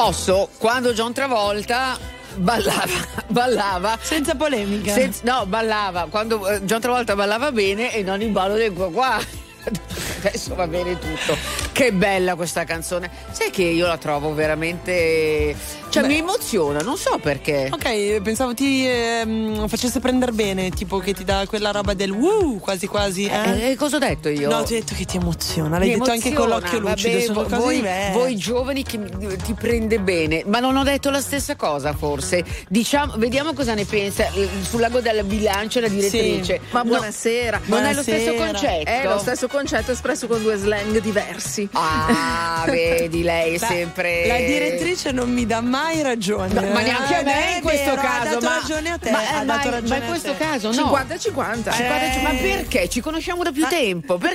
Posso, 0.06 0.50
quando 0.60 0.94
John 0.94 1.14
Travolta 1.14 1.98
ballava, 2.36 2.86
ballava 3.28 3.98
senza 4.00 4.36
polemica. 4.36 4.94
senza- 4.94 5.22
no, 5.24 5.48
ballava 5.48 6.06
quando 6.12 6.48
eh, 6.48 6.62
John 6.62 6.80
Travolta 6.80 7.16
ballava 7.16 7.52
bene 7.52 7.92
e 7.92 8.04
non 8.04 8.22
il 8.22 8.30
ballo 8.30 8.54
del 8.54 8.72
qua 8.72 8.92
qua. 8.92 9.18
Adesso 10.22 10.54
va 10.54 10.68
bene 10.68 11.00
tutto. 11.00 11.36
Che 11.72 11.92
bella 11.92 12.36
questa 12.36 12.66
canzone. 12.66 13.10
Sai 13.32 13.50
che 13.50 13.64
io 13.64 13.88
la 13.88 13.98
trovo 13.98 14.32
veramente. 14.36 15.56
Cioè, 15.90 16.04
Beh. 16.04 16.08
mi 16.08 16.18
emoziona, 16.20 16.82
non 16.82 16.98
so 16.98 17.18
perché. 17.18 17.72
Ok, 17.88 18.22
pensavo 18.24 18.56
ti 18.56 18.84
ehm, 18.88 19.68
facesse 19.68 20.00
prendere 20.00 20.32
bene, 20.32 20.72
tipo 20.72 20.98
che 20.98 21.14
ti 21.14 21.24
dà 21.24 21.46
quella 21.48 21.70
roba 21.70 21.94
del 21.94 22.10
woo, 22.10 22.58
quasi 22.58 22.88
quasi. 22.88 23.26
Eh? 23.28 23.70
Eh, 23.72 23.76
cosa 23.76 23.98
ho 23.98 24.00
detto 24.00 24.28
io? 24.28 24.50
No, 24.50 24.64
ti 24.64 24.74
ho 24.74 24.80
detto 24.80 24.96
che 24.96 25.06
ti 25.06 25.18
emoziona, 25.18 25.78
l'hai 25.78 25.90
Mi 25.90 25.98
detto 26.00 26.10
anche 26.10 26.34
con 26.34 26.50
emoziona, 26.50 26.56
l'occhio 26.56 26.80
lucido. 26.80 27.10
vabbè, 27.12 27.22
sono 27.26 27.42
vo- 27.44 27.48
cose 27.48 27.56
voi, 27.62 27.76
diverse. 27.76 28.12
voi 28.14 28.36
giovani 28.38 28.82
che 28.84 29.00
ti 29.44 29.54
prende 29.54 30.00
bene, 30.00 30.42
ma 30.48 30.60
non 30.60 30.76
ho 30.78 30.84
detto 30.84 31.12
la 31.12 31.22
stessa 31.22 31.56
cosa 31.56 31.94
forse. 31.94 32.44
Diciamo, 32.68 33.14
vediamo 33.18 33.54
cosa 33.54 33.76
ne 33.76 33.86
pensa 33.86 34.32
eh, 34.32 34.50
sul 34.68 34.80
lago 34.80 35.00
della 35.00 35.22
bilancia 35.22 35.80
la 35.80 35.88
direttrice. 35.88 36.62
Ma 36.72 36.80
No, 36.82 36.90
buonasera. 36.90 37.62
non 37.66 37.84
è 37.86 37.94
lo 37.94 38.02
stesso 38.02 38.34
Buonasera. 38.34 38.68
concetto. 38.72 38.90
È 38.90 39.04
lo 39.08 39.20
stesso 39.20 39.48
concetto 39.48 39.92
espresso 39.92 40.26
con 40.26 40.42
due 40.42 40.56
slang 40.58 41.00
diversi. 41.02 41.70
Ah, 41.74 42.64
vedi, 42.68 43.22
lei 43.22 43.54
è 43.54 43.60
La- 43.60 43.68
sempre. 43.68 44.26
La 44.26 44.38
direttrice 44.38 45.12
non 45.12 45.32
mi 45.32 45.46
dà 45.46 45.62
mai 45.62 46.02
ragione. 46.02 46.52
No, 46.52 46.62
ma 46.74 46.82
neanche 46.82 47.14
a 47.14 47.20
Eh, 47.20 47.24
me 47.24 47.54
è 47.54 47.56
in 47.58 47.62
questo 47.76 47.96
vero, 47.96 48.02
caso. 48.02 48.22
Ha 48.22 48.34
dato 48.34 48.46
ma, 48.46 48.60
ragione 48.60 48.90
a 48.90 48.98
te. 48.98 49.12
Ma, 49.12 49.20
ha 49.20 49.44
ma- 49.44 49.58
dato 49.58 49.88
ma 49.88 49.98
in 49.98 50.06
questo 50.08 50.36
caso 50.36 50.68
no. 50.68 50.74
50 50.74 51.14
e 51.14 51.20
50. 51.20 51.72
50, 51.72 52.12
Eh. 52.14 52.22
Ma 52.22 52.30
perché? 52.30 52.90
Ci 52.90 53.02
conosciamo 53.02 53.44
da 53.44 53.52
più 53.52 53.68
tempo. 53.68 54.18